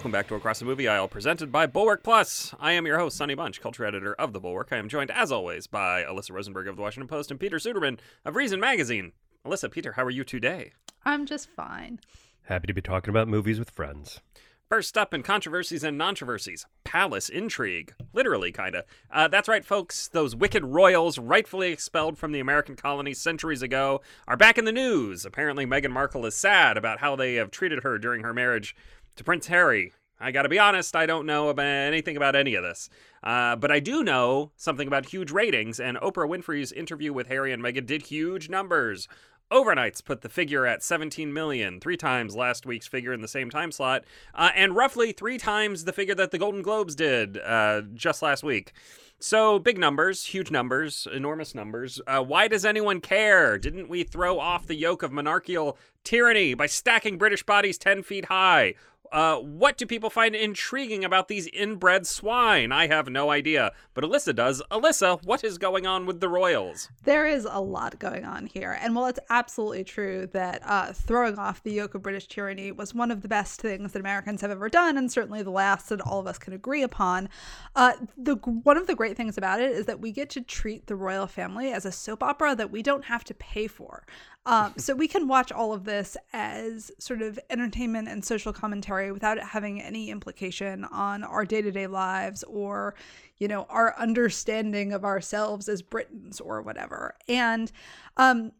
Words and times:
welcome 0.00 0.12
back 0.12 0.26
to 0.26 0.34
Across 0.34 0.60
the 0.60 0.64
Movie 0.64 0.88
Aisle, 0.88 1.08
presented 1.08 1.52
by 1.52 1.66
Bulwark 1.66 2.02
Plus. 2.02 2.54
I 2.58 2.72
am 2.72 2.86
your 2.86 2.98
host, 2.98 3.18
Sonny 3.18 3.34
Bunch, 3.34 3.60
culture 3.60 3.84
editor 3.84 4.14
of 4.14 4.32
The 4.32 4.40
Bulwark. 4.40 4.68
I 4.72 4.78
am 4.78 4.88
joined, 4.88 5.10
as 5.10 5.30
always, 5.30 5.66
by 5.66 6.04
Alyssa 6.04 6.32
Rosenberg 6.32 6.68
of 6.68 6.76
The 6.76 6.80
Washington 6.80 7.06
Post 7.06 7.30
and 7.30 7.38
Peter 7.38 7.58
Suderman 7.58 7.98
of 8.24 8.34
Reason 8.34 8.58
Magazine. 8.58 9.12
Alyssa, 9.44 9.70
Peter, 9.70 9.92
how 9.92 10.04
are 10.04 10.10
you 10.10 10.24
today? 10.24 10.72
I'm 11.04 11.26
just 11.26 11.50
fine. 11.50 12.00
Happy 12.44 12.66
to 12.66 12.72
be 12.72 12.80
talking 12.80 13.10
about 13.10 13.28
movies 13.28 13.58
with 13.58 13.68
friends. 13.68 14.22
First 14.70 14.96
up 14.96 15.12
in 15.12 15.22
controversies 15.22 15.84
and 15.84 16.00
controversies, 16.00 16.64
palace 16.82 17.28
intrigue. 17.28 17.92
Literally, 18.14 18.52
kinda. 18.52 18.86
Uh, 19.10 19.28
that's 19.28 19.48
right, 19.48 19.66
folks. 19.66 20.08
Those 20.08 20.34
wicked 20.34 20.64
royals, 20.64 21.18
rightfully 21.18 21.72
expelled 21.72 22.16
from 22.16 22.32
the 22.32 22.40
American 22.40 22.74
colonies 22.74 23.20
centuries 23.20 23.60
ago, 23.60 24.00
are 24.26 24.36
back 24.38 24.56
in 24.56 24.64
the 24.64 24.72
news. 24.72 25.26
Apparently, 25.26 25.66
Meghan 25.66 25.90
Markle 25.90 26.24
is 26.24 26.34
sad 26.34 26.78
about 26.78 27.00
how 27.00 27.16
they 27.16 27.34
have 27.34 27.50
treated 27.50 27.82
her 27.82 27.98
during 27.98 28.22
her 28.22 28.32
marriage 28.32 28.74
to 29.16 29.24
Prince 29.24 29.48
Harry. 29.48 29.92
I 30.20 30.32
gotta 30.32 30.48
be 30.50 30.58
honest, 30.58 30.94
I 30.94 31.06
don't 31.06 31.24
know 31.24 31.48
about 31.48 31.64
anything 31.64 32.16
about 32.16 32.36
any 32.36 32.54
of 32.54 32.62
this. 32.62 32.90
Uh, 33.22 33.56
but 33.56 33.70
I 33.70 33.80
do 33.80 34.04
know 34.04 34.52
something 34.56 34.86
about 34.86 35.06
huge 35.06 35.30
ratings, 35.30 35.80
and 35.80 35.96
Oprah 35.98 36.28
Winfrey's 36.28 36.72
interview 36.72 37.12
with 37.12 37.28
Harry 37.28 37.52
and 37.52 37.62
Meghan 37.62 37.86
did 37.86 38.02
huge 38.02 38.48
numbers. 38.50 39.08
Overnights 39.50 40.04
put 40.04 40.20
the 40.20 40.28
figure 40.28 40.64
at 40.64 40.82
17 40.82 41.32
million, 41.32 41.80
three 41.80 41.96
times 41.96 42.36
last 42.36 42.66
week's 42.66 42.86
figure 42.86 43.12
in 43.12 43.20
the 43.20 43.26
same 43.26 43.50
time 43.50 43.72
slot, 43.72 44.04
uh, 44.34 44.50
and 44.54 44.76
roughly 44.76 45.10
three 45.10 45.38
times 45.38 45.84
the 45.84 45.92
figure 45.92 46.14
that 46.14 46.30
the 46.30 46.38
Golden 46.38 46.62
Globes 46.62 46.94
did 46.94 47.38
uh, 47.38 47.82
just 47.94 48.22
last 48.22 48.44
week. 48.44 48.72
So 49.18 49.58
big 49.58 49.76
numbers, 49.76 50.24
huge 50.24 50.50
numbers, 50.50 51.06
enormous 51.12 51.54
numbers. 51.54 52.00
Uh, 52.06 52.22
why 52.22 52.46
does 52.46 52.64
anyone 52.64 53.00
care? 53.00 53.58
Didn't 53.58 53.88
we 53.88 54.04
throw 54.04 54.38
off 54.38 54.66
the 54.66 54.76
yoke 54.76 55.02
of 55.02 55.12
monarchical 55.12 55.76
tyranny 56.04 56.54
by 56.54 56.66
stacking 56.66 57.18
British 57.18 57.42
bodies 57.42 57.76
10 57.76 58.02
feet 58.02 58.26
high? 58.26 58.74
Uh, 59.12 59.36
what 59.38 59.76
do 59.76 59.86
people 59.86 60.10
find 60.10 60.36
intriguing 60.36 61.04
about 61.04 61.28
these 61.28 61.48
inbred 61.48 62.06
swine? 62.06 62.70
I 62.70 62.86
have 62.86 63.08
no 63.08 63.30
idea, 63.30 63.72
but 63.92 64.04
Alyssa 64.04 64.34
does. 64.34 64.62
Alyssa, 64.70 65.24
what 65.24 65.42
is 65.42 65.58
going 65.58 65.86
on 65.86 66.06
with 66.06 66.20
the 66.20 66.28
royals? 66.28 66.88
There 67.04 67.26
is 67.26 67.46
a 67.50 67.60
lot 67.60 67.98
going 67.98 68.24
on 68.24 68.46
here. 68.46 68.78
And 68.80 68.94
while 68.94 69.06
it's 69.06 69.18
absolutely 69.28 69.82
true 69.82 70.28
that 70.32 70.62
uh, 70.64 70.92
throwing 70.92 71.38
off 71.38 71.62
the 71.62 71.72
yoke 71.72 71.94
of 71.94 72.02
British 72.02 72.28
tyranny 72.28 72.70
was 72.70 72.94
one 72.94 73.10
of 73.10 73.22
the 73.22 73.28
best 73.28 73.60
things 73.60 73.92
that 73.92 74.00
Americans 74.00 74.40
have 74.42 74.50
ever 74.50 74.68
done, 74.68 74.96
and 74.96 75.10
certainly 75.10 75.42
the 75.42 75.50
last 75.50 75.88
that 75.88 76.00
all 76.00 76.20
of 76.20 76.26
us 76.26 76.38
can 76.38 76.52
agree 76.52 76.82
upon, 76.82 77.28
uh, 77.74 77.94
the 78.16 78.36
one 78.36 78.76
of 78.76 78.86
the 78.86 78.94
great 78.94 79.16
things 79.16 79.36
about 79.36 79.60
it 79.60 79.72
is 79.72 79.86
that 79.86 80.00
we 80.00 80.12
get 80.12 80.30
to 80.30 80.40
treat 80.40 80.86
the 80.86 80.96
royal 80.96 81.26
family 81.26 81.72
as 81.72 81.84
a 81.84 81.92
soap 81.92 82.22
opera 82.22 82.54
that 82.54 82.70
we 82.70 82.82
don't 82.82 83.04
have 83.06 83.24
to 83.24 83.34
pay 83.34 83.66
for. 83.66 84.04
Um, 84.46 84.72
so 84.78 84.94
we 84.94 85.06
can 85.06 85.28
watch 85.28 85.52
all 85.52 85.72
of 85.72 85.84
this 85.84 86.16
as 86.32 86.90
sort 86.98 87.20
of 87.20 87.38
entertainment 87.50 88.08
and 88.08 88.24
social 88.24 88.52
commentary 88.52 89.12
without 89.12 89.36
it 89.36 89.44
having 89.44 89.82
any 89.82 90.10
implication 90.10 90.84
on 90.84 91.22
our 91.22 91.44
day 91.44 91.60
to 91.60 91.70
day 91.70 91.86
lives 91.86 92.42
or, 92.44 92.94
you 93.36 93.48
know, 93.48 93.66
our 93.68 93.94
understanding 93.98 94.92
of 94.92 95.04
ourselves 95.04 95.68
as 95.68 95.82
Britons 95.82 96.40
or 96.40 96.62
whatever. 96.62 97.16
And 97.28 97.70
um, 98.16 98.52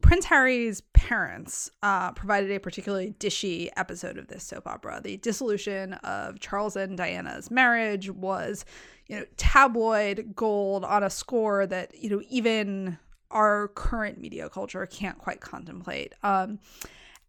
Prince 0.00 0.24
Harry's 0.26 0.80
parents 0.92 1.70
uh, 1.82 2.12
provided 2.12 2.50
a 2.50 2.58
particularly 2.58 3.14
dishy 3.18 3.68
episode 3.76 4.16
of 4.16 4.28
this 4.28 4.44
soap 4.44 4.66
opera. 4.66 5.00
The 5.02 5.18
dissolution 5.18 5.94
of 5.94 6.40
Charles 6.40 6.76
and 6.76 6.96
Diana's 6.96 7.50
marriage 7.50 8.10
was, 8.10 8.64
you 9.06 9.18
know, 9.18 9.24
tabloid 9.36 10.34
gold 10.34 10.84
on 10.84 11.02
a 11.02 11.10
score 11.10 11.66
that, 11.66 11.94
you 11.94 12.08
know, 12.08 12.22
even 12.28 12.98
our 13.34 13.68
current 13.68 14.18
media 14.18 14.48
culture 14.48 14.86
can't 14.86 15.18
quite 15.18 15.40
contemplate. 15.40 16.14
Um, 16.22 16.60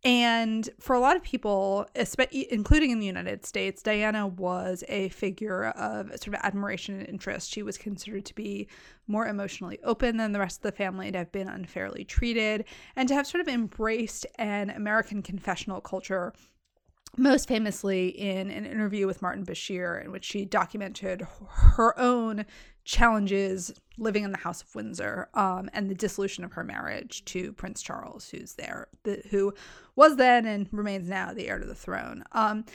and 0.06 0.70
for 0.80 0.96
a 0.96 1.00
lot 1.00 1.16
of 1.16 1.24
people, 1.24 1.88
including 2.32 2.92
in 2.92 3.00
the 3.00 3.08
United 3.08 3.44
States, 3.44 3.82
Diana 3.82 4.28
was 4.28 4.84
a 4.88 5.10
figure 5.10 5.70
of 5.70 6.10
sort 6.10 6.28
of 6.28 6.42
admiration 6.44 7.00
and 7.00 7.10
interest. 7.10 7.52
She 7.52 7.64
was 7.64 7.80
considered 7.80 8.24
to 8.26 8.36
be 8.36 8.68
more 9.08 9.26
emotionally 9.26 9.80
open 9.84 10.18
than 10.18 10.32
the 10.32 10.38
rest 10.38 10.60
of 10.60 10.62
the 10.62 10.78
family, 10.78 11.12
to 11.12 11.18
have 11.18 11.32
been 11.32 11.48
unfairly 11.48 12.06
treated, 12.06 12.66
and 12.96 13.10
to 13.10 13.16
have 13.16 13.26
sort 13.26 13.42
of 13.42 13.48
embraced 13.48 14.28
an 14.38 14.70
American 14.70 15.24
confessional 15.24 15.82
culture 15.82 16.34
most 17.18 17.48
famously 17.48 18.10
in 18.10 18.52
an 18.52 18.66
interview 18.66 19.08
with 19.08 19.24
Martin 19.24 19.46
Bashir, 19.46 20.04
in 20.04 20.12
which 20.12 20.26
she 20.26 20.46
documented 20.46 21.26
her 21.50 21.98
own 22.00 22.46
challenges 22.86 23.74
living 23.98 24.24
in 24.24 24.32
the 24.32 24.38
House 24.38 24.62
of 24.62 24.74
Windsor 24.76 25.28
um, 25.34 25.70
and 25.74 25.90
the 25.90 25.96
dissolution 25.96 26.44
of 26.44 26.54
her 26.54 26.64
marriage 26.64 27.26
to 27.26 27.52
Prince 27.54 27.82
Charles, 27.82 28.30
who's 28.30 28.54
there, 28.54 28.88
the, 29.04 29.22
who 29.30 29.54
was 29.96 30.16
then 30.16 30.46
and 30.46 30.70
remains 30.72 31.10
now 31.10 31.34
the 31.34 31.48
heir 31.48 31.60
to 31.60 31.66
the 31.66 31.76
throne. 31.76 32.24
Um, 32.32 32.66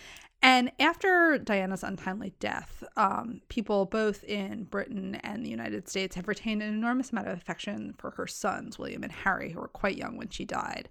and 0.43 0.73
after 0.81 1.39
Diana's 1.39 1.85
untimely 1.85 2.33
death, 2.41 2.83
um, 2.97 3.43
people 3.49 3.85
both 3.85 4.25
in 4.25 4.65
Britain 4.65 5.17
and 5.17 5.45
the 5.45 5.51
United 5.51 5.89
States 5.89 6.17
have 6.17 6.29
retained 6.29 6.63
an 6.63 6.73
enormous 6.73 7.13
amount 7.13 7.29
of 7.29 7.37
affection 7.37 7.95
for 7.99 8.11
her 8.13 8.27
sons, 8.27 8.79
William 8.79 9.03
and 9.03 9.13
Harry, 9.13 9.53
who 9.53 9.61
were 9.61 9.69
quite 9.69 9.99
young 9.99 10.17
when 10.17 10.31
she 10.31 10.45
died. 10.45 10.89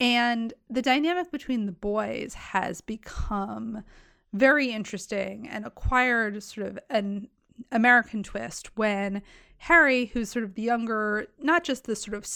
And 0.00 0.52
the 0.68 0.82
dynamic 0.82 1.30
between 1.30 1.66
the 1.66 1.72
boys 1.72 2.34
has 2.34 2.80
become 2.80 3.84
very 4.32 4.72
interesting 4.72 5.48
and 5.48 5.64
acquired 5.64 6.42
sort 6.42 6.66
of 6.66 6.78
an 6.88 7.28
American 7.72 8.22
twist 8.22 8.76
when 8.76 9.22
Harry, 9.58 10.06
who's 10.06 10.30
sort 10.30 10.44
of 10.44 10.54
the 10.54 10.62
younger, 10.62 11.26
not 11.38 11.64
just 11.64 11.84
the 11.84 11.96
sort 11.96 12.16
of 12.16 12.26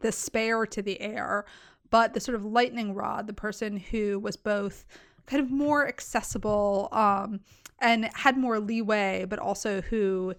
the 0.00 0.12
spare 0.12 0.66
to 0.66 0.82
the 0.82 1.00
heir, 1.00 1.44
but 1.90 2.14
the 2.14 2.20
sort 2.20 2.34
of 2.34 2.44
lightning 2.44 2.94
rod, 2.94 3.26
the 3.26 3.32
person 3.32 3.76
who 3.76 4.18
was 4.18 4.36
both 4.36 4.84
kind 5.26 5.42
of 5.42 5.50
more 5.50 5.86
accessible 5.86 6.88
um, 6.92 7.40
and 7.80 8.08
had 8.14 8.36
more 8.36 8.58
leeway, 8.58 9.24
but 9.28 9.38
also 9.38 9.80
who 9.82 10.34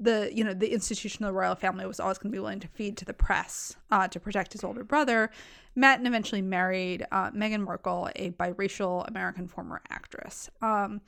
the 0.00 0.30
you 0.32 0.42
know 0.42 0.54
the 0.54 0.72
institution 0.72 1.24
of 1.24 1.28
the 1.32 1.38
royal 1.38 1.54
family 1.54 1.84
was 1.84 2.00
always 2.00 2.16
going 2.16 2.30
to 2.30 2.34
be 2.34 2.40
willing 2.40 2.60
to 2.60 2.68
feed 2.68 2.96
to 2.96 3.04
the 3.04 3.12
press 3.12 3.76
uh, 3.90 4.08
to 4.08 4.18
protect 4.18 4.52
his 4.52 4.64
older 4.64 4.82
brother. 4.82 5.30
Met 5.76 5.98
and 5.98 6.06
eventually 6.08 6.42
married 6.42 7.06
uh, 7.12 7.30
Meghan 7.30 7.64
Markle, 7.64 8.08
a 8.16 8.30
biracial 8.30 9.06
American 9.08 9.46
former 9.46 9.80
actress. 9.88 10.50
Um, 10.62 11.00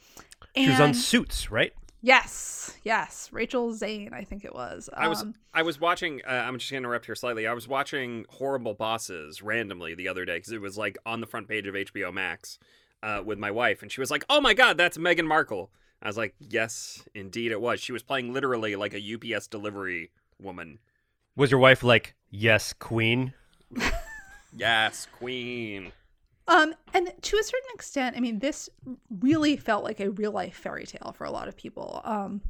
she 0.55 0.69
was 0.69 0.81
on 0.81 0.95
Suits, 0.95 1.51
right? 1.51 1.73
Yes, 2.05 2.77
yes, 2.83 3.29
Rachel 3.33 3.73
Zane, 3.73 4.13
I 4.13 4.25
think 4.25 4.45
it 4.45 4.53
was. 4.53 4.91
Um, 4.93 5.05
I 5.05 5.09
was 5.09 5.23
um, 5.23 5.35
I 5.55 5.63
was 5.63 5.81
watching. 5.81 6.21
Uh, 6.27 6.31
I'm 6.31 6.59
just 6.59 6.69
gonna 6.69 6.79
interrupt 6.79 7.07
here 7.07 7.15
slightly. 7.15 7.47
I 7.47 7.53
was 7.53 7.69
watching 7.69 8.27
Horrible 8.29 8.75
Bosses 8.75 9.41
randomly 9.41 9.95
the 9.95 10.09
other 10.09 10.25
day 10.25 10.37
because 10.37 10.51
it 10.53 10.61
was 10.61 10.77
like 10.77 10.99
on 11.07 11.21
the 11.21 11.29
front 11.29 11.47
page 11.47 11.69
of 11.69 11.77
HBO 11.77 12.13
Max 12.13 12.59
uh, 13.05 13.23
with 13.25 13.39
my 13.39 13.53
wife, 13.53 13.83
and 13.83 13.93
she 13.93 14.01
was 14.01 14.11
like, 14.11 14.25
"Oh 14.29 14.41
my 14.41 14.53
god, 14.53 14.77
that's 14.77 14.99
Meghan 14.99 15.27
Markle." 15.27 15.71
I 16.03 16.09
was 16.09 16.17
like, 16.17 16.35
"Yes, 16.41 17.05
indeed, 17.15 17.53
it 17.53 17.61
was." 17.61 17.79
She 17.79 17.93
was 17.93 18.03
playing 18.03 18.33
literally 18.33 18.75
like 18.75 18.95
a 18.95 19.15
UPS 19.37 19.47
delivery 19.47 20.11
woman. 20.41 20.81
Was 21.37 21.53
your 21.53 21.61
wife 21.61 21.85
like, 21.85 22.17
"Yes, 22.31 22.73
Queen"? 22.73 23.33
yes, 24.57 25.07
Queen. 25.19 25.93
Um, 26.49 26.75
and 26.93 27.13
to 27.23 27.37
a 27.37 27.43
certain 27.43 27.71
extent, 27.75 28.17
I 28.17 28.21
mean, 28.21 28.41
this 28.41 28.69
really 29.21 29.57
felt 29.57 29.85
like 29.85 30.01
a 30.01 30.11
real 30.11 30.33
life 30.33 30.57
fairy 30.57 30.85
tale 30.85 31.15
for 31.17 31.25
a 31.25 31.31
lot 31.31 31.49
of 31.49 31.57
people. 31.57 32.01
Um, 32.05 32.41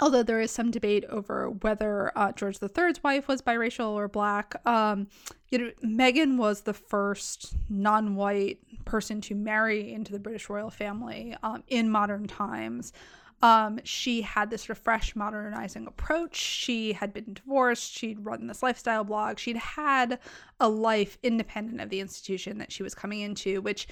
although 0.00 0.22
there 0.22 0.40
is 0.40 0.50
some 0.50 0.70
debate 0.70 1.04
over 1.08 1.50
whether 1.50 2.16
uh, 2.16 2.32
George 2.32 2.58
III's 2.62 3.02
wife 3.02 3.28
was 3.28 3.42
biracial 3.42 3.90
or 3.90 4.08
black. 4.08 4.54
Um, 4.66 5.08
you 5.50 5.58
know, 5.58 5.70
Meghan 5.84 6.36
was 6.36 6.62
the 6.62 6.74
first 6.74 7.56
non-white 7.68 8.58
person 8.84 9.20
to 9.22 9.34
marry 9.34 9.92
into 9.92 10.12
the 10.12 10.18
British 10.18 10.48
royal 10.48 10.70
family 10.70 11.36
um, 11.42 11.62
in 11.68 11.90
modern 11.90 12.26
times. 12.26 12.92
Um, 13.40 13.78
she 13.84 14.22
had 14.22 14.50
this 14.50 14.64
fresh, 14.64 15.14
modernizing 15.14 15.86
approach. 15.86 16.36
She 16.36 16.92
had 16.92 17.12
been 17.12 17.34
divorced. 17.34 17.92
She'd 17.92 18.24
run 18.24 18.46
this 18.46 18.62
lifestyle 18.62 19.04
blog. 19.04 19.38
She'd 19.38 19.56
had 19.56 20.18
a 20.58 20.68
life 20.68 21.18
independent 21.22 21.80
of 21.80 21.88
the 21.88 22.00
institution 22.00 22.58
that 22.58 22.72
she 22.72 22.82
was 22.82 22.94
coming 22.94 23.20
into, 23.20 23.60
which 23.60 23.86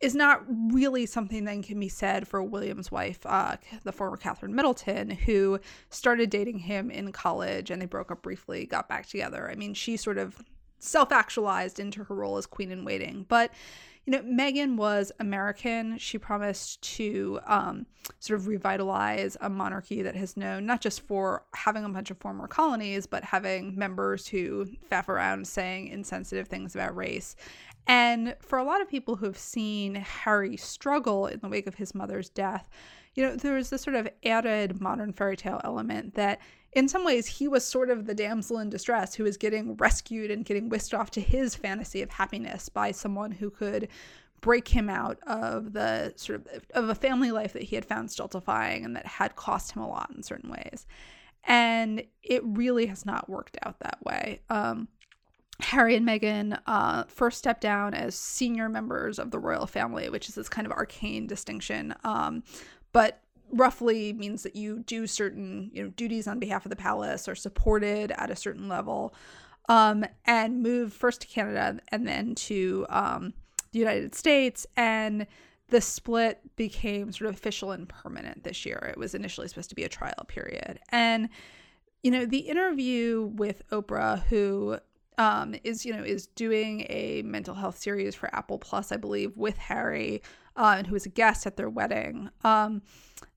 is 0.00 0.14
not 0.16 0.42
really 0.48 1.06
something 1.06 1.44
that 1.44 1.62
can 1.62 1.78
be 1.78 1.88
said 1.88 2.26
for 2.26 2.42
William's 2.42 2.90
wife, 2.90 3.20
uh, 3.24 3.56
the 3.84 3.92
former 3.92 4.16
Catherine 4.16 4.54
Middleton, 4.54 5.10
who 5.10 5.60
started 5.90 6.28
dating 6.28 6.58
him 6.58 6.90
in 6.90 7.12
college 7.12 7.70
and 7.70 7.80
they 7.80 7.86
broke 7.86 8.10
up 8.10 8.22
briefly, 8.22 8.66
got 8.66 8.88
back 8.88 9.06
together. 9.06 9.48
I 9.48 9.54
mean, 9.54 9.74
she 9.74 9.96
sort 9.96 10.18
of 10.18 10.42
self 10.80 11.12
actualized 11.12 11.78
into 11.78 12.02
her 12.04 12.14
role 12.16 12.36
as 12.36 12.46
queen 12.46 12.72
in 12.72 12.84
waiting. 12.84 13.26
But 13.28 13.52
you 14.04 14.12
know, 14.12 14.22
Meghan 14.22 14.76
was 14.76 15.12
American. 15.20 15.96
She 15.98 16.18
promised 16.18 16.82
to 16.96 17.38
um, 17.46 17.86
sort 18.18 18.40
of 18.40 18.48
revitalize 18.48 19.36
a 19.40 19.48
monarchy 19.48 20.02
that 20.02 20.16
has 20.16 20.36
known 20.36 20.66
not 20.66 20.80
just 20.80 21.02
for 21.02 21.44
having 21.54 21.84
a 21.84 21.88
bunch 21.88 22.10
of 22.10 22.18
former 22.18 22.48
colonies, 22.48 23.06
but 23.06 23.22
having 23.22 23.76
members 23.78 24.26
who 24.26 24.66
faff 24.90 25.08
around 25.08 25.46
saying 25.46 25.86
insensitive 25.88 26.48
things 26.48 26.74
about 26.74 26.96
race. 26.96 27.36
And 27.86 28.36
for 28.40 28.58
a 28.58 28.64
lot 28.64 28.80
of 28.80 28.88
people 28.88 29.16
who 29.16 29.26
have 29.26 29.38
seen 29.38 29.94
Harry 29.94 30.56
struggle 30.56 31.26
in 31.26 31.40
the 31.40 31.48
wake 31.48 31.66
of 31.66 31.76
his 31.76 31.94
mother's 31.94 32.28
death, 32.28 32.68
you 33.14 33.24
know, 33.24 33.36
there's 33.36 33.70
this 33.70 33.82
sort 33.82 33.96
of 33.96 34.08
added 34.24 34.80
modern 34.80 35.12
fairy 35.12 35.36
tale 35.36 35.60
element 35.64 36.14
that 36.14 36.40
in 36.72 36.88
some 36.88 37.04
ways 37.04 37.26
he 37.26 37.48
was 37.48 37.64
sort 37.64 37.90
of 37.90 38.06
the 38.06 38.14
damsel 38.14 38.58
in 38.58 38.70
distress 38.70 39.14
who 39.14 39.24
was 39.24 39.36
getting 39.36 39.76
rescued 39.76 40.30
and 40.30 40.44
getting 40.44 40.68
whisked 40.68 40.94
off 40.94 41.10
to 41.10 41.20
his 41.20 41.54
fantasy 41.54 42.02
of 42.02 42.10
happiness 42.10 42.68
by 42.68 42.90
someone 42.90 43.30
who 43.30 43.50
could 43.50 43.88
break 44.40 44.68
him 44.68 44.90
out 44.90 45.18
of 45.26 45.72
the 45.72 46.12
sort 46.16 46.40
of 46.40 46.64
of 46.74 46.88
a 46.88 46.94
family 46.94 47.30
life 47.30 47.52
that 47.52 47.62
he 47.62 47.76
had 47.76 47.84
found 47.84 48.10
stultifying 48.10 48.84
and 48.84 48.96
that 48.96 49.06
had 49.06 49.36
cost 49.36 49.72
him 49.72 49.82
a 49.82 49.88
lot 49.88 50.10
in 50.14 50.22
certain 50.22 50.50
ways. 50.50 50.86
And 51.44 52.04
it 52.22 52.42
really 52.44 52.86
has 52.86 53.04
not 53.04 53.28
worked 53.28 53.56
out 53.64 53.78
that 53.80 53.98
way. 54.04 54.40
Um, 54.48 54.88
Harry 55.60 55.94
and 55.94 56.06
Meghan 56.06 56.58
uh, 56.66 57.04
first 57.04 57.38
stepped 57.38 57.60
down 57.60 57.94
as 57.94 58.14
senior 58.14 58.68
members 58.68 59.18
of 59.18 59.30
the 59.30 59.38
royal 59.38 59.66
family, 59.66 60.08
which 60.08 60.28
is 60.28 60.34
this 60.34 60.48
kind 60.48 60.66
of 60.66 60.72
arcane 60.72 61.26
distinction, 61.26 61.94
um, 62.04 62.42
but 62.92 63.20
roughly 63.52 64.12
means 64.12 64.42
that 64.42 64.56
you 64.56 64.80
do 64.80 65.06
certain 65.06 65.70
you 65.72 65.82
know 65.82 65.90
duties 65.90 66.26
on 66.26 66.38
behalf 66.38 66.64
of 66.64 66.70
the 66.70 66.76
palace, 66.76 67.28
are 67.28 67.34
supported 67.34 68.12
at 68.12 68.30
a 68.30 68.36
certain 68.36 68.68
level, 68.68 69.14
um, 69.68 70.04
and 70.24 70.62
move 70.62 70.92
first 70.92 71.20
to 71.20 71.26
Canada 71.26 71.78
and 71.90 72.06
then 72.06 72.34
to 72.34 72.86
um, 72.88 73.34
the 73.72 73.78
United 73.78 74.14
States. 74.14 74.66
And 74.76 75.26
the 75.68 75.80
split 75.80 76.40
became 76.56 77.12
sort 77.12 77.28
of 77.28 77.34
official 77.34 77.72
and 77.72 77.88
permanent 77.88 78.44
this 78.44 78.66
year. 78.66 78.90
It 78.90 78.98
was 78.98 79.14
initially 79.14 79.48
supposed 79.48 79.70
to 79.70 79.74
be 79.74 79.84
a 79.84 79.88
trial 79.88 80.24
period, 80.26 80.80
and 80.90 81.28
you 82.02 82.10
know 82.10 82.26
the 82.26 82.38
interview 82.38 83.30
with 83.34 83.62
Oprah, 83.70 84.22
who 84.24 84.78
um, 85.18 85.54
is 85.64 85.84
you 85.84 85.94
know 85.94 86.02
is 86.02 86.26
doing 86.26 86.86
a 86.88 87.22
mental 87.22 87.54
health 87.54 87.78
series 87.78 88.14
for 88.14 88.34
Apple 88.34 88.58
Plus, 88.58 88.92
I 88.92 88.96
believe, 88.96 89.36
with 89.36 89.56
Harry, 89.58 90.22
uh, 90.56 90.74
and 90.78 90.86
who 90.86 90.94
was 90.94 91.06
a 91.06 91.10
guest 91.10 91.46
at 91.46 91.56
their 91.56 91.70
wedding. 91.70 92.30
Um, 92.44 92.82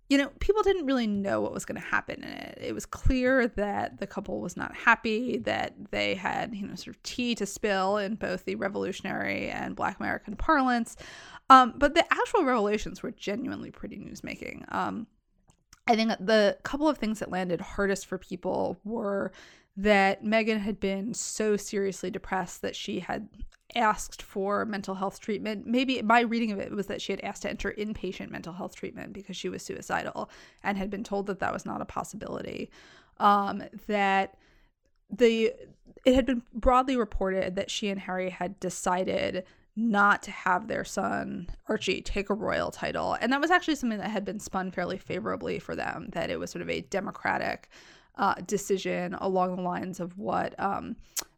you 0.09 0.19
know, 0.19 0.29
people 0.39 0.61
didn't 0.61 0.85
really 0.85 1.07
know 1.07 1.41
what 1.41 1.51
was 1.51 1.65
going 1.65 1.81
to 1.81 1.87
happen 1.87 2.23
in 2.23 2.29
it. 2.29 2.57
It 2.61 2.73
was 2.73 2.85
clear 2.85 3.47
that 3.47 3.99
the 3.99 4.05
couple 4.05 4.39
was 4.39 4.55
not 4.55 4.75
happy, 4.75 5.37
that 5.39 5.73
they 5.89 6.13
had, 6.13 6.53
you 6.53 6.67
know, 6.67 6.75
sort 6.75 6.95
of 6.95 7.01
tea 7.01 7.33
to 7.35 7.45
spill 7.45 7.97
in 7.97 8.15
both 8.15 8.45
the 8.45 8.55
revolutionary 8.55 9.49
and 9.49 9.75
Black 9.75 9.99
American 9.99 10.35
parlance. 10.35 10.95
Um, 11.49 11.73
but 11.77 11.95
the 11.95 12.05
actual 12.13 12.43
revelations 12.43 13.01
were 13.01 13.11
genuinely 13.11 13.71
pretty 13.71 13.97
newsmaking. 13.97 14.71
Um, 14.73 15.07
I 15.87 15.95
think 15.95 16.11
the 16.19 16.57
couple 16.63 16.87
of 16.87 16.97
things 16.97 17.19
that 17.19 17.31
landed 17.31 17.61
hardest 17.61 18.05
for 18.05 18.17
people 18.17 18.79
were 18.83 19.31
that 19.77 20.23
Meghan 20.23 20.61
had 20.61 20.79
been 20.79 21.13
so 21.13 21.57
seriously 21.57 22.09
depressed 22.09 22.61
that 22.61 22.75
she 22.75 22.99
had 22.99 23.27
asked 23.75 24.21
for 24.21 24.65
mental 24.65 24.95
health 24.95 25.19
treatment. 25.19 25.67
Maybe 25.67 26.01
my 26.01 26.21
reading 26.21 26.51
of 26.51 26.59
it 26.59 26.71
was 26.71 26.87
that 26.87 27.01
she 27.01 27.11
had 27.11 27.19
asked 27.21 27.41
to 27.41 27.49
enter 27.49 27.73
inpatient 27.77 28.29
mental 28.29 28.53
health 28.53 28.75
treatment 28.75 29.11
because 29.11 29.35
she 29.35 29.49
was 29.49 29.63
suicidal 29.63 30.29
and 30.63 30.77
had 30.77 30.89
been 30.89 31.03
told 31.03 31.27
that 31.27 31.39
that 31.39 31.51
was 31.51 31.65
not 31.65 31.81
a 31.81 31.85
possibility. 31.85 32.69
Um, 33.19 33.63
that 33.87 34.37
the 35.09 35.53
it 36.05 36.15
had 36.15 36.25
been 36.25 36.43
broadly 36.53 36.95
reported 36.95 37.55
that 37.55 37.71
she 37.71 37.89
and 37.89 37.99
Harry 37.99 38.29
had 38.29 38.59
decided 38.59 39.43
not 39.75 40.23
to 40.23 40.31
have 40.31 40.67
their 40.67 40.85
son 40.85 41.49
Archie 41.67 42.01
take 42.01 42.29
a 42.29 42.33
royal 42.33 42.71
title, 42.71 43.17
and 43.19 43.31
that 43.33 43.41
was 43.41 43.51
actually 43.51 43.75
something 43.75 43.99
that 43.99 44.09
had 44.09 44.23
been 44.23 44.39
spun 44.39 44.71
fairly 44.71 44.97
favorably 44.97 45.59
for 45.59 45.75
them. 45.75 46.09
That 46.13 46.29
it 46.29 46.39
was 46.39 46.51
sort 46.51 46.61
of 46.61 46.69
a 46.69 46.81
democratic 46.81 47.69
uh, 48.17 48.35
decision 48.45 49.13
along 49.15 49.55
the 49.55 49.61
lines 49.61 49.99
of 49.99 50.17
what 50.17 50.57
um, 50.59 50.95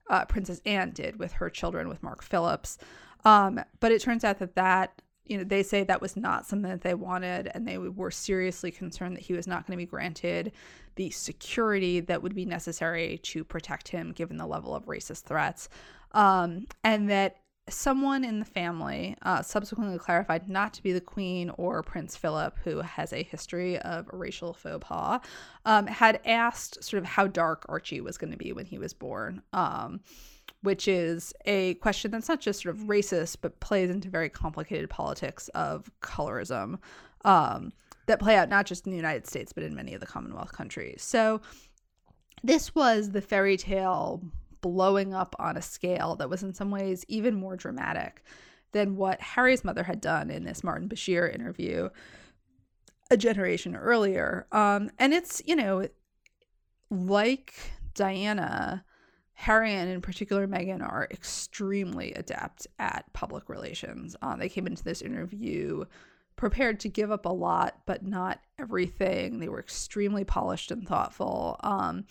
uh, 0.10 0.26
Princess 0.26 0.62
Anne 0.66 0.92
did 0.92 1.18
with 1.20 1.34
her 1.34 1.50
children 1.50 1.90
with 1.90 2.04
Mark 2.04 2.24
Phillips. 2.24 2.78
Um, 3.26 3.60
but 3.80 3.92
it 3.92 4.02
turns 4.02 4.24
out 4.24 4.40
that 4.40 4.56
that 4.56 5.02
you 5.26 5.38
know 5.38 5.44
they 5.44 5.64
say 5.64 5.84
that 5.84 6.02
was 6.02 6.16
not 6.16 6.46
something 6.46 6.70
that 6.70 6.82
they 6.82 6.94
wanted, 6.94 7.52
and 7.54 7.68
they 7.68 7.78
were 7.78 8.12
seriously 8.12 8.72
concerned 8.72 9.16
that 9.18 9.24
he 9.24 9.34
was 9.34 9.48
not 9.48 9.68
going 9.68 9.78
to 9.78 9.82
be 9.82 9.90
granted 9.90 10.52
the 10.96 11.10
security 11.12 12.00
that 12.00 12.24
would 12.24 12.34
be 12.34 12.46
necessary 12.46 13.20
to 13.20 13.44
protect 13.44 13.88
him, 13.90 14.12
given 14.14 14.38
the 14.38 14.48
level 14.48 14.74
of 14.74 14.86
racist 14.86 15.24
threats, 15.24 15.70
um, 16.14 16.66
and 16.84 17.10
that 17.10 17.38
someone 17.70 18.24
in 18.24 18.40
the 18.40 18.46
family 18.46 19.16
uh, 19.24 19.42
subsequently 19.42 19.98
clarified 19.98 20.50
not 20.50 20.74
to 20.74 20.84
be 20.84 20.92
the 20.92 21.02
queen 21.02 21.50
or 21.58 21.84
Prince 21.84 22.16
Philip, 22.16 22.58
who 22.64 22.80
has 22.80 23.14
a 23.14 23.24
history 23.24 23.78
of 23.80 24.10
racial 24.12 24.54
faux 24.54 24.86
pas, 24.86 25.20
um, 25.66 25.88
had 25.88 26.20
asked 26.26 26.84
sort 26.84 27.02
of 27.02 27.06
how 27.06 27.28
dark 27.28 27.66
Archie 27.68 28.02
was 28.02 28.18
going 28.18 28.32
to 28.32 28.38
be 28.38 28.54
when 28.54 28.66
he 28.66 28.78
was 28.78 28.94
born. 28.94 29.42
Um, 29.54 30.02
which 30.62 30.88
is 30.88 31.34
a 31.46 31.76
question 31.76 32.10
that's 32.10 32.28
not 32.28 32.40
just 32.40 32.64
sort 32.64 32.76
of 32.76 32.82
racist, 32.84 33.38
but 33.42 33.60
plays 33.60 33.90
into 33.90 34.10
very 34.10 34.28
complicated 34.28 34.90
politics 34.90 35.50
of 35.50 35.90
colorism 36.02 36.80
um, 37.26 37.72
that 38.08 38.20
play 38.20 38.36
out 38.36 38.50
not 38.50 38.66
just 38.66 38.86
in 38.86 38.92
the 38.92 38.98
United 38.98 39.28
States, 39.28 39.54
but 39.54 39.64
in 39.64 39.76
many 39.76 39.94
of 39.94 40.00
the 40.00 40.08
Commonwealth 40.08 40.54
countries. 40.54 41.04
So, 41.04 41.42
this 42.44 42.74
was 42.74 43.12
the 43.12 43.22
fairy 43.22 43.58
tale 43.58 44.22
blowing 44.62 45.14
up 45.14 45.36
on 45.40 45.58
a 45.58 45.62
scale 45.62 46.16
that 46.16 46.30
was 46.30 46.44
in 46.44 46.54
some 46.54 46.72
ways 46.72 47.06
even 47.08 47.36
more 47.36 47.56
dramatic 47.56 48.24
than 48.72 48.96
what 48.96 49.22
Harry's 49.22 49.64
mother 49.64 49.84
had 49.84 50.02
done 50.02 50.30
in 50.30 50.44
this 50.44 50.64
Martin 50.64 50.90
Bashir 50.90 51.34
interview 51.34 51.90
a 53.10 53.18
generation 53.18 53.76
earlier. 53.76 54.48
Um, 54.52 54.90
and 55.00 55.14
it's, 55.14 55.42
you 55.46 55.56
know, 55.56 55.88
like 56.90 57.54
Diana, 57.94 58.84
Harry 59.34 59.74
and 59.74 59.90
in 59.90 60.02
particular 60.02 60.48
Meghan 60.48 60.82
are 60.82 61.08
extremely 61.12 62.14
adept 62.14 62.68
at 62.80 63.12
public 63.14 63.50
relations. 63.50 64.16
Uh, 64.22 64.36
they 64.36 64.50
came 64.50 64.68
into 64.68 64.84
this 64.84 65.02
interview 65.02 65.86
prepared 66.36 66.80
to 66.82 66.90
give 66.90 67.12
up 67.12 67.26
a 67.26 67.30
lot, 67.30 67.82
but 67.86 68.06
not 68.06 68.40
everything. 68.60 69.40
They 69.40 69.50
were 69.50 69.60
extremely 69.60 70.24
polished 70.24 70.72
and 70.72 70.88
thoughtful. 70.88 71.60
Um, 71.64 72.06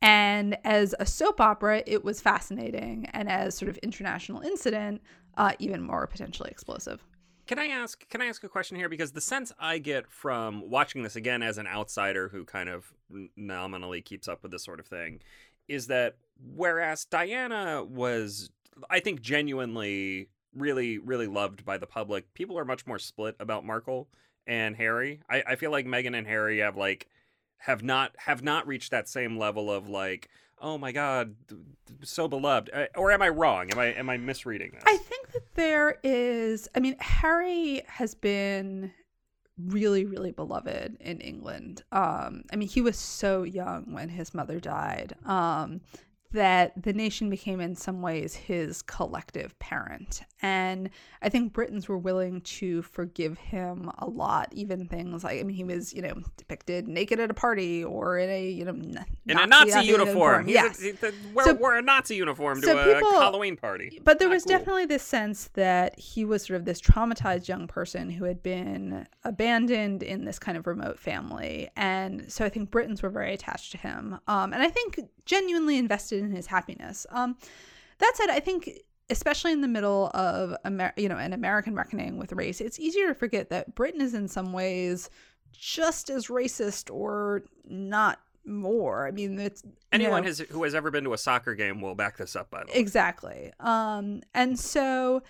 and 0.00 0.56
as 0.64 0.94
a 0.98 1.06
soap 1.06 1.40
opera, 1.40 1.82
it 1.86 2.04
was 2.04 2.20
fascinating. 2.20 3.06
And 3.12 3.28
as 3.28 3.56
sort 3.56 3.68
of 3.68 3.78
international 3.78 4.40
incident, 4.42 5.02
uh, 5.36 5.52
even 5.58 5.82
more 5.82 6.06
potentially 6.06 6.50
explosive. 6.50 7.04
Can 7.46 7.58
I 7.58 7.68
ask? 7.68 8.06
Can 8.10 8.20
I 8.20 8.26
ask 8.26 8.44
a 8.44 8.48
question 8.48 8.76
here? 8.76 8.88
Because 8.90 9.12
the 9.12 9.22
sense 9.22 9.52
I 9.58 9.78
get 9.78 10.10
from 10.10 10.68
watching 10.68 11.02
this 11.02 11.16
again 11.16 11.42
as 11.42 11.56
an 11.56 11.66
outsider 11.66 12.28
who 12.28 12.44
kind 12.44 12.68
of 12.68 12.92
nominally 13.36 14.02
keeps 14.02 14.28
up 14.28 14.42
with 14.42 14.52
this 14.52 14.64
sort 14.64 14.80
of 14.80 14.86
thing, 14.86 15.20
is 15.66 15.86
that 15.86 16.16
whereas 16.54 17.06
Diana 17.06 17.82
was, 17.82 18.50
I 18.90 19.00
think, 19.00 19.22
genuinely 19.22 20.28
really, 20.54 20.98
really 20.98 21.26
loved 21.26 21.64
by 21.64 21.78
the 21.78 21.86
public, 21.86 22.34
people 22.34 22.58
are 22.58 22.64
much 22.64 22.86
more 22.86 22.98
split 22.98 23.34
about 23.40 23.64
Markle 23.64 24.08
and 24.46 24.76
Harry. 24.76 25.20
I, 25.30 25.42
I 25.46 25.56
feel 25.56 25.70
like 25.70 25.86
Meghan 25.86 26.16
and 26.16 26.26
Harry 26.26 26.58
have 26.58 26.76
like 26.76 27.08
have 27.58 27.82
not 27.82 28.12
have 28.18 28.42
not 28.42 28.66
reached 28.66 28.90
that 28.90 29.08
same 29.08 29.36
level 29.38 29.70
of 29.70 29.88
like 29.88 30.28
oh 30.60 30.78
my 30.78 30.92
god 30.92 31.34
so 32.02 32.26
beloved 32.28 32.70
uh, 32.72 32.86
or 32.96 33.12
am 33.12 33.22
i 33.22 33.28
wrong? 33.28 33.70
Am 33.70 33.78
i 33.78 33.86
am 33.86 34.08
i 34.10 34.16
misreading 34.16 34.70
this? 34.72 34.82
i 34.86 34.96
think 34.96 35.32
that 35.32 35.54
there 35.54 35.98
is 36.02 36.68
i 36.74 36.80
mean 36.80 36.96
harry 37.00 37.82
has 37.86 38.14
been 38.14 38.92
really 39.66 40.04
really 40.04 40.30
beloved 40.30 40.96
in 41.00 41.20
england. 41.20 41.82
Um 41.90 42.44
i 42.52 42.56
mean 42.56 42.68
he 42.68 42.80
was 42.80 42.96
so 42.96 43.42
young 43.42 43.92
when 43.92 44.08
his 44.08 44.32
mother 44.34 44.60
died. 44.60 45.14
Um 45.24 45.80
that 46.32 46.82
the 46.82 46.92
nation 46.92 47.30
became 47.30 47.60
in 47.60 47.74
some 47.74 48.02
ways 48.02 48.34
his 48.34 48.82
collective 48.82 49.58
parent 49.58 50.22
and 50.42 50.90
i 51.22 51.28
think 51.28 51.52
britons 51.52 51.88
were 51.88 51.96
willing 51.96 52.40
to 52.42 52.82
forgive 52.82 53.38
him 53.38 53.90
a 53.98 54.06
lot 54.06 54.48
even 54.52 54.86
things 54.86 55.24
like 55.24 55.40
i 55.40 55.42
mean 55.42 55.56
he 55.56 55.64
was 55.64 55.94
you 55.94 56.02
know 56.02 56.14
depicted 56.36 56.86
naked 56.86 57.18
at 57.18 57.30
a 57.30 57.34
party 57.34 57.82
or 57.82 58.18
in 58.18 58.28
a 58.28 58.50
you 58.50 58.64
know 58.64 58.72
Nazi 58.72 59.06
in 59.26 59.38
a 59.38 59.46
nazi 59.46 59.86
uniform, 59.86 60.46
uniform. 60.46 60.48
yes. 60.48 60.82
A, 60.82 61.06
a, 61.06 61.12
wear, 61.34 61.46
so, 61.46 61.54
wear 61.54 61.76
a 61.76 61.82
nazi 61.82 62.16
uniform 62.16 62.60
to 62.60 62.66
so 62.66 62.78
a 62.78 62.94
people, 62.94 63.10
halloween 63.12 63.56
party 63.56 63.98
but 64.04 64.18
there 64.18 64.28
Not 64.28 64.34
was 64.34 64.44
cool. 64.44 64.58
definitely 64.58 64.86
this 64.86 65.02
sense 65.02 65.48
that 65.54 65.98
he 65.98 66.24
was 66.26 66.44
sort 66.44 66.58
of 66.58 66.66
this 66.66 66.80
traumatized 66.80 67.48
young 67.48 67.66
person 67.66 68.10
who 68.10 68.24
had 68.24 68.42
been 68.42 69.06
abandoned 69.24 70.02
in 70.02 70.26
this 70.26 70.38
kind 70.38 70.58
of 70.58 70.66
remote 70.66 70.98
family 70.98 71.70
and 71.74 72.30
so 72.30 72.44
i 72.44 72.50
think 72.50 72.70
britons 72.70 73.02
were 73.02 73.10
very 73.10 73.32
attached 73.32 73.72
to 73.72 73.78
him 73.78 74.18
um, 74.28 74.52
and 74.52 74.62
i 74.62 74.68
think 74.68 75.00
genuinely 75.24 75.78
invested 75.78 76.17
in 76.18 76.30
his 76.30 76.46
happiness. 76.46 77.06
Um, 77.10 77.36
that 77.98 78.12
said, 78.16 78.30
I 78.30 78.40
think 78.40 78.70
especially 79.10 79.52
in 79.52 79.60
the 79.60 79.68
middle 79.68 80.10
of 80.14 80.54
Amer- 80.64 80.92
you 80.96 81.08
know 81.08 81.16
an 81.16 81.32
American 81.32 81.74
reckoning 81.74 82.18
with 82.18 82.32
race, 82.32 82.60
it's 82.60 82.78
easier 82.78 83.08
to 83.08 83.14
forget 83.14 83.50
that 83.50 83.74
Britain 83.74 84.00
is 84.00 84.14
in 84.14 84.28
some 84.28 84.52
ways 84.52 85.10
just 85.52 86.10
as 86.10 86.28
racist 86.28 86.92
or 86.92 87.42
not 87.64 88.20
more. 88.44 89.06
I 89.06 89.10
mean, 89.10 89.38
it's 89.38 89.62
anyone 89.92 90.22
know, 90.22 90.28
has, 90.28 90.38
who 90.38 90.64
has 90.64 90.74
ever 90.74 90.90
been 90.90 91.04
to 91.04 91.12
a 91.12 91.18
soccer 91.18 91.54
game 91.54 91.80
will 91.80 91.94
back 91.94 92.16
this 92.16 92.36
up. 92.36 92.50
By 92.50 92.60
the 92.60 92.72
way, 92.72 92.78
exactly. 92.78 93.52
Um, 93.60 94.22
and 94.34 94.58
so, 94.58 95.22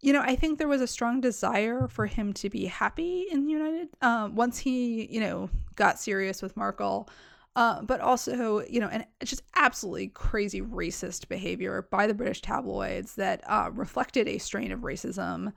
you 0.00 0.12
know, 0.12 0.20
I 0.20 0.36
think 0.36 0.58
there 0.58 0.68
was 0.68 0.80
a 0.80 0.86
strong 0.86 1.20
desire 1.20 1.88
for 1.88 2.06
him 2.06 2.32
to 2.34 2.50
be 2.50 2.66
happy 2.66 3.26
in 3.30 3.44
the 3.44 3.52
United. 3.52 3.88
Um, 4.00 4.34
once 4.34 4.58
he, 4.58 5.06
you 5.06 5.20
know, 5.20 5.50
got 5.76 5.98
serious 5.98 6.42
with 6.42 6.56
Markle, 6.56 7.08
uh, 7.54 7.82
but 7.82 8.00
also, 8.00 8.64
you 8.68 8.80
know, 8.80 8.88
and 8.88 9.04
just 9.24 9.42
absolutely 9.56 10.08
crazy 10.08 10.62
racist 10.62 11.28
behavior 11.28 11.86
by 11.90 12.06
the 12.06 12.14
British 12.14 12.40
tabloids 12.40 13.14
that 13.16 13.42
uh, 13.46 13.70
reflected 13.72 14.26
a 14.26 14.38
strain 14.38 14.72
of 14.72 14.80
racism 14.80 15.52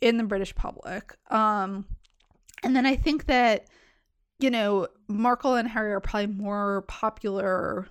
in 0.00 0.18
the 0.18 0.24
British 0.24 0.54
public. 0.54 1.16
Um, 1.30 1.86
and 2.62 2.76
then 2.76 2.86
I 2.86 2.94
think 2.94 3.26
that, 3.26 3.66
you 4.38 4.50
know, 4.50 4.86
Markle 5.08 5.54
and 5.54 5.68
Harry 5.68 5.92
are 5.92 6.00
probably 6.00 6.28
more 6.28 6.82
popular 6.88 7.88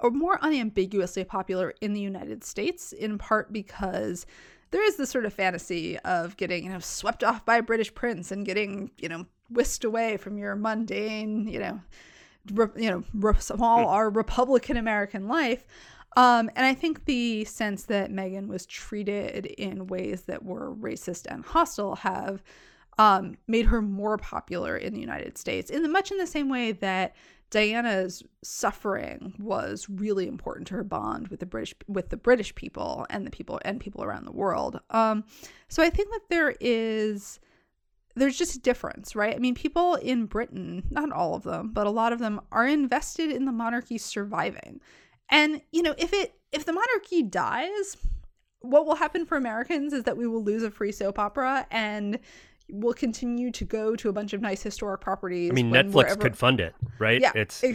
or 0.00 0.10
more 0.10 0.38
unambiguously 0.42 1.24
popular 1.24 1.74
in 1.80 1.94
the 1.94 2.00
United 2.00 2.44
States, 2.44 2.92
in 2.92 3.18
part 3.18 3.52
because 3.52 4.26
there 4.70 4.84
is 4.84 4.96
this 4.96 5.10
sort 5.10 5.24
of 5.24 5.32
fantasy 5.32 5.98
of 6.00 6.36
getting, 6.36 6.64
you 6.64 6.70
know, 6.70 6.80
swept 6.80 7.24
off 7.24 7.44
by 7.44 7.56
a 7.56 7.62
British 7.62 7.94
prince 7.94 8.30
and 8.30 8.44
getting, 8.44 8.90
you 8.98 9.08
know, 9.08 9.24
whisked 9.50 9.84
away 9.84 10.16
from 10.16 10.36
your 10.36 10.56
mundane, 10.56 11.48
you 11.48 11.58
know, 11.58 11.80
you 12.50 12.90
know, 12.90 13.04
re- 13.14 13.34
small 13.38 13.88
our 13.88 14.10
Republican 14.10 14.76
American 14.76 15.28
life. 15.28 15.66
Um, 16.16 16.50
and 16.54 16.64
I 16.64 16.74
think 16.74 17.06
the 17.06 17.44
sense 17.44 17.84
that 17.84 18.10
Meghan 18.10 18.46
was 18.46 18.66
treated 18.66 19.46
in 19.46 19.88
ways 19.88 20.22
that 20.22 20.44
were 20.44 20.74
racist 20.74 21.26
and 21.28 21.44
hostile 21.44 21.96
have 21.96 22.42
um, 22.98 23.36
made 23.48 23.66
her 23.66 23.82
more 23.82 24.16
popular 24.16 24.76
in 24.76 24.94
the 24.94 25.00
United 25.00 25.36
States, 25.36 25.70
in 25.70 25.82
the, 25.82 25.88
much 25.88 26.12
in 26.12 26.18
the 26.18 26.26
same 26.26 26.48
way 26.48 26.70
that 26.70 27.16
Diana's 27.50 28.22
suffering 28.42 29.34
was 29.38 29.88
really 29.88 30.26
important 30.26 30.68
to 30.68 30.74
her 30.74 30.84
bond 30.84 31.28
with 31.28 31.40
the 31.40 31.46
British 31.46 31.74
with 31.86 32.08
the 32.08 32.16
British 32.16 32.54
people 32.54 33.06
and 33.10 33.26
the 33.26 33.30
people 33.30 33.60
and 33.64 33.80
people 33.80 34.02
around 34.02 34.24
the 34.24 34.32
world. 34.32 34.80
Um, 34.90 35.24
so 35.68 35.82
I 35.82 35.90
think 35.90 36.10
that 36.10 36.28
there 36.30 36.54
is 36.60 37.40
there's 38.16 38.38
just 38.38 38.54
a 38.54 38.60
difference, 38.60 39.16
right? 39.16 39.34
I 39.34 39.38
mean, 39.38 39.54
people 39.54 39.94
in 39.96 40.26
Britain, 40.26 40.84
not 40.90 41.12
all 41.12 41.34
of 41.34 41.42
them, 41.42 41.70
but 41.72 41.86
a 41.86 41.90
lot 41.90 42.12
of 42.12 42.18
them 42.18 42.40
are 42.52 42.66
invested 42.66 43.30
in 43.30 43.44
the 43.44 43.52
monarchy 43.52 43.98
surviving. 43.98 44.80
And, 45.30 45.60
you 45.72 45.82
know, 45.82 45.94
if 45.98 46.12
it 46.12 46.34
if 46.52 46.64
the 46.64 46.72
monarchy 46.72 47.22
dies, 47.22 47.96
what 48.60 48.86
will 48.86 48.94
happen 48.94 49.26
for 49.26 49.36
Americans 49.36 49.92
is 49.92 50.04
that 50.04 50.16
we 50.16 50.26
will 50.26 50.42
lose 50.42 50.62
a 50.62 50.70
free 50.70 50.92
soap 50.92 51.18
opera 51.18 51.66
and 51.70 52.18
we'll 52.70 52.94
continue 52.94 53.50
to 53.50 53.64
go 53.64 53.94
to 53.94 54.08
a 54.08 54.12
bunch 54.12 54.32
of 54.32 54.40
nice 54.40 54.62
historic 54.62 55.00
properties. 55.00 55.50
I 55.50 55.54
mean, 55.54 55.70
Netflix 55.70 55.92
wherever- 55.92 56.20
could 56.20 56.36
fund 56.36 56.60
it, 56.60 56.74
right? 56.98 57.20
Yeah. 57.20 57.32
It's 57.34 57.60
they, 57.60 57.74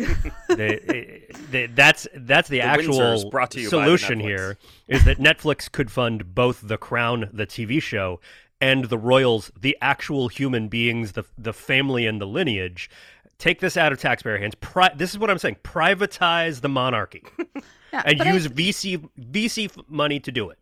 eh, 0.49 0.79
eh, 0.87 1.19
they, 1.51 1.67
that's 1.67 2.07
that's 2.15 2.49
the, 2.49 2.61
Windsor's 2.61 2.97
actual 2.97 3.29
brought 3.29 3.51
to 3.51 3.61
you 3.61 3.69
solution 3.69 4.19
here 4.19 4.57
is 4.87 5.03
that 5.05 5.17
Netflix 5.17 5.71
could 5.71 5.91
fund 5.91 6.33
both 6.33 6.67
The 6.67 6.77
Crown, 6.77 7.29
the 7.31 7.45
TV 7.45 7.81
show, 7.81 8.19
and 8.61 8.85
the 8.85 8.97
royals, 8.97 9.51
the 9.59 9.77
actual 9.81 10.27
human 10.27 10.67
beings, 10.67 11.13
the 11.13 11.23
the 11.37 11.53
family 11.53 12.05
and 12.05 12.19
the 12.21 12.27
lineage. 12.27 12.89
Take 13.37 13.61
this 13.61 13.77
out 13.77 13.93
of 13.93 13.99
taxpayer 13.99 14.37
hands. 14.37 14.53
Pri- 14.55 14.93
this 14.95 15.11
is 15.11 15.17
what 15.19 15.29
I'm 15.29 15.37
saying: 15.37 15.57
privatize 15.63 16.61
the 16.61 16.69
monarchy 16.69 17.23
Yeah, 17.93 18.03
and 18.05 18.17
but 18.17 18.27
I- 18.27 18.33
use 18.33 18.47
VC 18.47 19.09
VC 19.31 19.71
money 19.87 20.19
to 20.19 20.31
do 20.31 20.49
it. 20.49 20.57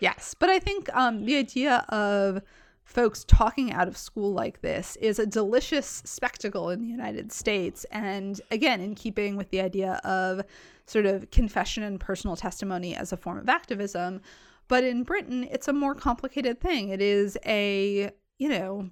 Yes, 0.00 0.34
but 0.38 0.48
I 0.48 0.58
think 0.58 0.94
um, 0.94 1.24
the 1.24 1.36
idea 1.36 1.84
of 1.88 2.42
folks 2.84 3.24
talking 3.24 3.72
out 3.72 3.86
of 3.88 3.96
school 3.96 4.32
like 4.32 4.60
this 4.62 4.96
is 4.96 5.18
a 5.18 5.26
delicious 5.26 6.02
spectacle 6.06 6.70
in 6.70 6.80
the 6.80 6.86
United 6.86 7.32
States. 7.32 7.84
And 7.90 8.40
again, 8.50 8.80
in 8.80 8.94
keeping 8.94 9.36
with 9.36 9.50
the 9.50 9.60
idea 9.60 10.00
of 10.04 10.42
sort 10.86 11.04
of 11.04 11.30
confession 11.30 11.82
and 11.82 12.00
personal 12.00 12.34
testimony 12.36 12.94
as 12.96 13.12
a 13.12 13.16
form 13.16 13.38
of 13.38 13.48
activism. 13.48 14.20
But 14.68 14.84
in 14.84 15.02
Britain, 15.02 15.48
it's 15.50 15.68
a 15.68 15.72
more 15.72 15.94
complicated 15.94 16.60
thing. 16.60 16.90
It 16.90 17.00
is 17.00 17.38
a, 17.44 18.10
you 18.38 18.48
know, 18.48 18.90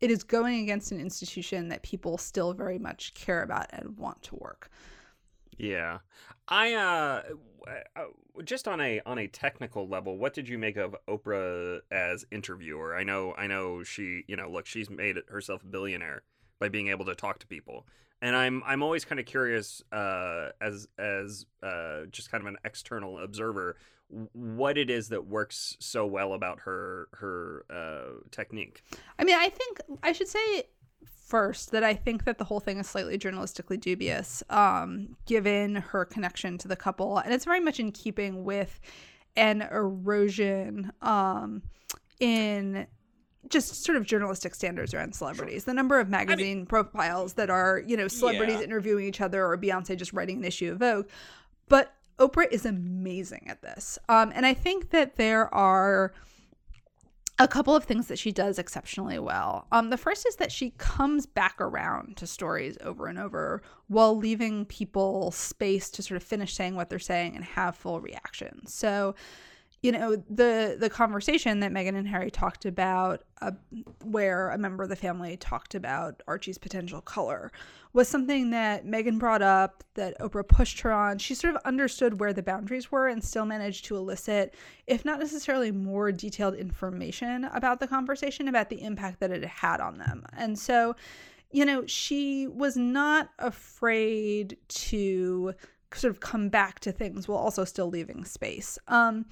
it 0.00 0.10
is 0.10 0.22
going 0.22 0.60
against 0.60 0.92
an 0.92 1.00
institution 1.00 1.68
that 1.68 1.82
people 1.82 2.18
still 2.18 2.54
very 2.54 2.78
much 2.78 3.14
care 3.14 3.42
about 3.42 3.66
and 3.70 3.98
want 3.98 4.22
to 4.24 4.36
work. 4.36 4.70
Yeah, 5.58 5.98
I 6.46 6.74
uh, 6.74 7.22
just 8.44 8.68
on 8.68 8.80
a 8.80 9.00
on 9.04 9.18
a 9.18 9.26
technical 9.26 9.88
level, 9.88 10.16
what 10.16 10.34
did 10.34 10.48
you 10.48 10.56
make 10.56 10.76
of 10.76 10.94
Oprah 11.08 11.80
as 11.90 12.24
interviewer? 12.30 12.96
I 12.96 13.02
know, 13.02 13.34
I 13.36 13.48
know 13.48 13.82
she, 13.82 14.22
you 14.28 14.36
know, 14.36 14.48
look, 14.48 14.66
she's 14.66 14.88
made 14.88 15.16
herself 15.28 15.62
a 15.64 15.66
billionaire 15.66 16.22
by 16.60 16.68
being 16.68 16.88
able 16.88 17.04
to 17.06 17.14
talk 17.14 17.38
to 17.40 17.46
people, 17.46 17.86
and 18.20 18.34
I'm 18.34 18.62
I'm 18.66 18.82
always 18.82 19.04
kind 19.04 19.20
of 19.20 19.26
curious, 19.26 19.82
uh, 19.92 20.50
as 20.60 20.88
as 20.98 21.46
uh, 21.62 22.06
just 22.10 22.30
kind 22.30 22.42
of 22.42 22.48
an 22.48 22.56
external 22.64 23.18
observer, 23.18 23.76
what 24.32 24.76
it 24.78 24.90
is 24.90 25.08
that 25.10 25.26
works 25.26 25.76
so 25.80 26.06
well 26.06 26.32
about 26.32 26.60
her 26.60 27.08
her 27.12 27.64
uh, 27.70 28.20
technique. 28.30 28.82
I 29.18 29.24
mean, 29.24 29.36
I 29.36 29.48
think 29.48 29.80
I 30.02 30.12
should 30.12 30.28
say 30.28 30.64
first 31.26 31.72
that 31.72 31.84
I 31.84 31.94
think 31.94 32.24
that 32.24 32.38
the 32.38 32.44
whole 32.44 32.60
thing 32.60 32.78
is 32.78 32.88
slightly 32.88 33.18
journalistically 33.18 33.80
dubious, 33.80 34.42
um, 34.50 35.16
given 35.26 35.76
her 35.76 36.04
connection 36.04 36.58
to 36.58 36.68
the 36.68 36.76
couple, 36.76 37.18
and 37.18 37.32
it's 37.32 37.44
very 37.44 37.60
much 37.60 37.78
in 37.78 37.92
keeping 37.92 38.44
with 38.44 38.80
an 39.36 39.62
erosion 39.70 40.90
um, 41.02 41.62
in 42.18 42.86
just 43.48 43.84
sort 43.84 43.96
of 43.96 44.04
journalistic 44.04 44.54
standards 44.54 44.92
around 44.94 45.14
celebrities. 45.14 45.64
The 45.64 45.74
number 45.74 45.98
of 46.00 46.08
magazine 46.08 46.66
profiles 46.66 47.34
that 47.34 47.50
are, 47.50 47.82
you 47.86 47.96
know, 47.96 48.08
celebrities 48.08 48.56
Yeah. 48.58 48.64
interviewing 48.64 49.04
each 49.06 49.20
other 49.20 49.44
or 49.44 49.56
Beyonce 49.56 49.96
just 49.96 50.12
writing 50.12 50.38
an 50.38 50.44
issue 50.44 50.72
of 50.72 50.78
Vogue. 50.78 51.06
But 51.68 51.94
Oprah 52.18 52.50
is 52.50 52.66
amazing 52.66 53.46
at 53.48 53.62
this. 53.62 53.98
Um, 54.08 54.32
and 54.34 54.44
I 54.44 54.54
think 54.54 54.90
that 54.90 55.16
there 55.16 55.52
are 55.54 56.12
a 57.38 57.46
couple 57.46 57.76
of 57.76 57.84
things 57.84 58.08
that 58.08 58.18
she 58.18 58.32
does 58.32 58.58
exceptionally 58.58 59.18
well. 59.20 59.68
Um, 59.70 59.90
the 59.90 59.96
first 59.96 60.26
is 60.26 60.34
that 60.36 60.50
she 60.50 60.70
comes 60.70 61.24
back 61.24 61.60
around 61.60 62.16
to 62.16 62.26
stories 62.26 62.76
over 62.82 63.06
and 63.06 63.16
over 63.18 63.62
while 63.86 64.16
leaving 64.16 64.64
people 64.64 65.30
space 65.30 65.88
to 65.90 66.02
sort 66.02 66.16
of 66.16 66.24
finish 66.24 66.52
saying 66.54 66.74
what 66.74 66.90
they're 66.90 66.98
saying 66.98 67.36
and 67.36 67.44
have 67.44 67.76
full 67.76 68.00
reactions. 68.00 68.74
So, 68.74 69.14
you 69.80 69.92
know, 69.92 70.16
the 70.28 70.76
the 70.78 70.90
conversation 70.90 71.60
that 71.60 71.72
Meghan 71.72 71.94
and 71.94 72.08
Harry 72.08 72.30
talked 72.30 72.64
about, 72.64 73.22
uh, 73.40 73.52
where 74.02 74.50
a 74.50 74.58
member 74.58 74.82
of 74.82 74.88
the 74.88 74.96
family 74.96 75.36
talked 75.36 75.76
about 75.76 76.20
Archie's 76.26 76.58
potential 76.58 77.00
color, 77.00 77.52
was 77.92 78.08
something 78.08 78.50
that 78.50 78.84
Meghan 78.84 79.20
brought 79.20 79.42
up, 79.42 79.84
that 79.94 80.18
Oprah 80.18 80.46
pushed 80.46 80.80
her 80.80 80.92
on. 80.92 81.18
She 81.18 81.34
sort 81.34 81.54
of 81.54 81.62
understood 81.64 82.18
where 82.18 82.32
the 82.32 82.42
boundaries 82.42 82.90
were 82.90 83.06
and 83.06 83.22
still 83.22 83.46
managed 83.46 83.84
to 83.84 83.96
elicit, 83.96 84.56
if 84.88 85.04
not 85.04 85.20
necessarily 85.20 85.70
more 85.70 86.10
detailed 86.10 86.56
information 86.56 87.44
about 87.44 87.78
the 87.78 87.86
conversation, 87.86 88.48
about 88.48 88.70
the 88.70 88.82
impact 88.82 89.20
that 89.20 89.30
it 89.30 89.44
had 89.44 89.80
on 89.80 89.98
them. 89.98 90.24
And 90.36 90.58
so, 90.58 90.96
you 91.52 91.64
know, 91.64 91.86
she 91.86 92.48
was 92.48 92.76
not 92.76 93.30
afraid 93.38 94.56
to 94.68 95.54
sort 95.94 96.10
of 96.10 96.18
come 96.18 96.48
back 96.48 96.80
to 96.80 96.90
things 96.90 97.28
while 97.28 97.38
also 97.38 97.64
still 97.64 97.88
leaving 97.88 98.24
space. 98.24 98.76
Um, 98.88 99.26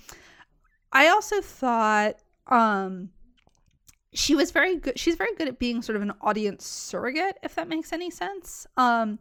I 0.97 1.09
also 1.09 1.43
thought 1.43 2.17
um, 2.47 3.11
she 4.15 4.35
was 4.35 4.51
very 4.51 4.77
good. 4.77 4.99
She's 4.99 5.15
very 5.15 5.35
good 5.35 5.47
at 5.47 5.59
being 5.59 5.83
sort 5.83 5.97
of 5.97 6.01
an 6.01 6.15
audience 6.23 6.67
surrogate, 6.67 7.37
if 7.43 7.55
that 7.57 7.69
makes 7.69 7.93
any 7.93 8.11
sense. 8.11 8.67
Um, 8.79 9.19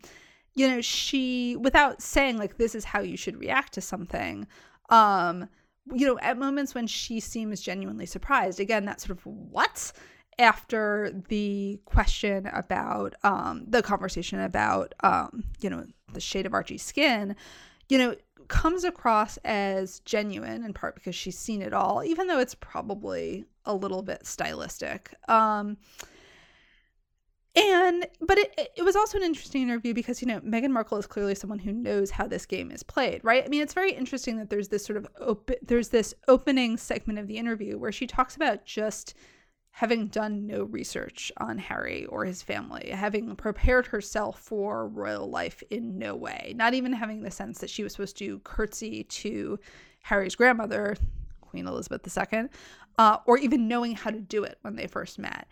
you 0.54 0.70
know, 0.70 0.80
she, 0.80 1.58
without 1.58 2.02
saying 2.02 2.38
like 2.38 2.58
this 2.58 2.76
is 2.76 2.86
how 2.86 3.02
you 3.02 3.18
should 3.18 3.38
react 3.38 3.74
to 3.74 3.82
something, 3.82 4.48
um, 4.90 5.50
you 5.94 6.08
know, 6.08 6.18
at 6.20 6.38
moments 6.38 6.74
when 6.74 6.88
she 6.88 7.20
seems 7.20 7.60
genuinely 7.60 8.06
surprised, 8.06 8.62
again, 8.62 8.86
that 8.86 9.02
sort 9.02 9.12
of 9.18 9.26
what 9.26 9.92
after 10.40 11.12
the 11.28 11.78
question 11.84 12.48
about 12.54 13.16
um, 13.26 13.66
the 13.68 13.82
conversation 13.82 14.40
about 14.40 14.96
um, 15.02 15.44
you 15.60 15.70
know 15.70 15.86
the 16.14 16.22
shade 16.22 16.46
of 16.46 16.54
Archie's 16.54 16.84
skin, 16.84 17.36
you 17.90 17.98
know, 17.98 18.16
comes 18.48 18.84
across 18.84 19.38
as 19.46 20.00
genuine 20.02 20.64
in 20.64 20.74
part 20.74 20.96
because 20.96 21.16
she's 21.16 21.38
seen 21.38 21.62
it 21.62 21.74
all, 21.74 22.04
even 22.04 22.28
though 22.28 22.40
it's 22.40 22.56
probably 22.56 23.46
a 23.66 23.74
little 23.74 24.02
bit 24.02 24.26
stylistic. 24.26 25.14
Um, 25.28 25.78
and 27.56 28.06
but 28.20 28.38
it 28.38 28.72
it 28.76 28.84
was 28.84 28.96
also 28.96 29.18
an 29.18 29.24
interesting 29.24 29.62
interview 29.62 29.94
because 29.94 30.22
you 30.22 30.28
know 30.28 30.42
Meghan 30.42 30.72
Markle 30.72 30.98
is 30.98 31.08
clearly 31.08 31.36
someone 31.36 31.60
who 31.60 31.72
knows 31.72 32.12
how 32.12 32.28
this 32.28 32.46
game 32.46 32.70
is 32.70 32.84
played, 32.84 33.22
right? 33.24 33.46
I 33.46 33.48
mean, 33.48 33.62
it's 33.62 33.74
very 33.74 33.92
interesting 33.92 34.38
that 34.38 34.50
there's 34.50 34.68
this 34.68 34.86
sort 34.86 34.98
of 34.98 35.08
open 35.20 35.56
there's 35.62 35.90
this 35.90 36.14
opening 36.28 36.76
segment 36.78 37.18
of 37.18 37.28
the 37.28 37.38
interview 37.38 37.78
where 37.78 37.94
she 37.94 38.08
talks 38.08 38.36
about 38.36 38.66
just 38.66 39.14
having 39.76 40.08
done 40.08 40.48
no 40.48 40.64
research 40.64 41.34
on 41.36 41.58
Harry 41.58 42.06
or 42.06 42.24
his 42.24 42.42
family, 42.42 42.90
having 42.92 43.36
prepared 43.36 43.86
herself 43.86 44.40
for 44.40 44.88
royal 44.88 45.30
life 45.30 45.62
in 45.70 45.98
no 46.00 46.16
way, 46.16 46.54
not 46.56 46.74
even 46.74 46.94
having 46.94 47.22
the 47.22 47.30
sense 47.30 47.60
that 47.60 47.70
she 47.70 47.84
was 47.84 47.92
supposed 47.92 48.18
to 48.18 48.40
curtsy 48.40 49.04
to 49.04 49.60
Harry's 50.02 50.34
grandmother, 50.34 50.96
Queen 51.42 51.68
Elizabeth 51.68 52.08
II, 52.18 52.46
uh, 52.98 53.18
or 53.26 53.38
even 53.38 53.68
knowing 53.68 53.94
how 53.94 54.12
to 54.12 54.22
do 54.22 54.46
it 54.46 54.58
when 54.62 54.78
they 54.78 54.88
first 54.88 55.20
met. 55.20 55.46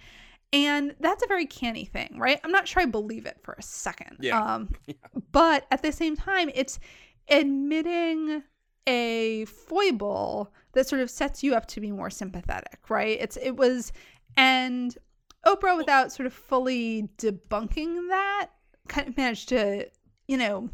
And 0.53 0.95
that's 1.01 1.21
a 1.21 1.27
very 1.27 1.45
canny 1.45 1.83
thing, 1.83 2.15
right? 2.17 2.39
I'm 2.45 2.51
not 2.51 2.65
sure 2.65 2.81
I 2.81 2.85
believe 2.85 3.25
it 3.25 3.39
for 3.43 3.55
a 3.57 3.61
second. 3.61 4.19
Yeah. 4.21 4.41
Um, 4.41 4.69
But 5.33 5.67
at 5.69 5.81
the 5.81 5.91
same 5.91 6.15
time, 6.15 6.49
it's 6.55 6.79
admitting 7.27 8.43
a 8.87 9.45
foible 9.45 10.53
that 10.73 10.87
sort 10.87 11.01
of 11.01 11.09
sets 11.09 11.43
you 11.43 11.55
up 11.55 11.67
to 11.67 11.79
be 11.79 11.91
more 11.91 12.09
sympathetic, 12.09 12.89
right? 12.89 13.17
It's 13.19 13.37
it 13.37 13.55
was 13.55 13.91
and 14.37 14.97
Oprah 15.45 15.77
without 15.77 16.11
sort 16.11 16.27
of 16.27 16.33
fully 16.33 17.09
debunking 17.17 18.09
that 18.09 18.49
kind 18.87 19.07
of 19.07 19.17
managed 19.17 19.49
to, 19.49 19.87
you 20.27 20.37
know, 20.37 20.69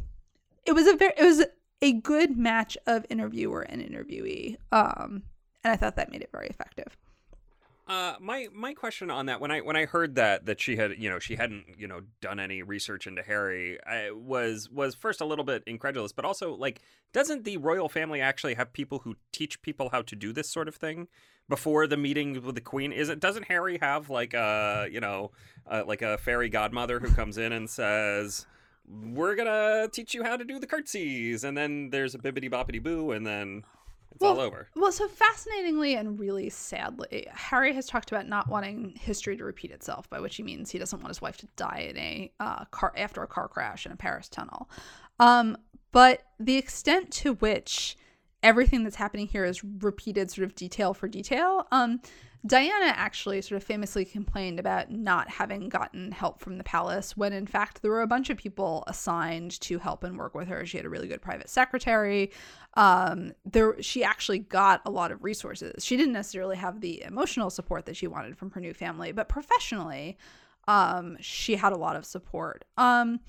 it 0.66 0.74
was 0.74 0.88
a 0.88 0.96
very 0.96 1.14
it 1.18 1.24
was 1.24 1.46
a 1.82 1.94
good 1.94 2.38
match 2.38 2.78
of 2.86 3.06
interviewer 3.10 3.62
and 3.62 3.82
interviewee. 3.82 4.58
Um 4.72 5.24
and 5.64 5.74
I 5.74 5.76
thought 5.76 5.96
that 5.98 6.12
made 6.12 6.22
it 6.22 6.32
very 6.32 6.48
effective. 6.48 6.96
Uh, 7.90 8.14
my 8.20 8.48
my 8.54 8.72
question 8.72 9.10
on 9.10 9.26
that 9.26 9.42
when 9.42 9.50
I 9.50 9.62
when 9.62 9.76
I 9.76 9.86
heard 9.86 10.14
that 10.14 10.46
that 10.46 10.62
she 10.62 10.76
had 10.76 11.00
you 11.00 11.10
know 11.10 11.18
she 11.18 11.36
hadn't 11.36 11.66
you 11.76 11.88
know 11.88 12.02
done 12.22 12.40
any 12.40 12.62
research 12.62 13.08
into 13.08 13.24
Harry 13.24 13.80
I 13.84 14.12
was 14.12 14.70
was 14.70 14.94
first 14.94 15.22
a 15.22 15.26
little 15.26 15.44
bit 15.44 15.64
incredulous, 15.66 16.12
but 16.12 16.24
also 16.24 16.54
like 16.54 16.82
doesn't 17.14 17.46
the 17.46 17.58
royal 17.58 17.90
family 17.90 18.22
actually 18.22 18.54
have 18.54 18.74
people 18.74 19.00
who 19.00 19.16
teach 19.32 19.64
people 19.64 19.90
how 19.90 20.04
to 20.04 20.16
do 20.16 20.32
this 20.32 20.48
sort 20.52 20.68
of 20.68 20.76
thing 20.76 21.08
before 21.50 21.88
the 21.88 21.98
meeting 21.98 22.40
with 22.44 22.54
the 22.54 22.62
queen? 22.62 22.92
Is 22.92 23.10
it 23.10 23.20
doesn't 23.20 23.46
Harry 23.46 23.80
have 23.80 24.08
like 24.08 24.36
a 24.36 24.88
you 24.92 25.00
know 25.00 25.32
uh, 25.66 25.82
like 25.84 26.04
a 26.04 26.20
fairy 26.20 26.50
godmother 26.50 27.00
who 27.00 27.10
comes 27.16 27.40
in 27.40 27.52
and 27.52 27.68
says 27.68 28.46
we're 28.88 29.34
gonna 29.34 29.88
teach 29.92 30.14
you 30.14 30.24
how 30.24 30.38
to 30.38 30.46
do 30.46 30.60
the 30.60 30.68
curtsies, 30.68 31.44
and 31.44 31.58
then 31.58 31.90
there's 31.90 32.14
a 32.14 32.20
bibbity 32.20 32.52
boppity 32.52 32.82
boo, 32.82 33.10
and 33.10 33.26
then 33.26 33.64
it's 34.12 34.22
Well, 34.22 34.34
all 34.34 34.40
over. 34.40 34.68
Well, 34.76 34.92
so 34.92 35.08
fascinatingly 35.08 35.96
and 35.96 36.20
really 36.20 36.50
sadly, 36.50 37.28
Harry 37.32 37.74
has 37.74 37.88
talked 37.88 38.12
about 38.12 38.28
not 38.28 38.50
wanting 38.50 38.94
history 39.00 39.38
to 39.38 39.44
repeat 39.44 39.72
itself, 39.72 40.10
by 40.10 40.20
which 40.20 40.36
he 40.36 40.44
means 40.44 40.70
he 40.70 40.80
doesn't 40.80 41.00
want 41.00 41.10
his 41.10 41.22
wife 41.22 41.38
to 41.38 41.48
die 41.56 41.88
in 41.90 41.98
a 41.98 42.32
uh, 42.40 42.66
car 42.66 42.94
after 42.98 43.22
a 43.22 43.28
car 43.28 43.48
crash 43.48 43.86
in 43.86 43.92
a 43.92 43.96
Paris 43.96 44.28
tunnel. 44.28 44.70
Um, 45.20 45.58
but 45.92 46.24
the 46.40 46.58
extent 46.58 47.12
to 47.12 47.34
which 47.36 47.98
everything 48.44 48.84
that's 48.84 48.96
happening 48.96 49.28
here 49.28 49.46
is 49.46 49.64
repeated, 49.64 50.32
sort 50.32 50.46
of 50.46 50.56
detail 50.56 50.94
for 50.94 51.08
detail. 51.08 51.68
Um, 51.72 52.02
Diana 52.46 52.94
actually 52.96 53.42
sort 53.42 53.62
of 53.62 53.68
famously 53.68 54.06
complained 54.06 54.60
about 54.60 54.90
not 54.90 55.28
having 55.28 55.68
gotten 55.68 56.12
help 56.14 56.40
from 56.40 56.58
the 56.58 56.64
palace 56.64 57.18
when 57.18 57.34
in 57.34 57.46
fact 57.46 57.82
there 57.82 57.92
were 57.92 58.02
a 58.02 58.08
bunch 58.08 58.30
of 58.30 58.38
people 58.38 58.86
assigned 58.88 59.60
to 59.60 59.78
help 59.78 60.06
and 60.06 60.18
work 60.18 60.34
with 60.36 60.48
her. 60.48 60.66
She 60.66 60.78
had 60.78 60.86
a 60.86 60.90
really 60.90 61.10
good 61.10 61.22
private 61.22 61.50
secretary. 61.50 62.32
Um, 62.76 63.34
there 63.46 63.82
she 63.82 64.04
actually 64.04 64.40
got 64.40 64.82
a 64.86 64.92
lot 64.92 65.12
of 65.12 65.24
resources. 65.24 65.84
She 65.84 65.98
didn't 65.98 66.14
necessarily 66.14 66.56
have 66.56 66.82
the 66.82 67.02
emotional 67.04 67.50
support 67.50 67.86
that 67.88 67.98
she 67.98 68.08
wanted 68.08 68.38
from 68.38 68.52
her 68.52 68.62
new 68.62 68.74
family, 68.74 69.12
but 69.12 69.28
professionally, 69.28 70.18
um, 70.68 71.18
she 71.20 71.56
had 71.56 71.74
a 71.74 71.78
lot 71.78 71.96
of 71.96 72.06
support. 72.06 72.66
Um, 72.78 73.22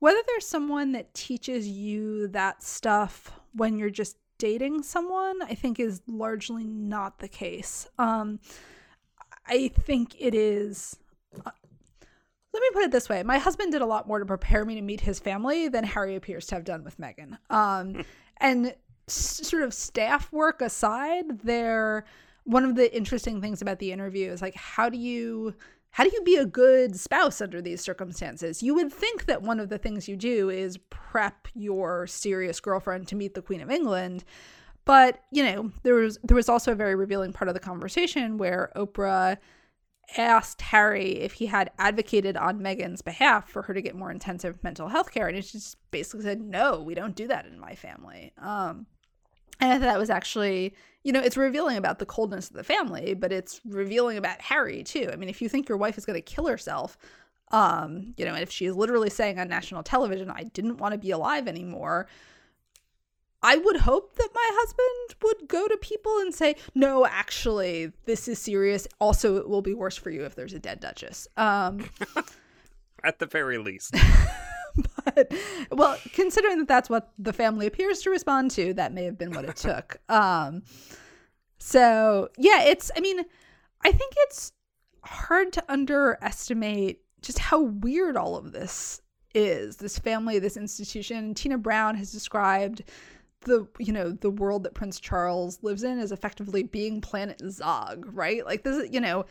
whether 0.00 0.18
there's 0.26 0.46
someone 0.46 0.92
that 0.92 1.14
teaches 1.14 1.68
you 1.68 2.28
that 2.28 2.62
stuff 2.62 3.32
when 3.52 3.78
you're 3.78 3.90
just 3.90 4.16
dating 4.38 4.82
someone, 4.82 5.42
I 5.42 5.54
think 5.54 5.78
is 5.78 6.00
largely 6.08 6.64
not 6.64 7.18
the 7.18 7.28
case. 7.28 7.86
Um, 7.98 8.40
I 9.46 9.68
think 9.68 10.16
it 10.18 10.34
is. 10.34 10.98
Uh, 11.34 11.50
let 12.52 12.62
me 12.62 12.68
put 12.72 12.82
it 12.82 12.90
this 12.90 13.08
way: 13.08 13.22
my 13.22 13.38
husband 13.38 13.72
did 13.72 13.82
a 13.82 13.86
lot 13.86 14.08
more 14.08 14.18
to 14.18 14.26
prepare 14.26 14.64
me 14.64 14.74
to 14.76 14.82
meet 14.82 15.02
his 15.02 15.20
family 15.20 15.68
than 15.68 15.84
Harry 15.84 16.16
appears 16.16 16.46
to 16.46 16.54
have 16.56 16.64
done 16.64 16.82
with 16.82 16.98
Meghan. 16.98 17.36
Um, 17.50 18.04
and 18.40 18.74
sort 19.06 19.62
of 19.62 19.74
staff 19.74 20.32
work 20.32 20.62
aside, 20.62 21.40
there 21.42 22.04
one 22.44 22.64
of 22.64 22.74
the 22.74 22.94
interesting 22.96 23.40
things 23.40 23.62
about 23.62 23.78
the 23.78 23.92
interview 23.92 24.30
is 24.30 24.42
like, 24.42 24.54
how 24.54 24.88
do 24.88 24.98
you 24.98 25.54
how 25.92 26.04
do 26.04 26.10
you 26.12 26.22
be 26.22 26.36
a 26.36 26.46
good 26.46 26.98
spouse 26.98 27.40
under 27.40 27.60
these 27.60 27.80
circumstances? 27.80 28.62
You 28.62 28.74
would 28.76 28.92
think 28.92 29.26
that 29.26 29.42
one 29.42 29.58
of 29.58 29.70
the 29.70 29.78
things 29.78 30.08
you 30.08 30.16
do 30.16 30.48
is 30.48 30.78
prep 30.88 31.48
your 31.54 32.06
serious 32.06 32.60
girlfriend 32.60 33.08
to 33.08 33.16
meet 33.16 33.34
the 33.34 33.42
Queen 33.42 33.60
of 33.60 33.70
England. 33.70 34.24
But, 34.84 35.24
you 35.32 35.42
know, 35.42 35.72
there 35.82 35.94
was 35.94 36.18
there 36.22 36.36
was 36.36 36.48
also 36.48 36.72
a 36.72 36.76
very 36.76 36.94
revealing 36.94 37.32
part 37.32 37.48
of 37.48 37.54
the 37.54 37.60
conversation 37.60 38.38
where 38.38 38.70
Oprah 38.76 39.36
asked 40.16 40.60
Harry 40.62 41.20
if 41.20 41.34
he 41.34 41.46
had 41.46 41.70
advocated 41.78 42.36
on 42.36 42.60
Meghan's 42.60 43.02
behalf 43.02 43.48
for 43.48 43.62
her 43.62 43.74
to 43.74 43.82
get 43.82 43.94
more 43.94 44.10
intensive 44.10 44.62
mental 44.62 44.88
health 44.88 45.12
care. 45.12 45.26
And 45.26 45.36
he 45.36 45.42
just 45.42 45.76
basically 45.90 46.24
said, 46.24 46.40
No, 46.40 46.82
we 46.82 46.94
don't 46.94 47.14
do 47.14 47.28
that 47.28 47.46
in 47.46 47.58
my 47.58 47.74
family. 47.74 48.32
Um 48.38 48.86
and 49.60 49.72
I 49.72 49.74
thought 49.74 49.92
that 49.92 49.98
was 49.98 50.10
actually, 50.10 50.74
you 51.04 51.12
know, 51.12 51.20
it's 51.20 51.36
revealing 51.36 51.76
about 51.76 51.98
the 51.98 52.06
coldness 52.06 52.48
of 52.48 52.56
the 52.56 52.64
family, 52.64 53.14
but 53.14 53.30
it's 53.30 53.60
revealing 53.66 54.16
about 54.16 54.40
Harry 54.40 54.82
too. 54.82 55.10
I 55.12 55.16
mean, 55.16 55.28
if 55.28 55.42
you 55.42 55.48
think 55.48 55.68
your 55.68 55.76
wife 55.78 55.98
is 55.98 56.06
going 56.06 56.16
to 56.16 56.22
kill 56.22 56.46
herself, 56.46 56.96
um, 57.52 58.14
you 58.16 58.24
know, 58.24 58.32
and 58.32 58.42
if 58.42 58.50
she 58.50 58.66
is 58.66 58.76
literally 58.76 59.10
saying 59.10 59.38
on 59.38 59.48
national 59.48 59.82
television, 59.82 60.30
I 60.30 60.44
didn't 60.44 60.78
want 60.78 60.92
to 60.92 60.98
be 60.98 61.10
alive 61.10 61.46
anymore, 61.46 62.08
I 63.42 63.56
would 63.56 63.78
hope 63.78 64.16
that 64.16 64.28
my 64.34 64.50
husband 64.52 65.16
would 65.22 65.48
go 65.48 65.66
to 65.66 65.76
people 65.78 66.18
and 66.18 66.34
say, 66.34 66.56
no, 66.74 67.06
actually, 67.06 67.92
this 68.04 68.28
is 68.28 68.38
serious. 68.38 68.86
Also, 69.00 69.36
it 69.36 69.48
will 69.48 69.62
be 69.62 69.72
worse 69.72 69.96
for 69.96 70.10
you 70.10 70.24
if 70.24 70.34
there's 70.34 70.52
a 70.52 70.58
dead 70.58 70.80
Duchess. 70.80 71.26
Um, 71.36 71.84
At 73.04 73.18
the 73.18 73.26
very 73.26 73.56
least. 73.56 73.94
but 75.04 75.32
well 75.70 75.98
considering 76.12 76.58
that 76.58 76.68
that's 76.68 76.88
what 76.88 77.12
the 77.18 77.32
family 77.32 77.66
appears 77.66 78.02
to 78.02 78.10
respond 78.10 78.50
to 78.52 78.72
that 78.74 78.92
may 78.92 79.04
have 79.04 79.18
been 79.18 79.32
what 79.32 79.44
it 79.44 79.56
took 79.56 79.96
um 80.08 80.62
so 81.58 82.28
yeah 82.38 82.62
it's 82.62 82.90
i 82.96 83.00
mean 83.00 83.18
i 83.82 83.90
think 83.90 84.12
it's 84.18 84.52
hard 85.02 85.52
to 85.52 85.64
underestimate 85.68 87.00
just 87.20 87.38
how 87.38 87.60
weird 87.60 88.16
all 88.16 88.36
of 88.36 88.52
this 88.52 89.02
is 89.34 89.76
this 89.76 89.98
family 89.98 90.38
this 90.38 90.56
institution 90.56 91.34
tina 91.34 91.58
brown 91.58 91.94
has 91.96 92.12
described 92.12 92.82
the 93.42 93.66
you 93.78 93.92
know 93.92 94.10
the 94.10 94.30
world 94.30 94.64
that 94.64 94.74
prince 94.74 95.00
charles 95.00 95.58
lives 95.62 95.82
in 95.82 95.98
is 95.98 96.12
effectively 96.12 96.62
being 96.62 97.00
planet 97.00 97.40
zog 97.50 98.06
right 98.12 98.44
like 98.44 98.62
this 98.64 98.76
is 98.76 98.90
you 98.92 99.00
know 99.00 99.24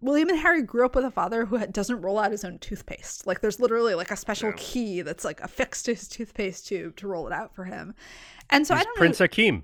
William 0.00 0.28
and 0.30 0.38
Harry 0.40 0.62
grew 0.62 0.84
up 0.84 0.96
with 0.96 1.04
a 1.04 1.12
father 1.12 1.44
who 1.44 1.64
doesn't 1.68 2.00
roll 2.02 2.18
out 2.18 2.32
his 2.32 2.44
own 2.44 2.58
toothpaste. 2.58 3.24
Like 3.24 3.40
there's 3.40 3.60
literally 3.60 3.94
like 3.94 4.10
a 4.10 4.16
special 4.16 4.48
Yeah. 4.48 4.56
key 4.58 5.02
that's 5.02 5.24
like 5.24 5.40
affixed 5.40 5.84
to 5.84 5.94
his 5.94 6.08
toothpaste 6.08 6.66
tube 6.66 6.96
to 6.96 7.06
roll 7.06 7.28
it 7.28 7.32
out 7.32 7.54
for 7.54 7.66
him. 7.66 7.94
And 8.50 8.66
so 8.66 8.74
I 8.74 8.82
don't 8.82 8.96
Prince 8.96 9.20
know. 9.20 9.26
Akeem. 9.28 9.62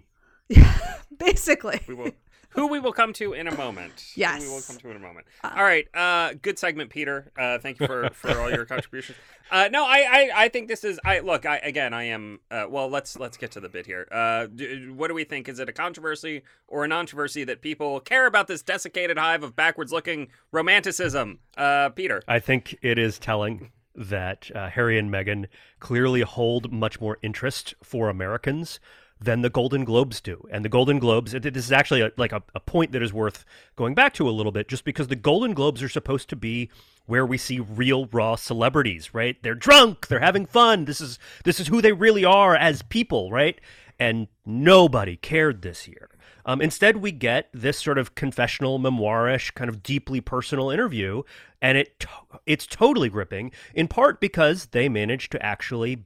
Basically, 1.19 1.81
We 1.89 1.95
will 1.95 2.13
who 2.51 2.67
we 2.67 2.81
will 2.81 2.93
come 2.93 3.13
to 3.15 3.33
in 3.35 3.47
a 3.47 3.55
moment. 3.57 3.93
Who 4.15 4.21
Yes. 4.21 4.43
we 4.43 4.49
will 4.49 4.63
come 4.63 4.77
to 4.79 4.91
in 4.91 4.97
a 4.97 5.01
moment. 5.01 5.27
all 5.45 5.63
right. 5.63 5.87
Uh, 5.95 6.35
good 6.41 6.59
segment, 6.59 6.91
Peter. 6.91 7.31
Uh, 7.39 7.59
thank 7.59 7.79
you 7.81 7.87
for, 7.87 8.09
for 8.11 8.39
all 8.41 8.51
your 8.51 8.65
contributions. 8.75 9.19
Uh, 9.51 9.69
no, 9.73 9.85
I, 9.85 10.07
I, 10.11 10.31
I 10.45 10.49
think 10.49 10.69
this 10.69 10.85
is. 10.85 11.01
I 11.05 11.21
look. 11.21 11.47
I 11.47 11.57
again, 11.59 11.95
I 11.95 12.05
am. 12.05 12.41
Uh, 12.51 12.67
well, 12.69 12.89
let's 12.89 13.19
let's 13.19 13.37
get 13.39 13.51
to 13.53 13.61
the 13.61 13.69
bit 13.71 13.87
here. 13.87 14.07
Uh, 14.13 14.47
d- 14.47 14.89
what 14.91 15.09
do 15.09 15.15
we 15.15 15.25
think? 15.25 15.49
Is 15.49 15.59
it 15.59 15.69
a 15.71 15.73
controversy 15.73 16.43
or 16.67 16.85
a 16.85 16.89
controversy 16.89 17.45
that 17.45 17.63
people 17.63 18.01
care 18.01 18.27
about 18.27 18.47
this 18.47 18.63
desiccated 18.63 19.17
hive 19.19 19.43
of 19.43 19.57
backwards-looking 19.57 20.29
romanticism? 20.53 21.39
Uh, 21.57 21.89
Peter. 21.91 22.23
I 22.29 22.41
think 22.41 22.77
it 22.83 22.99
is 22.99 23.19
telling 23.19 23.71
that 23.95 24.51
uh, 24.55 24.69
Harry 24.69 24.99
and 24.99 25.11
Meghan 25.11 25.47
clearly 25.81 26.21
hold 26.21 26.71
much 26.71 27.01
more 27.01 27.17
interest 27.23 27.75
for 27.83 28.09
Americans 28.11 28.79
than 29.21 29.43
the 29.43 29.51
Golden 29.51 29.85
Globes 29.85 30.21
do. 30.21 30.47
And 30.51 30.65
the 30.65 30.69
Golden 30.69 30.99
Globes, 30.99 31.33
this 31.33 31.57
is 31.57 31.73
actually 31.73 32.03
a, 32.03 32.13
like 32.17 32.33
a, 32.33 32.43
a 32.55 32.61
point 32.61 32.93
that 32.93 33.03
is 33.03 33.13
worth 33.13 33.45
going 33.77 33.95
back 33.95 34.15
to 34.15 34.29
a 34.29 34.31
little 34.31 34.53
bit, 34.53 34.69
just 34.69 34.85
because 34.85 35.09
the 35.09 35.17
Golden 35.17 35.55
Globes 35.55 35.83
are 35.83 35.89
supposed 35.89 36.29
to 36.31 36.37
be 36.37 36.71
where 37.07 37.27
we 37.27 37.39
see 37.39 37.59
real 37.59 38.07
raw 38.07 38.37
celebrities, 38.37 39.15
right? 39.15 39.43
They're 39.43 39.55
drunk, 39.55 40.09
they're 40.09 40.21
having 40.21 40.47
fun. 40.47 40.85
This 40.85 41.01
is 41.01 41.19
this 41.45 41.59
is 41.59 41.69
who 41.69 41.81
they 41.81 41.93
really 41.93 42.25
are 42.25 42.55
as 42.55 42.83
people, 42.83 43.31
right? 43.31 43.61
And 43.99 44.29
nobody 44.47 45.17
cared 45.17 45.63
this 45.63 45.89
year. 45.89 46.11
Um, 46.47 46.63
instead, 46.63 46.99
we 46.99 47.13
get 47.13 47.49
this 47.53 47.79
sort 47.79 47.99
of 47.99 48.15
confessional, 48.15 48.79
memoirish, 48.79 49.53
kind 49.55 49.69
of 49.69 49.83
deeply 49.83 50.21
personal 50.21 50.71
interview, 50.71 51.23
and 51.61 51.77
it 51.77 51.99
to- 52.01 52.09
it's 52.47 52.67
totally 52.67 53.09
gripping. 53.09 53.53
In 53.75 53.89
part 53.89 54.21
because 54.21 54.67
they 54.67 54.89
managed 54.89 55.33
to 55.33 55.45
actually 55.45 56.05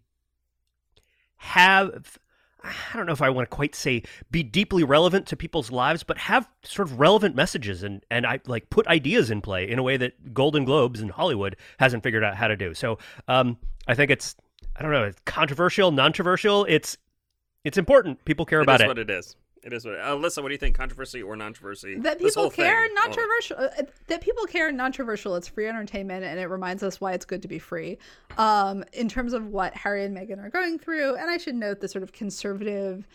have 1.36 2.18
I 2.64 2.96
don't 2.96 3.06
know 3.06 3.12
if 3.12 3.22
I 3.22 3.30
want 3.30 3.48
to 3.50 3.54
quite 3.54 3.74
say 3.74 4.02
be 4.30 4.42
deeply 4.42 4.84
relevant 4.84 5.26
to 5.28 5.36
people's 5.36 5.70
lives, 5.70 6.02
but 6.02 6.18
have 6.18 6.48
sort 6.62 6.88
of 6.88 7.00
relevant 7.00 7.34
messages 7.34 7.82
and 7.82 8.04
and 8.10 8.26
I 8.26 8.40
like 8.46 8.70
put 8.70 8.86
ideas 8.86 9.30
in 9.30 9.40
play 9.40 9.68
in 9.68 9.78
a 9.78 9.82
way 9.82 9.96
that 9.96 10.32
Golden 10.34 10.64
Globes 10.64 11.00
and 11.00 11.10
Hollywood 11.10 11.56
hasn't 11.78 12.02
figured 12.02 12.22
out 12.24 12.36
how 12.36 12.48
to 12.48 12.56
do. 12.56 12.74
So 12.74 12.98
um, 13.28 13.58
I 13.88 13.94
think 13.94 14.10
it's 14.10 14.36
I 14.76 14.82
don't 14.82 14.92
know, 14.92 15.04
it's 15.04 15.20
controversial, 15.24 15.90
non-controversial. 15.90 16.64
It's 16.68 16.96
it's 17.64 17.78
important. 17.78 18.24
People 18.24 18.46
care 18.46 18.60
It 18.60 18.64
about 18.64 18.80
it. 18.80 18.86
what 18.88 18.98
it 18.98 19.10
is. 19.10 19.36
It 19.62 19.72
is 19.72 19.84
what. 19.84 19.94
Uh, 19.94 20.16
Alyssa, 20.16 20.42
what 20.42 20.48
do 20.48 20.54
you 20.54 20.58
think? 20.58 20.76
Controversy 20.76 21.22
or 21.22 21.36
controversy? 21.36 21.96
that 22.00 22.18
people 22.18 22.50
care, 22.50 22.82
thing. 22.82 22.94
Oh. 22.98 23.02
controversial. 23.02 23.56
uh, 23.58 23.82
That 24.08 24.20
people 24.20 24.44
care, 24.46 24.72
controversial. 24.76 25.36
It's 25.36 25.48
free 25.48 25.68
entertainment, 25.68 26.24
and 26.24 26.40
it 26.40 26.46
reminds 26.46 26.82
us 26.82 27.00
why 27.00 27.12
it's 27.12 27.24
good 27.24 27.42
to 27.42 27.48
be 27.48 27.58
free. 27.58 27.98
Um, 28.38 28.84
in 28.92 29.08
terms 29.08 29.32
of 29.32 29.48
what 29.48 29.74
Harry 29.74 30.04
and 30.04 30.16
Meghan 30.16 30.38
are 30.38 30.50
going 30.50 30.78
through, 30.78 31.14
and 31.16 31.30
I 31.30 31.36
should 31.36 31.54
note 31.54 31.80
the 31.80 31.88
sort 31.88 32.02
of 32.02 32.12
conservative 32.12 33.06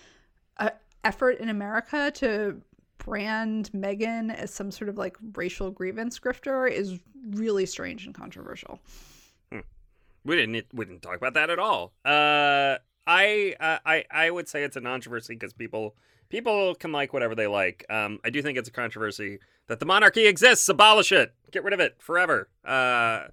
uh, 0.57 0.69
effort 1.03 1.39
in 1.39 1.49
America 1.49 2.11
to 2.15 2.61
brand 2.97 3.69
Meghan 3.73 4.33
as 4.33 4.53
some 4.53 4.71
sort 4.71 4.89
of 4.89 4.97
like 4.97 5.17
racial 5.35 5.69
grievance 5.69 6.19
grifter 6.19 6.69
is 6.69 6.99
really 7.31 7.65
strange 7.65 8.05
and 8.05 8.15
controversial. 8.15 8.79
We 10.25 10.35
didn't 10.35 10.65
we 10.73 10.83
didn't 10.83 11.01
talk 11.01 11.15
about 11.15 11.35
that 11.35 11.49
at 11.49 11.57
all. 11.57 11.93
Uh, 12.03 12.77
I 13.05 13.55
uh, 13.59 13.77
I 13.85 14.03
I 14.11 14.29
would 14.29 14.49
say 14.49 14.63
it's 14.63 14.75
a 14.75 14.81
controversy 14.81 15.35
because 15.35 15.53
people 15.53 15.95
people 16.29 16.75
can 16.75 16.91
like 16.91 17.13
whatever 17.13 17.35
they 17.35 17.47
like. 17.47 17.85
Um, 17.89 18.19
I 18.23 18.29
do 18.29 18.41
think 18.41 18.57
it's 18.57 18.69
a 18.69 18.71
controversy 18.71 19.39
that 19.67 19.79
the 19.79 19.85
monarchy 19.85 20.25
exists. 20.25 20.67
Abolish 20.69 21.11
it. 21.11 21.33
Get 21.51 21.63
rid 21.63 21.73
of 21.73 21.79
it 21.79 21.95
forever. 21.99 22.49
Uh, 22.65 23.27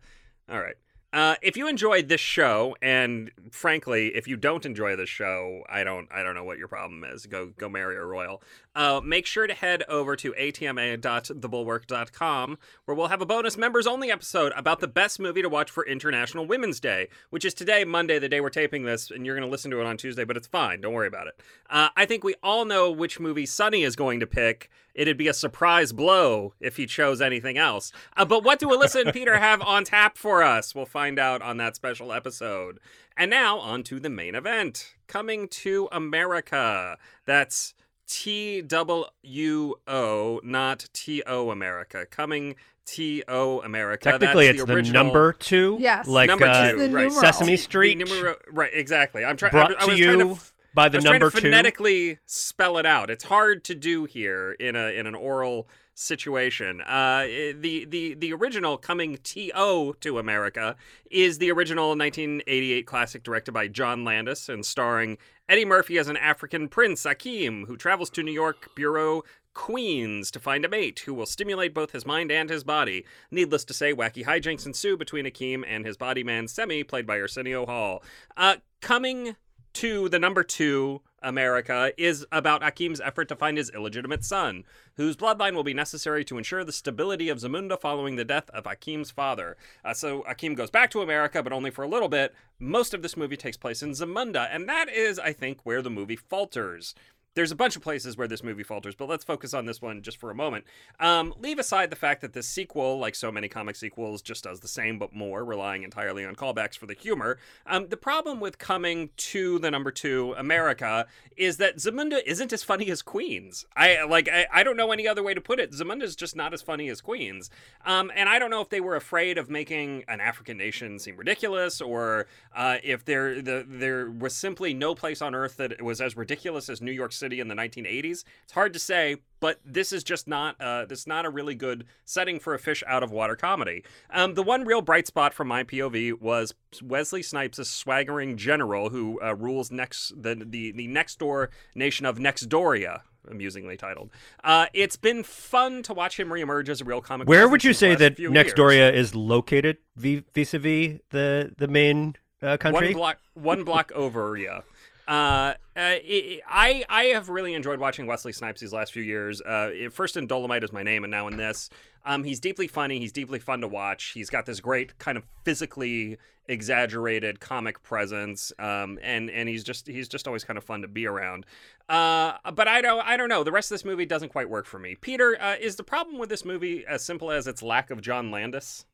all 0.49 0.61
right. 0.61 0.77
Uh, 1.13 1.37
if 1.43 1.57
you 1.57 1.69
enjoyed 1.69 2.09
this 2.09 2.21
show, 2.21 2.77
and 2.83 3.31
frankly, 3.53 4.09
if 4.17 4.27
you 4.27 4.37
don't 4.37 4.67
enjoy 4.67 4.97
this 4.97 5.09
show, 5.09 5.63
I 5.71 5.85
don't, 5.85 6.09
I 6.13 6.25
don't 6.25 6.35
know 6.35 6.43
what 6.43 6.59
your 6.59 6.67
problem 6.67 7.05
is. 7.05 7.27
Go, 7.27 7.53
go 7.57 7.69
marry 7.69 7.97
a 7.97 8.05
royal. 8.05 8.43
Uh, 8.75 9.01
make 9.05 9.27
sure 9.27 9.47
to 9.47 9.55
head 9.55 9.85
over 9.89 10.17
to 10.17 10.35
atma.thebulwark.com, 10.35 12.59
where 12.85 12.97
we'll 12.97 13.09
have 13.09 13.21
a 13.21 13.27
bonus 13.27 13.57
members-only 13.57 14.11
episode 14.11 14.53
about 14.57 14.81
the 14.81 14.89
best 14.89 15.21
movie 15.21 15.43
to 15.43 15.49
watch 15.49 15.71
for 15.71 15.87
International 15.87 16.47
Women's 16.47 16.81
Day, 16.81 17.09
which 17.31 17.45
is 17.45 17.55
today, 17.55 17.85
Monday, 17.85 18.19
the 18.19 18.29
day 18.29 18.41
we're 18.41 18.51
taping 18.51 18.85
this, 18.85 19.11
and 19.11 19.25
you're 19.25 19.37
going 19.37 19.47
to 19.47 19.51
listen 19.51 19.71
to 19.71 19.81
it 19.81 19.87
on 19.87 19.97
Tuesday, 19.97 20.25
but 20.25 20.37
it's 20.37 20.47
fine. 20.47 20.81
Don't 20.81 20.93
worry 20.93 21.09
about 21.09 21.29
it. 21.29 21.41
Uh, 21.71 21.89
I 21.97 22.07
think 22.07 22.25
we 22.25 22.35
all 22.43 22.65
know 22.65 22.91
which 22.91 23.21
movie 23.21 23.47
Sonny 23.47 23.83
is 23.83 23.97
going 23.97 24.21
to 24.21 24.27
pick. 24.27 24.71
It'd 24.95 25.17
be 25.17 25.29
a 25.29 25.35
surprise 25.35 25.93
blow 25.93 26.55
if 26.61 26.77
he 26.77 26.87
chose 26.87 27.21
anything 27.21 27.59
else. 27.59 27.93
Uh, 28.17 28.25
but 28.25 28.45
what 28.45 28.61
do 28.61 28.69
Alyssa 28.69 29.03
and 29.03 29.13
Peter 29.13 29.39
have 29.39 29.61
on 29.63 29.85
tap 29.85 30.17
for 30.17 30.43
us? 30.43 30.75
We'll 30.75 30.87
find 30.87 31.19
out 31.19 31.43
on 31.43 31.57
that 31.57 31.75
special 31.75 32.13
episode. 32.13 32.79
And 33.17 33.31
now, 33.31 33.59
on 33.59 33.83
to 33.85 33.99
the 33.99 34.11
main 34.11 34.35
event. 34.35 34.95
Coming 35.07 35.49
to 35.49 35.89
America. 35.93 36.97
That's 37.27 37.75
T 38.07 38.63
W 38.63 39.75
O, 39.87 40.41
not 40.43 40.87
T 40.93 41.23
O 41.27 41.51
America. 41.51 42.07
Coming 42.11 42.57
T 42.87 43.23
O 43.29 43.61
America. 43.63 44.11
Technically, 44.11 44.47
That's 44.49 44.61
it's 44.61 44.67
the, 44.69 44.83
the, 44.83 44.93
number 44.93 45.33
two. 45.33 45.79
Yes. 45.81 46.07
Like 46.07 46.29
Number 46.29 46.47
uh, 46.47 46.71
two, 46.73 46.77
The 46.79 46.83
right. 46.85 47.03
numeral. 47.05 47.11
Sesame 47.21 47.53
The 47.53 47.57
Street. 47.57 47.99
numero- 47.99 48.37
right, 48.53 48.71
exactly. 48.73 49.25
I'm 49.25 49.37
trying. 49.37 49.53
Brought 49.53 49.71
I, 49.73 49.77
I 49.77 49.85
to 49.85 49.91
was 49.91 49.99
you 49.99 50.05
trying 50.07 50.19
to 50.19 50.31
f- 50.33 50.53
by 50.75 50.85
I 50.87 50.89
the 50.91 50.99
was 50.99 51.05
number 51.05 51.19
trying 51.31 51.31
to 51.31 51.37
two. 51.37 51.47
phonetically 51.49 52.19
spell 52.27 52.79
it 52.79 52.87
out. 52.87 53.09
It's 53.11 53.25
hard 53.25 53.65
to 53.65 53.75
do 53.75 54.05
here 54.05 54.53
in 54.53 54.77
a 54.77 54.89
in 54.89 55.07
an 55.07 55.15
oral 55.15 55.67
situation. 55.95 56.81
Uh, 56.83 57.23
the 57.59 57.87
the 57.89 58.15
the 58.15 58.33
original 58.33 58.77
coming 58.77 59.17
to 59.23 59.95
to 60.01 60.19
America 60.19 60.77
is 61.11 61.39
the 61.39 61.51
original 61.53 61.91
1988 61.97 62.87
classic 62.87 63.23
directed 63.23 63.53
by 63.53 63.69
John 63.69 64.05
Landis 64.05 64.49
and 64.49 64.67
starring 64.67 65.17
Eddie 65.47 65.67
Murphy 65.67 65.99
as 65.99 66.09
an 66.09 66.17
African 66.17 66.69
prince 66.69 67.05
Akeem, 67.05 67.67
who 67.67 67.77
travels 67.77 68.09
to 68.11 68.23
New 68.23 68.33
York 68.33 68.75
Bureau. 68.75 69.25
Queens 69.53 70.31
to 70.33 70.41
find 70.41 70.65
a 70.65 70.69
mate 70.69 71.01
who 71.01 71.15
will 71.15 71.27
stimulate 71.27 71.75
both 71.75 71.93
his 71.93 72.07
mind 72.07 72.33
and 72.33 72.51
his 72.51 72.65
body. 72.65 73.05
Needless 73.31 73.65
to 73.67 73.75
say, 73.75 73.93
wacky 73.93 74.25
hijinks 74.25 74.67
ensue 74.67 74.97
between 74.97 75.27
Akeem 75.27 75.63
and 75.67 75.87
his 75.87 75.97
body 75.97 76.25
man 76.25 76.47
Semmi, 76.47 76.87
played 76.87 77.07
by 77.07 77.21
Arsenio 77.21 77.67
Hall. 77.67 78.03
Uh, 78.37 78.57
coming 78.81 79.37
to 79.75 80.09
the 80.09 80.19
number 80.19 80.43
two 80.43 81.03
America 81.25 81.93
is 81.97 82.25
about 82.31 82.63
Akeem's 82.63 83.01
effort 83.01 83.29
to 83.29 83.37
find 83.37 83.59
his 83.59 83.71
illegitimate 83.71 84.25
son, 84.25 84.65
whose 84.97 85.17
bloodline 85.17 85.55
will 85.55 85.65
be 85.65 85.75
necessary 85.75 86.25
to 86.27 86.39
ensure 86.39 86.63
the 86.63 86.73
stability 86.73 87.29
of 87.29 87.39
Zamunda 87.39 87.81
following 87.81 88.17
the 88.17 88.25
death 88.25 88.49
of 88.51 88.65
Akeem's 88.65 89.11
father. 89.11 89.57
Uh, 89.85 89.95
so 89.95 90.23
Akeem 90.29 90.55
goes 90.55 90.71
back 90.71 90.91
to 90.91 91.03
America, 91.03 91.43
but 91.43 91.53
only 91.53 91.71
for 91.71 91.83
a 91.83 91.89
little 91.89 92.09
bit. 92.09 92.35
Most 92.61 92.95
of 92.95 93.03
this 93.03 93.17
movie 93.17 93.37
takes 93.37 93.57
place 93.57 93.83
in 93.83 93.91
Zamunda, 93.91 94.49
and 94.51 94.69
that 94.69 94.89
is, 94.89 95.19
I 95.19 95.33
think, 95.33 95.59
where 95.65 95.83
the 95.83 95.91
movie 95.91 96.17
falters. 96.17 96.95
There's 97.35 97.51
a 97.51 97.57
bunch 97.57 97.75
of 97.75 97.83
places 97.83 98.17
where 98.17 98.29
this 98.29 98.45
movie 98.45 98.63
falters, 98.63 98.95
but 98.95 99.09
let's 99.09 99.25
focus 99.25 99.55
on 99.55 99.67
this 99.67 99.83
one 99.83 100.03
just 100.03 100.19
for 100.19 100.31
a 100.31 100.35
moment. 100.37 100.65
Um, 101.01 101.35
leave 101.41 101.59
aside 101.59 101.91
the 101.91 101.97
fact 101.97 102.21
that 102.21 102.33
this 102.33 102.47
sequel, 102.47 102.99
like 102.99 103.17
so 103.17 103.33
many 103.33 103.49
comic 103.49 103.75
sequels, 103.75 104.23
just 104.23 104.45
does 104.45 104.61
the 104.61 104.69
same 104.69 105.01
but 105.01 105.13
more, 105.13 105.45
relying 105.45 105.83
entirely 105.83 106.25
on 106.25 106.37
callbacks 106.37 106.79
for 106.79 106.87
the 106.87 106.95
humor. 106.95 107.39
Um, 107.67 107.89
the 107.89 107.97
problem 107.97 108.39
with 108.39 108.59
coming 108.59 109.11
to 109.17 109.59
the 109.59 109.69
number 109.69 109.91
two 109.91 110.33
America 110.39 111.09
is 111.37 111.57
that 111.57 111.79
Zamunda 111.79 112.21
isn't 112.25 112.53
as 112.53 112.63
funny 112.63 112.89
as 112.89 113.03
Queens. 113.03 113.67
I 113.77 114.05
like 114.05 114.29
I, 114.29 114.47
I 114.53 114.63
don't 114.63 114.77
know 114.77 114.93
any 114.93 115.09
other 115.09 115.25
way 115.25 115.35
to 115.35 115.41
put 115.41 115.59
it. 115.59 115.73
Zamunda's 115.73 116.15
just 116.15 116.37
not 116.37 116.55
as 116.55 116.63
funny 116.63 116.89
as 116.89 117.01
Queens. 117.01 117.51
Um, 117.85 118.13
and 118.15 118.29
I 118.29 118.39
don't 118.39 118.51
know 118.51 118.61
if 118.61 118.69
they 118.69 118.81
were 118.81 118.95
afraid 118.95 119.39
of 119.39 119.51
making 119.51 120.05
an 120.07 120.21
African 120.21 120.57
nation 120.57 121.01
seem 121.01 121.17
ridiculous, 121.17 121.81
or 121.81 122.29
uh, 122.55 122.77
if 122.85 123.05
there 123.05 123.43
the, 123.43 123.67
there 123.67 124.09
was 124.09 124.37
simply 124.37 124.73
no 124.73 124.95
place 124.95 125.21
on 125.21 125.35
earth 125.35 125.57
that 125.57 125.83
was 125.83 126.01
as 126.01 126.17
ridiculous 126.17 126.69
as 126.69 126.81
New 126.81 126.93
York 126.93 127.11
City 127.11 127.24
in 127.33 127.49
the 127.49 127.55
1980s. 127.55 128.25
It's 128.45 128.53
hard 128.53 128.73
to 128.73 128.79
say, 128.79 129.17
but 129.41 129.61
this 129.65 129.93
is 129.93 130.03
just 130.03 130.27
not 130.27 130.61
uh, 130.61 130.87
this 130.87 131.01
is 131.01 131.07
not 131.07 131.27
a 131.27 131.31
really 131.31 131.55
good 131.55 131.85
setting 132.05 132.41
for 132.41 132.55
a 132.55 132.59
fish 132.59 132.83
out 132.87 133.03
of 133.03 133.11
water 133.11 133.37
comedy. 133.37 133.85
Um, 134.11 134.35
the 134.35 134.43
one 134.43 134.65
real 134.65 134.81
bright 134.81 135.07
spot 135.07 135.35
from 135.35 135.49
my 135.49 135.65
POV 135.65 136.21
was 136.21 136.55
Wesley 136.83 137.23
Snipes' 137.23 137.59
a 137.59 137.65
swaggering 137.65 138.37
general 138.37 138.91
who 138.91 139.21
uh, 139.23 139.35
rules 139.35 139.71
next 139.71 140.13
the, 140.17 140.35
the 140.35 140.73
the 140.73 140.87
next 140.87 141.19
door 141.19 141.51
nation 141.75 142.07
of 142.07 142.19
Nextdoria. 142.19 143.01
Amusingly 143.31 143.79
titled. 143.79 144.11
Uh, 144.43 144.67
it's 144.75 144.97
been 144.97 145.23
fun 145.23 145.83
to 145.85 145.95
watch 145.95 146.21
him 146.21 146.29
reemerge 146.29 146.69
as 146.69 146.83
a 146.83 146.85
real 146.85 147.01
comic. 147.01 147.27
Where 147.27 147.49
would 147.49 147.65
you 147.65 147.73
say 147.73 147.95
that 147.95 148.17
few 148.17 148.31
years. 148.31 148.53
Nextdoria 148.53 148.93
is 148.93 149.15
located 149.15 149.79
vis 149.97 150.53
a 150.53 150.59
vis 150.59 151.01
the 151.09 151.55
the 151.57 151.69
main 151.69 152.17
uh, 152.43 152.59
country? 152.59 152.89
One 152.89 152.95
block, 152.95 153.19
one 153.33 153.65
block 153.65 153.93
over, 153.95 154.37
yeah. 154.37 154.61
Uh, 155.07 155.55
uh, 155.77 155.97
it, 156.03 156.41
I 156.49 156.85
I 156.89 157.05
have 157.07 157.29
really 157.29 157.55
enjoyed 157.55 157.79
watching 157.79 158.07
Wesley 158.07 158.33
Snipes 158.33 158.61
these 158.61 158.73
last 158.73 158.93
few 158.93 159.03
years. 159.03 159.41
Uh, 159.43 159.71
first 159.91 160.17
in 160.17 160.27
Dolemite 160.27 160.65
is 160.65 160.73
my 160.73 160.83
name, 160.83 161.05
and 161.05 161.11
now 161.11 161.29
in 161.29 161.37
this. 161.37 161.69
Um, 162.07 162.25
he's 162.25 162.41
deeply 162.41 162.69
funny. 162.69 162.99
He's 162.99 163.13
deeply 163.13 163.39
fun 163.39 163.61
to 163.63 163.69
watch. 163.69 164.13
He's 164.13 164.31
got 164.31 164.47
this 164.47 164.61
great 164.61 164.99
kind 164.99 165.17
of 165.17 165.25
physically 165.45 166.19
exaggerated 166.49 167.41
comic 167.41 167.83
presence, 167.83 168.53
um, 168.59 168.99
and 169.03 169.31
and 169.31 169.49
he's 169.49 169.65
just 169.65 169.87
he's 169.87 170.09
just 170.09 170.27
always 170.27 170.45
kind 170.45 170.57
of 170.57 170.65
fun 170.65 170.83
to 170.83 170.89
be 170.89 171.07
around. 171.07 171.47
Uh, 171.89 172.35
but 172.55 172.69
I 172.69 172.81
don't 172.81 173.05
I 173.07 173.17
don't 173.17 173.29
know. 173.29 173.45
The 173.45 173.53
rest 173.53 173.71
of 173.71 173.75
this 173.75 173.85
movie 173.85 174.07
doesn't 174.07 174.31
quite 174.31 174.49
work 174.49 174.67
for 174.67 174.79
me. 174.79 174.97
Peter, 175.01 175.37
uh, 175.41 175.57
is 175.61 175.77
the 175.77 175.85
problem 175.85 176.19
with 176.19 176.29
this 176.29 176.45
movie 176.45 176.85
as 176.87 177.05
simple 177.05 177.31
as 177.31 177.47
its 177.47 177.63
lack 177.63 177.91
of 177.91 178.01
John 178.01 178.31
Landis? 178.31 178.85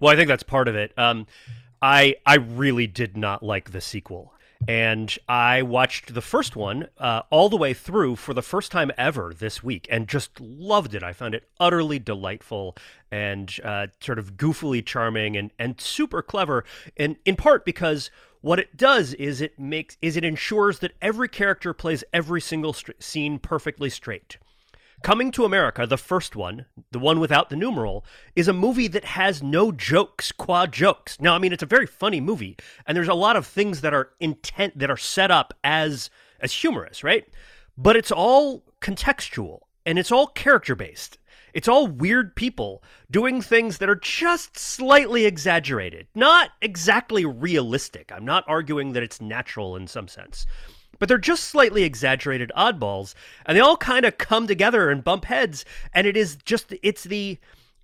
Well, 0.00 0.12
I 0.12 0.16
think 0.16 0.28
that's 0.28 0.42
part 0.42 0.68
of 0.68 0.76
it. 0.76 0.92
Um, 0.96 1.26
I 1.80 2.16
I 2.26 2.36
really 2.36 2.86
did 2.86 3.16
not 3.16 3.42
like 3.42 3.70
the 3.70 3.80
sequel, 3.80 4.32
and 4.66 5.16
I 5.28 5.62
watched 5.62 6.14
the 6.14 6.20
first 6.20 6.56
one 6.56 6.88
uh, 6.98 7.22
all 7.30 7.48
the 7.48 7.56
way 7.56 7.74
through 7.74 8.16
for 8.16 8.34
the 8.34 8.42
first 8.42 8.72
time 8.72 8.90
ever 8.98 9.32
this 9.32 9.62
week, 9.62 9.86
and 9.90 10.08
just 10.08 10.40
loved 10.40 10.94
it. 10.94 11.02
I 11.02 11.12
found 11.12 11.34
it 11.34 11.48
utterly 11.60 11.98
delightful 11.98 12.76
and 13.10 13.54
uh, 13.62 13.86
sort 14.00 14.18
of 14.18 14.36
goofily 14.36 14.84
charming 14.84 15.36
and 15.36 15.50
and 15.58 15.80
super 15.80 16.22
clever, 16.22 16.64
and 16.96 17.16
in 17.24 17.36
part 17.36 17.64
because. 17.64 18.10
What 18.40 18.60
it 18.60 18.76
does 18.76 19.14
is 19.14 19.40
it 19.40 19.58
makes 19.58 19.96
is 20.00 20.16
it 20.16 20.22
ensures 20.22 20.78
that 20.78 20.92
every 21.02 21.28
character 21.28 21.74
plays 21.74 22.04
every 22.12 22.40
single 22.40 22.72
str- 22.72 22.92
scene 23.00 23.40
perfectly 23.40 23.90
straight. 23.90 24.38
Coming 25.02 25.30
to 25.32 25.44
America, 25.44 25.86
the 25.86 25.96
first 25.96 26.34
one, 26.34 26.66
the 26.90 26.98
one 26.98 27.20
without 27.20 27.50
the 27.50 27.56
numeral, 27.56 28.04
is 28.34 28.48
a 28.48 28.52
movie 28.52 28.88
that 28.88 29.04
has 29.04 29.42
no 29.42 29.70
jokes, 29.70 30.32
quad 30.32 30.72
jokes. 30.72 31.20
Now, 31.20 31.34
I 31.34 31.38
mean, 31.38 31.52
it's 31.52 31.62
a 31.62 31.66
very 31.66 31.86
funny 31.86 32.20
movie, 32.20 32.56
and 32.84 32.96
there's 32.96 33.08
a 33.08 33.14
lot 33.14 33.36
of 33.36 33.46
things 33.46 33.80
that 33.82 33.94
are 33.94 34.10
intent 34.18 34.78
that 34.78 34.90
are 34.90 34.96
set 34.96 35.30
up 35.30 35.54
as 35.62 36.10
as 36.40 36.52
humorous, 36.52 37.04
right? 37.04 37.26
But 37.76 37.96
it's 37.96 38.12
all 38.12 38.64
contextual 38.80 39.60
and 39.86 39.98
it's 39.98 40.12
all 40.12 40.26
character 40.26 40.74
based. 40.74 41.18
It's 41.54 41.68
all 41.68 41.86
weird 41.86 42.36
people 42.36 42.82
doing 43.10 43.40
things 43.40 43.78
that 43.78 43.88
are 43.88 43.96
just 43.96 44.58
slightly 44.58 45.24
exaggerated, 45.24 46.06
not 46.14 46.50
exactly 46.60 47.24
realistic. 47.24 48.12
I'm 48.12 48.24
not 48.24 48.44
arguing 48.46 48.92
that 48.92 49.02
it's 49.02 49.20
natural 49.20 49.74
in 49.74 49.86
some 49.86 50.08
sense 50.08 50.46
but 50.98 51.08
they're 51.08 51.18
just 51.18 51.44
slightly 51.44 51.84
exaggerated 51.84 52.52
oddballs 52.56 53.14
and 53.46 53.56
they 53.56 53.60
all 53.60 53.76
kind 53.76 54.04
of 54.04 54.18
come 54.18 54.46
together 54.46 54.90
and 54.90 55.04
bump 55.04 55.24
heads 55.24 55.64
and 55.92 56.06
it 56.06 56.16
is 56.16 56.36
just 56.44 56.74
it's 56.82 57.04
the 57.04 57.38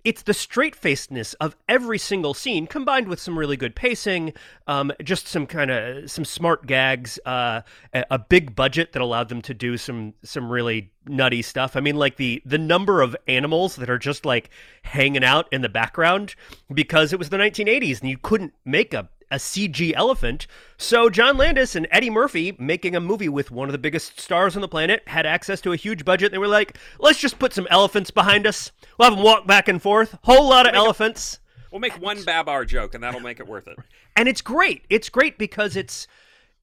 it's 0.05 0.21
the 0.21 0.33
straight 0.35 0.75
facedness 0.75 1.33
of 1.35 1.55
every 1.67 1.97
single 1.97 2.35
scene 2.35 2.67
combined 2.67 3.07
with 3.07 3.19
some 3.19 3.37
really 3.37 3.57
good 3.57 3.75
pacing 3.75 4.31
um, 4.67 4.91
just 5.03 5.27
some 5.27 5.47
kind 5.47 5.71
of 5.71 6.09
some 6.09 6.23
smart 6.23 6.67
gags 6.67 7.19
uh, 7.25 7.61
a, 7.93 8.19
big 8.19 8.55
budget 8.55 8.93
that 8.93 9.01
allowed 9.01 9.29
them 9.29 9.41
to 9.41 9.53
do 9.53 9.77
some 9.77 10.13
some 10.23 10.51
really 10.51 10.91
nutty 11.07 11.41
stuff. 11.41 11.75
I 11.75 11.79
mean 11.79 11.95
like 11.95 12.17
the 12.17 12.41
the 12.45 12.57
number 12.57 13.01
of 13.01 13.15
animals 13.27 13.75
that 13.77 13.89
are 13.89 13.97
just 13.97 14.25
like 14.25 14.49
hanging 14.83 15.23
out 15.23 15.47
in 15.51 15.61
the 15.61 15.69
background 15.69 16.35
because 16.73 17.13
it 17.13 17.19
was 17.19 17.29
the 17.29 17.37
1980s 17.37 18.01
and 18.01 18.09
you 18.09 18.17
couldn't 18.17 18.53
make 18.63 18.93
a 18.93 19.09
a 19.31 19.35
CG 19.35 19.93
elephant. 19.95 20.47
So 20.77 21.09
John 21.09 21.37
Landis 21.37 21.75
and 21.75 21.87
Eddie 21.91 22.09
Murphy, 22.09 22.55
making 22.59 22.95
a 22.95 23.01
movie 23.01 23.29
with 23.29 23.51
one 23.51 23.67
of 23.67 23.71
the 23.71 23.77
biggest 23.77 24.19
stars 24.19 24.55
on 24.55 24.61
the 24.61 24.67
planet, 24.67 25.03
had 25.07 25.25
access 25.25 25.61
to 25.61 25.73
a 25.73 25.77
huge 25.77 26.05
budget. 26.05 26.31
They 26.31 26.37
were 26.37 26.47
like, 26.47 26.77
let's 26.99 27.19
just 27.19 27.39
put 27.39 27.53
some 27.53 27.67
elephants 27.69 28.11
behind 28.11 28.47
us. 28.47 28.71
We'll 28.97 29.09
have 29.09 29.17
them 29.17 29.25
walk 29.25 29.47
back 29.47 29.67
and 29.67 29.81
forth. 29.81 30.17
Whole 30.23 30.47
lot 30.47 30.67
of 30.67 30.75
elephants. 30.75 31.39
We'll 31.71 31.81
make 31.81 31.99
one 32.01 32.23
Babar 32.23 32.63
joke, 32.65 32.95
and 32.95 33.03
that'll 33.03 33.19
make 33.19 33.39
it 33.39 33.47
worth 33.47 33.67
it. 33.67 33.77
And 34.17 34.29
it's 34.29 34.41
great. 34.41 34.85
It's 34.89 35.09
great 35.09 35.37
because 35.37 35.75
it's 35.75 36.07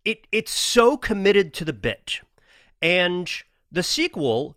it 0.07 0.27
it's 0.33 0.51
so 0.51 0.97
committed 0.97 1.53
to 1.53 1.67
the 1.67 1.75
bit. 1.75 2.23
And 2.81 3.31
the 3.71 3.83
sequel 3.83 4.57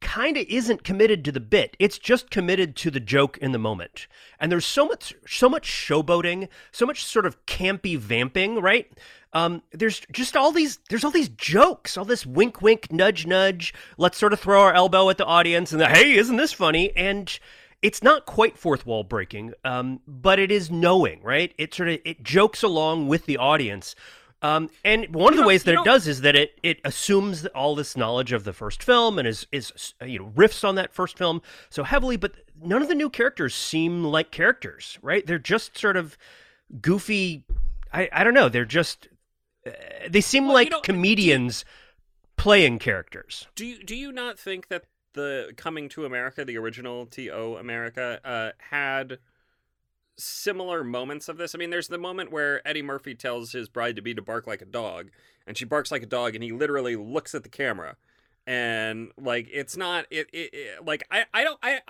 kind 0.00 0.36
of 0.36 0.46
isn't 0.48 0.84
committed 0.84 1.24
to 1.24 1.32
the 1.32 1.40
bit. 1.40 1.76
It's 1.78 1.98
just 1.98 2.30
committed 2.30 2.76
to 2.76 2.90
the 2.90 3.00
joke 3.00 3.38
in 3.38 3.52
the 3.52 3.58
moment. 3.58 4.06
And 4.38 4.50
there's 4.50 4.66
so 4.66 4.86
much 4.86 5.14
so 5.26 5.48
much 5.48 5.68
showboating, 5.68 6.48
so 6.72 6.86
much 6.86 7.04
sort 7.04 7.26
of 7.26 7.44
campy 7.46 7.96
vamping, 7.96 8.60
right? 8.60 8.90
Um, 9.32 9.62
there's 9.72 10.02
just 10.10 10.36
all 10.36 10.52
these 10.52 10.78
there's 10.88 11.04
all 11.04 11.10
these 11.10 11.28
jokes, 11.28 11.96
all 11.96 12.04
this 12.04 12.26
wink 12.26 12.62
wink 12.62 12.90
nudge 12.90 13.26
nudge, 13.26 13.72
let's 13.96 14.18
sort 14.18 14.32
of 14.32 14.40
throw 14.40 14.60
our 14.62 14.72
elbow 14.72 15.08
at 15.10 15.18
the 15.18 15.24
audience 15.26 15.72
and 15.72 15.80
the, 15.80 15.88
hey, 15.88 16.14
isn't 16.14 16.36
this 16.36 16.52
funny? 16.52 16.94
And 16.96 17.38
it's 17.82 18.02
not 18.02 18.26
quite 18.26 18.58
fourth 18.58 18.84
wall 18.84 19.04
breaking, 19.04 19.54
um, 19.64 20.00
but 20.06 20.38
it 20.38 20.50
is 20.50 20.70
knowing, 20.70 21.22
right? 21.22 21.54
It 21.58 21.72
sort 21.72 21.88
of 21.88 22.00
it 22.04 22.22
jokes 22.22 22.62
along 22.62 23.08
with 23.08 23.26
the 23.26 23.38
audience. 23.38 23.94
Um, 24.42 24.70
and 24.84 25.14
one 25.14 25.32
of 25.32 25.36
the 25.36 25.42
know- 25.42 25.48
ways 25.48 25.64
that 25.64 25.72
you 25.74 25.82
it 25.82 25.84
does 25.84 26.08
is 26.08 26.22
that 26.22 26.34
it 26.34 26.58
it 26.62 26.80
assumes 26.84 27.44
all 27.48 27.74
this 27.74 27.96
knowledge 27.96 28.32
of 28.32 28.44
the 28.44 28.52
first 28.54 28.82
film 28.82 29.18
and 29.18 29.28
is 29.28 29.46
is 29.52 29.94
you 30.04 30.18
know 30.20 30.32
riffs 30.34 30.66
on 30.66 30.76
that 30.76 30.92
first 30.94 31.18
film 31.18 31.42
so 31.68 31.82
heavily, 31.84 32.16
but 32.16 32.32
none 32.62 32.80
of 32.82 32.88
the 32.88 32.94
new 32.94 33.10
characters 33.10 33.54
seem 33.54 34.02
like 34.04 34.30
characters, 34.30 34.98
right? 35.02 35.26
They're 35.26 35.38
just 35.38 35.76
sort 35.76 35.96
of 35.96 36.16
goofy. 36.80 37.44
I 37.92 38.08
I 38.12 38.24
don't 38.24 38.34
know. 38.34 38.48
They're 38.48 38.64
just 38.64 39.08
uh, 39.66 39.70
they 40.08 40.20
seem 40.22 40.44
Well, 40.44 40.52
you 40.52 40.54
like 40.54 40.70
know, 40.70 40.80
do 40.82 40.92
you- 40.92 40.96
comedians 40.96 41.64
playing 42.36 42.78
characters. 42.78 43.46
Do 43.54 43.66
you 43.66 43.82
do 43.84 43.94
you 43.94 44.10
not 44.12 44.38
think 44.38 44.68
that 44.68 44.84
the 45.12 45.52
Coming 45.56 45.88
to 45.90 46.04
America, 46.06 46.44
the 46.44 46.56
original 46.56 47.04
T.O. 47.04 47.56
America, 47.56 48.20
uh, 48.24 48.52
had 48.70 49.18
similar 50.22 50.84
moments 50.84 51.28
of 51.28 51.36
this? 51.36 51.54
I 51.54 51.58
mean, 51.58 51.70
there's 51.70 51.88
the 51.88 51.98
moment 51.98 52.30
where 52.30 52.66
Eddie 52.66 52.82
Murphy 52.82 53.14
tells 53.14 53.52
his 53.52 53.68
bride 53.68 53.96
to 53.96 54.02
be 54.02 54.14
to 54.14 54.22
bark 54.22 54.46
like 54.46 54.62
a 54.62 54.66
dog, 54.66 55.10
and 55.46 55.56
she 55.56 55.64
barks 55.64 55.90
like 55.90 56.02
a 56.02 56.06
dog, 56.06 56.34
and 56.34 56.44
he 56.44 56.52
literally 56.52 56.96
looks 56.96 57.34
at 57.34 57.42
the 57.42 57.48
camera, 57.48 57.96
and 58.46 59.10
like 59.18 59.48
it's 59.52 59.76
not 59.76 60.06
it, 60.10 60.28
it, 60.32 60.50
it 60.52 60.84
like 60.84 61.06
I 61.10 61.24
I 61.32 61.44
don't 61.44 61.58
I. 61.62 61.80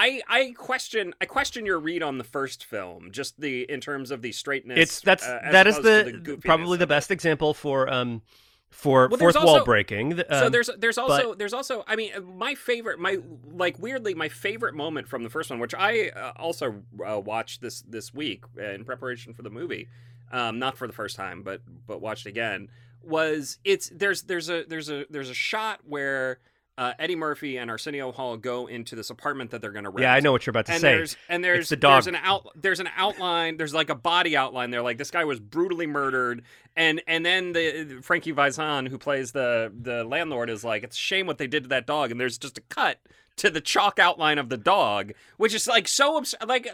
I, 0.00 0.22
I 0.28 0.54
question 0.56 1.12
I 1.20 1.24
question 1.24 1.66
your 1.66 1.80
read 1.80 2.04
on 2.04 2.18
the 2.18 2.24
first 2.24 2.64
film, 2.64 3.10
just 3.10 3.40
the 3.40 3.68
in 3.68 3.80
terms 3.80 4.12
of 4.12 4.22
the 4.22 4.30
straightness. 4.30 4.78
It's 4.78 5.00
that's 5.00 5.26
uh, 5.26 5.40
that 5.50 5.66
is 5.66 5.74
to 5.74 5.82
the, 5.82 6.38
probably 6.44 6.78
the 6.78 6.86
best 6.86 7.10
example 7.10 7.52
for 7.52 7.92
um 7.92 8.22
for 8.70 9.08
Well, 9.08 9.18
fourth 9.18 9.34
wall 9.36 9.48
also- 9.48 9.64
breaking. 9.64 10.10
The- 10.16 10.26
so 10.30 10.46
um, 10.46 10.52
there's 10.52 10.70
there's 10.78 10.98
also 10.98 11.34
there's 11.34 11.52
also 11.52 11.84
I 11.86 11.96
mean 11.96 12.12
my 12.36 12.54
favorite 12.54 12.98
my 12.98 13.18
like 13.50 13.78
weirdly 13.78 14.14
my 14.14 14.28
favorite 14.28 14.74
moment 14.74 15.08
from 15.08 15.22
the 15.24 15.30
first 15.30 15.50
one 15.50 15.58
which 15.58 15.74
I 15.74 16.08
uh, 16.10 16.32
also 16.36 16.82
uh, 17.06 17.18
watched 17.18 17.60
this 17.60 17.82
this 17.82 18.12
week 18.12 18.44
in 18.56 18.84
preparation 18.84 19.32
for 19.32 19.42
the 19.42 19.50
movie 19.50 19.88
um, 20.30 20.58
not 20.58 20.76
for 20.76 20.86
the 20.86 20.92
first 20.92 21.16
time 21.16 21.42
but 21.42 21.62
but 21.86 22.00
watched 22.00 22.26
again 22.26 22.68
was 23.02 23.58
it's 23.64 23.88
there's 23.90 24.22
there's 24.22 24.50
a 24.50 24.64
there's 24.68 24.90
a 24.90 25.06
there's 25.08 25.30
a 25.30 25.34
shot 25.34 25.80
where 25.84 26.38
uh, 26.78 26.94
Eddie 26.98 27.16
Murphy 27.16 27.58
and 27.58 27.70
Arsenio 27.70 28.12
Hall 28.12 28.36
go 28.36 28.68
into 28.68 28.94
this 28.94 29.10
apartment 29.10 29.50
that 29.50 29.60
they're 29.60 29.72
going 29.72 29.84
to 29.84 29.90
rent 29.90 30.02
yeah, 30.02 30.14
I 30.14 30.20
know 30.20 30.30
what 30.30 30.46
you're 30.46 30.52
about 30.52 30.66
to 30.66 30.72
and 30.72 30.80
say. 30.80 30.94
there's 30.94 31.16
and 31.28 31.44
there's 31.44 31.68
the 31.68 31.76
dog. 31.76 32.04
there's 32.04 32.06
an 32.06 32.14
out 32.22 32.46
there's 32.54 32.78
an 32.78 32.88
outline 32.96 33.56
there's 33.56 33.74
like 33.74 33.90
a 33.90 33.96
body 33.96 34.36
outline 34.36 34.70
there 34.70 34.80
like 34.80 34.96
this 34.96 35.10
guy 35.10 35.24
was 35.24 35.40
brutally 35.40 35.88
murdered 35.88 36.42
and 36.76 37.02
and 37.08 37.26
then 37.26 37.52
the 37.52 37.98
Frankie 38.02 38.32
Faison 38.32 38.88
who 38.88 38.96
plays 38.96 39.32
the 39.32 39.72
the 39.78 40.04
landlord 40.04 40.48
is 40.50 40.62
like 40.62 40.84
it's 40.84 40.96
a 40.96 41.00
shame 41.00 41.26
what 41.26 41.38
they 41.38 41.48
did 41.48 41.64
to 41.64 41.68
that 41.70 41.84
dog 41.84 42.12
and 42.12 42.20
there's 42.20 42.38
just 42.38 42.56
a 42.56 42.62
cut 42.68 43.00
to 43.38 43.50
the 43.50 43.60
chalk 43.60 43.98
outline 43.98 44.38
of 44.38 44.48
the 44.48 44.56
dog 44.56 45.12
which 45.36 45.54
is 45.54 45.66
like 45.66 45.88
so 45.88 46.18
abs- 46.18 46.34
like 46.46 46.68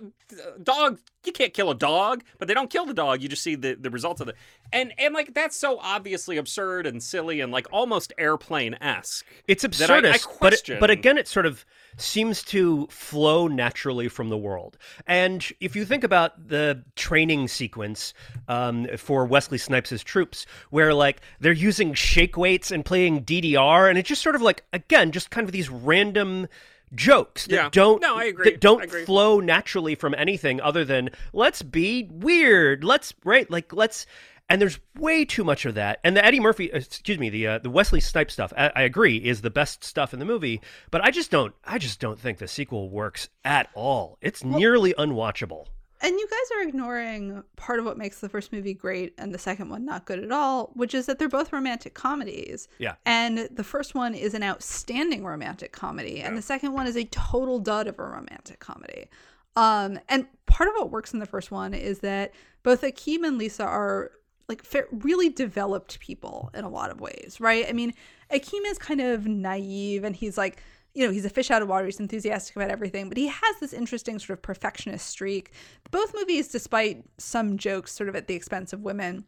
dog 0.63 0.99
you 1.25 1.33
can't 1.33 1.55
kill 1.55 1.71
a 1.71 1.75
dog 1.75 2.23
but 2.39 2.49
they 2.49 2.55
don't 2.55 2.71
kill 2.71 2.85
the 2.87 2.95
dog. 2.95 3.23
You 3.23 3.29
just 3.29 3.43
see 3.43 3.55
the 3.55 3.75
the 3.75 3.91
results 3.91 4.21
of 4.21 4.29
it 4.29 4.37
and 4.73 4.93
and 4.99 5.15
like 5.15 5.35
that's 5.35 5.57
so 5.57 5.79
obviously 5.81 6.37
absurd 6.37 6.87
and 6.87 7.03
silly 7.03 7.41
and 7.41 7.53
like 7.53 7.67
almost 7.73 8.13
airplane 8.19 8.75
esque 8.81 9.27
It's 9.49 9.63
that 9.63 9.91
I- 9.91 9.97
I 9.97 10.01
absurdist, 10.01 10.39
but 10.41 10.53
it, 10.55 10.81
but 10.81 10.91
again, 10.91 11.19
it's 11.19 11.31
sort 11.31 11.47
of 11.47 11.65
seems 11.97 12.43
to 12.45 12.87
flow 12.89 13.47
naturally 13.49 14.09
from 14.09 14.29
the 14.29 14.37
world. 14.37 14.77
And 15.07 15.45
if 15.61 15.77
you 15.77 15.85
think 15.85 16.05
about 16.05 16.49
the 16.49 16.83
training 16.97 17.49
sequence 17.49 18.15
um, 18.49 18.87
for 18.97 19.25
Wesley 19.27 19.59
Snipes' 19.59 20.03
troops, 20.03 20.47
where 20.71 20.93
like 20.95 21.21
they're 21.41 21.53
using 21.53 21.95
shake 21.95 22.37
weights 22.37 22.71
and 22.71 22.85
playing 22.85 23.25
DDR, 23.25 23.89
and 23.89 23.99
it's 23.99 24.09
just 24.09 24.23
sort 24.23 24.35
of 24.35 24.43
like 24.43 24.65
again, 24.73 25.13
just 25.13 25.31
kind 25.31 25.47
of 25.47 25.53
these 25.53 25.71
random 25.71 26.49
jokes 26.95 27.47
that 27.47 27.55
Yeah. 27.55 27.69
don't 27.73 28.01
No, 28.03 28.17
I 28.17 28.25
agree. 28.25 28.51
that 28.51 28.61
don't 28.61 28.83
agree. 28.85 29.05
flow 29.05 29.41
naturally 29.41 29.97
from 29.97 30.15
anything 30.15 30.61
other 30.61 30.85
than 30.85 31.11
let's 31.33 31.61
be 31.61 32.09
weird 32.13 32.85
let's 32.85 33.13
right 33.25 33.51
like 33.51 33.73
let's 33.73 34.07
and 34.49 34.61
there's 34.61 34.79
way 34.99 35.25
too 35.25 35.45
much 35.45 35.65
of 35.65 35.75
that 35.75 36.01
and 36.05 36.17
the 36.17 36.25
eddie 36.25 36.41
murphy 36.41 36.73
uh, 36.73 36.77
excuse 36.77 37.19
me 37.19 37.31
the 37.31 37.47
uh, 37.47 37.59
the 37.59 37.71
wesley 37.71 38.01
snipes 38.01 38.33
stuff 38.35 38.53
I, 38.57 38.71
I 38.77 38.83
agree 38.83 39.17
is 39.17 39.41
the 39.41 39.51
best 39.51 39.85
stuff 39.85 40.13
in 40.13 40.19
the 40.19 40.25
movie 40.25 40.61
but 40.91 41.03
i 41.05 41.11
just 41.11 41.31
don't 41.31 41.55
i 41.65 41.79
just 41.79 42.01
don't 42.01 42.19
think 42.21 42.39
the 42.39 42.49
sequel 42.49 42.91
works 42.91 43.29
at 43.45 43.71
all 43.75 44.19
it's 44.21 44.45
nearly 44.45 44.95
unwatchable 44.99 45.67
And 46.03 46.19
you 46.19 46.29
guys 46.29 46.59
are 46.59 46.69
ignoring 46.69 47.43
part 47.57 47.79
of 47.79 47.87
what 47.87 47.97
makes 47.97 48.21
the 48.21 48.29
first 48.29 48.53
movie 48.53 48.75
great 48.75 49.15
and 49.17 49.33
the 49.33 49.39
second 49.39 49.71
one 49.71 49.87
not 49.87 50.05
good 50.05 50.23
at 50.23 50.31
all, 50.31 50.71
which 50.75 50.93
is 50.93 51.07
that 51.07 51.19
they're 51.19 51.31
both 51.31 51.51
romantic 51.51 51.95
comedies. 51.95 52.69
Yeah. 52.79 52.97
And 53.07 53.49
the 53.51 53.65
first 53.65 53.95
one 53.95 54.15
is 54.15 54.35
an 54.35 54.43
outstanding 54.43 55.25
romantic 55.25 55.73
comedy, 55.73 56.21
and 56.21 56.37
the 56.37 56.43
second 56.43 56.75
one 56.75 56.87
is 56.87 56.97
a 56.97 57.05
total 57.05 57.59
dud 57.59 57.87
of 57.87 57.99
a 57.99 58.03
romantic 58.03 58.59
comedy. 58.59 59.07
Um, 59.57 59.99
and 60.11 60.27
part 60.45 60.69
of 60.69 60.75
what 60.75 60.91
works 60.91 61.15
in 61.15 61.21
the 61.21 61.27
first 61.27 61.51
one 61.51 61.73
is 61.73 62.01
that 62.01 62.33
both 62.63 62.83
Akeem 62.83 63.25
and 63.25 63.39
Lisa 63.39 63.65
are 63.65 64.11
like 64.49 64.63
really 64.91 65.29
developed 65.29 66.01
people 66.01 66.51
in 66.55 66.65
a 66.65 66.69
lot 66.69 66.91
of 66.91 67.01
ways, 67.01 67.39
right? 67.41 67.67
I 67.69 67.73
mean, 67.73 67.95
Akeem 68.33 68.65
is 68.67 68.79
kind 68.79 69.01
of 69.01 69.27
naive 69.27 70.05
and 70.05 70.15
he's 70.15 70.37
like, 70.37 70.63
you 70.95 71.05
know, 71.05 71.13
he's 71.13 71.25
a 71.25 71.31
fish 71.31 71.51
out 71.51 71.61
of 71.61 71.69
water. 71.69 71.87
He's 71.87 71.99
enthusiastic 71.99 72.55
about 72.55 72.71
everything, 72.71 73.09
but 73.09 73.19
he 73.19 73.27
has 73.27 73.57
this 73.61 73.73
interesting 73.73 74.19
sort 74.19 74.39
of 74.39 74.43
perfectionist 74.43 75.07
streak. 75.07 75.51
Both 75.91 76.15
movies, 76.15 76.49
despite 76.49 77.05
some 77.19 77.59
jokes 77.59 77.93
sort 77.93 78.09
of 78.09 78.15
at 78.15 78.29
the 78.29 78.35
expense 78.35 78.73
of 78.73 78.83
women, 78.83 79.25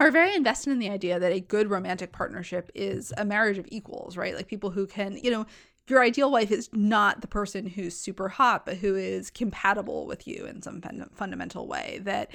are 0.00 0.10
very 0.10 0.34
invested 0.34 0.70
in 0.70 0.80
the 0.80 0.90
idea 0.90 1.20
that 1.20 1.32
a 1.32 1.38
good 1.38 1.70
romantic 1.70 2.10
partnership 2.10 2.70
is 2.74 3.12
a 3.16 3.24
marriage 3.24 3.58
of 3.58 3.66
equals, 3.68 4.16
right? 4.16 4.34
Like 4.34 4.48
people 4.48 4.70
who 4.70 4.86
can, 4.86 5.16
you 5.22 5.30
know, 5.30 5.46
your 5.86 6.02
ideal 6.02 6.30
wife 6.30 6.50
is 6.50 6.68
not 6.72 7.20
the 7.20 7.28
person 7.28 7.66
who's 7.66 7.96
super 7.96 8.28
hot, 8.28 8.64
but 8.64 8.78
who 8.78 8.96
is 8.96 9.30
compatible 9.30 10.06
with 10.06 10.26
you 10.26 10.46
in 10.46 10.62
some 10.62 10.80
fun- 10.80 11.10
fundamental 11.14 11.68
way. 11.68 12.00
That 12.02 12.32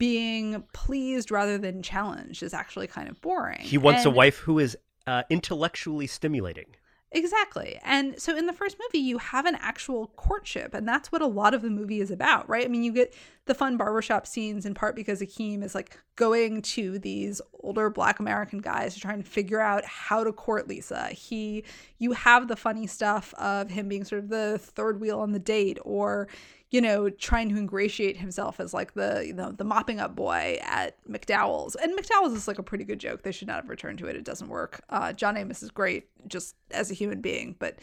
being 0.00 0.64
pleased 0.72 1.30
rather 1.30 1.58
than 1.58 1.82
challenged 1.82 2.42
is 2.42 2.54
actually 2.54 2.88
kind 2.88 3.08
of 3.08 3.20
boring. 3.20 3.60
he 3.60 3.78
wants 3.78 4.04
a 4.04 4.10
wife 4.10 4.38
who 4.38 4.58
is 4.58 4.76
uh, 5.06 5.22
intellectually 5.30 6.06
stimulating 6.06 6.66
Exactly. 7.12 7.78
And 7.82 8.20
so 8.20 8.36
in 8.36 8.46
the 8.46 8.52
first 8.52 8.76
movie, 8.80 9.04
you 9.04 9.18
have 9.18 9.44
an 9.44 9.56
actual 9.60 10.08
courtship, 10.14 10.74
and 10.74 10.86
that's 10.86 11.10
what 11.10 11.22
a 11.22 11.26
lot 11.26 11.54
of 11.54 11.62
the 11.62 11.70
movie 11.70 12.00
is 12.00 12.10
about, 12.10 12.48
right? 12.48 12.64
I 12.64 12.68
mean, 12.68 12.84
you 12.84 12.92
get 12.92 13.12
the 13.46 13.54
fun 13.54 13.76
barbershop 13.76 14.26
scenes 14.26 14.66
in 14.66 14.74
part 14.74 14.94
because 14.94 15.20
Akeem 15.20 15.64
is 15.64 15.74
like 15.74 15.98
going 16.16 16.62
to 16.62 16.98
these 16.98 17.40
older 17.62 17.90
black 17.90 18.20
American 18.20 18.60
guys 18.60 18.94
to 18.94 19.00
try 19.00 19.12
and 19.12 19.26
figure 19.26 19.60
out 19.60 19.84
how 19.84 20.22
to 20.22 20.32
court 20.32 20.68
Lisa. 20.68 21.08
He 21.08 21.64
you 21.98 22.12
have 22.12 22.48
the 22.48 22.56
funny 22.56 22.86
stuff 22.86 23.34
of 23.34 23.70
him 23.70 23.88
being 23.88 24.04
sort 24.04 24.22
of 24.22 24.28
the 24.28 24.58
third 24.58 25.00
wheel 25.00 25.20
on 25.20 25.32
the 25.32 25.38
date 25.38 25.78
or 25.82 26.28
you 26.70 26.80
know, 26.80 27.10
trying 27.10 27.48
to 27.48 27.56
ingratiate 27.56 28.16
himself 28.16 28.60
as 28.60 28.72
like 28.72 28.94
the 28.94 29.24
you 29.26 29.32
know 29.32 29.50
the 29.50 29.64
mopping 29.64 29.98
up 29.98 30.14
boy 30.14 30.58
at 30.62 30.96
McDowell's. 31.08 31.74
And 31.74 31.98
McDowell's 31.98 32.32
is 32.34 32.46
like 32.46 32.58
a 32.58 32.62
pretty 32.62 32.84
good 32.84 33.00
joke. 33.00 33.22
They 33.22 33.32
should 33.32 33.48
not 33.48 33.56
have 33.56 33.68
returned 33.68 33.98
to 33.98 34.06
it. 34.06 34.16
It 34.16 34.24
doesn't 34.24 34.48
work. 34.48 34.82
Uh, 34.88 35.12
John 35.12 35.36
Amos 35.36 35.62
is 35.62 35.70
great 35.70 36.08
just 36.28 36.54
as 36.70 36.90
a 36.90 36.94
human 36.94 37.20
being, 37.20 37.56
but 37.58 37.80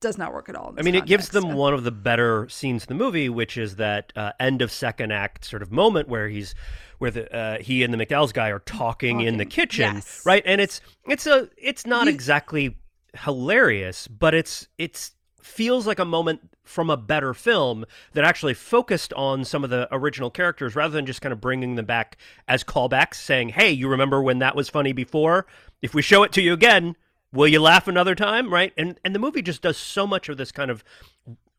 does 0.00 0.18
not 0.18 0.32
work 0.32 0.48
at 0.48 0.56
all. 0.56 0.74
I 0.78 0.82
mean, 0.82 0.94
it 0.94 1.06
gives 1.06 1.30
them 1.30 1.54
one 1.54 1.74
of 1.74 1.84
the 1.84 1.90
better 1.90 2.48
scenes 2.48 2.84
in 2.84 2.88
the 2.88 2.94
movie, 2.94 3.28
which 3.28 3.56
is 3.56 3.76
that 3.76 4.12
uh, 4.16 4.32
end 4.38 4.62
of 4.62 4.70
second 4.70 5.12
act 5.12 5.44
sort 5.44 5.62
of 5.62 5.72
moment 5.72 6.08
where 6.08 6.28
he's 6.28 6.54
where 6.98 7.10
the 7.10 7.34
uh, 7.34 7.58
he 7.58 7.82
and 7.82 7.92
the 7.92 7.98
McDowell's 7.98 8.32
guy 8.32 8.48
are 8.48 8.60
talking, 8.60 9.20
in 9.20 9.36
the 9.38 9.44
kitchen, 9.44 9.96
yes. 9.96 10.22
right? 10.24 10.42
And 10.46 10.60
it's 10.60 10.80
it's 11.06 11.26
a 11.26 11.48
it's 11.56 11.86
not 11.86 12.06
You- 12.06 12.12
exactly 12.12 12.76
hilarious, 13.14 14.08
but 14.08 14.34
it's 14.34 14.68
it's 14.78 15.12
feels 15.40 15.86
like 15.86 15.98
a 15.98 16.04
moment 16.04 16.40
from 16.64 16.90
a 16.90 16.96
better 16.96 17.32
film 17.32 17.84
that 18.12 18.24
actually 18.24 18.52
focused 18.52 19.12
on 19.14 19.44
some 19.44 19.64
of 19.64 19.70
the 19.70 19.88
original 19.90 20.30
characters 20.30 20.76
rather 20.76 20.92
than 20.92 21.06
just 21.06 21.22
kind 21.22 21.32
of 21.32 21.40
bringing 21.40 21.76
them 21.76 21.86
back 21.86 22.18
as 22.46 22.62
callbacks 22.62 23.14
saying 23.14 23.48
hey 23.48 23.70
you 23.70 23.88
remember 23.88 24.20
when 24.20 24.40
that 24.40 24.54
was 24.54 24.68
funny 24.68 24.92
before 24.92 25.46
if 25.80 25.94
we 25.94 26.02
show 26.02 26.22
it 26.22 26.32
to 26.32 26.42
you 26.42 26.52
again 26.52 26.94
will 27.32 27.48
you 27.48 27.60
laugh 27.60 27.88
another 27.88 28.14
time 28.14 28.52
right? 28.52 28.72
And 28.76 28.98
and 29.04 29.14
the 29.14 29.18
movie 29.18 29.42
just 29.42 29.62
does 29.62 29.76
so 29.76 30.06
much 30.06 30.28
of 30.28 30.36
this 30.36 30.52
kind 30.52 30.70
of 30.70 30.84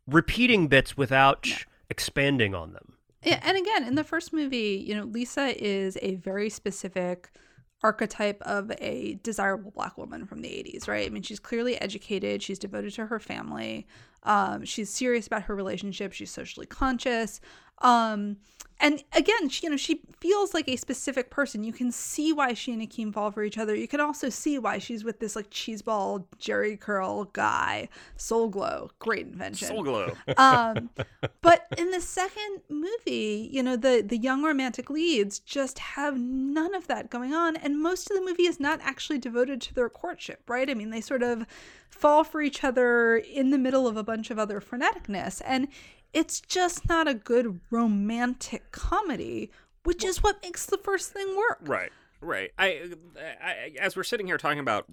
repeating 0.08 0.68
bits 0.68 0.98
without 0.98 1.48
expanding 1.90 2.56
on 2.56 2.74
them. 2.74 2.94
Yeah, 3.24 3.40
and 3.44 3.58
again, 3.58 3.84
in 3.84 3.96
the 3.96 4.04
first 4.04 4.32
movie, 4.32 4.84
you 4.88 4.96
know, 4.96 5.04
Lisa 5.04 5.54
is 5.62 5.98
a 6.02 6.16
very 6.16 6.50
specific 6.50 7.32
archetype 7.82 8.42
of 8.42 8.72
a 8.80 9.20
desirable 9.24 9.72
black 9.72 9.98
woman 9.98 10.26
from 10.26 10.42
the 10.42 10.50
80s, 10.50 10.88
right? 10.88 11.06
I 11.06 11.10
mean, 11.10 11.24
she's 11.24 11.40
clearly 11.40 11.80
educated, 11.80 12.44
she's 12.44 12.60
devoted 12.60 12.94
to 12.96 13.06
her 13.08 13.20
family, 13.20 13.88
um, 14.24 14.66
she's 14.66 14.90
serious 14.90 15.28
about 15.28 15.44
her 15.44 15.56
relationship, 15.56 16.12
she's 16.12 16.32
socially 16.32 16.66
conscious. 16.66 17.40
Um, 17.82 18.38
and 18.82 19.04
again, 19.14 19.50
she, 19.50 19.66
you 19.66 19.72
know, 19.72 19.78
she 19.78 20.02
feels 20.20 20.54
like 20.54 20.70
a 20.70 20.78
specific 20.78 21.30
person. 21.30 21.64
You 21.64 21.74
can 21.74 21.92
see 21.92 22.32
why 22.32 22.54
she 22.54 22.72
and 22.72 22.82
Akeem 22.82 23.14
fall 23.14 23.30
for 23.30 23.44
each 23.44 23.58
other. 23.58 23.76
You 23.76 23.90
can 23.90 24.00
also 24.00 24.30
see 24.30 24.58
why 24.58 24.78
she's 24.78 25.04
with 25.04 25.20
this 25.20 25.36
like 25.36 25.50
cheeseball 25.50 26.26
Jheri 26.40 26.80
curl 26.80 27.26
guy. 27.26 27.90
Soul 28.16 28.48
Glo, 28.48 28.90
great 29.00 29.28
invention. 29.28 29.68
Soul 29.68 29.84
Glo. 29.84 30.14
um, 30.38 30.90
but 31.42 31.68
in 31.78 31.92
the 31.92 32.00
second 32.00 32.62
movie, 32.70 33.50
you 33.52 33.62
know, 33.62 33.76
the 33.76 34.02
the 34.06 34.18
young 34.18 34.44
romantic 34.44 34.90
leads 34.90 35.40
just 35.40 35.80
have 35.80 36.18
none 36.18 36.74
of 36.74 36.88
that 36.88 37.10
going 37.10 37.34
on, 37.34 37.58
and 37.58 37.82
most 37.82 38.10
of 38.10 38.16
the 38.16 38.24
movie 38.24 38.46
is 38.46 38.62
not 38.62 38.80
actually 38.82 39.20
devoted 39.20 39.60
to 39.62 39.74
their 39.74 39.90
courtship, 39.90 40.50
right? 40.50 40.70
I 40.70 40.74
mean, 40.74 40.90
they 40.90 41.02
sort 41.02 41.24
of 41.24 41.46
fall 41.90 42.24
for 42.24 42.42
each 42.42 42.64
other 42.64 43.18
in 43.18 43.50
the 43.50 43.58
middle 43.58 43.88
of 43.88 43.98
a 43.98 44.04
bunch 44.04 44.32
of 44.32 44.40
other 44.40 44.62
freneticness, 44.62 45.42
and 45.46 45.68
it's 46.14 46.42
just 46.42 46.88
not 46.88 47.08
a 47.08 47.14
good 47.14 47.60
romantic 47.72 48.72
comedy, 48.72 49.52
which 49.84 50.04
is 50.04 50.24
what 50.24 50.42
makes 50.44 50.66
the 50.66 50.78
first 50.78 51.12
thing 51.12 51.36
work. 51.38 51.60
Right. 51.62 51.92
Right. 52.22 52.52
I, 52.60 52.92
I, 53.18 53.72
as 53.80 53.96
we're 53.96 54.04
sitting 54.04 54.28
here 54.28 54.38
talking 54.38 54.60
about 54.60 54.86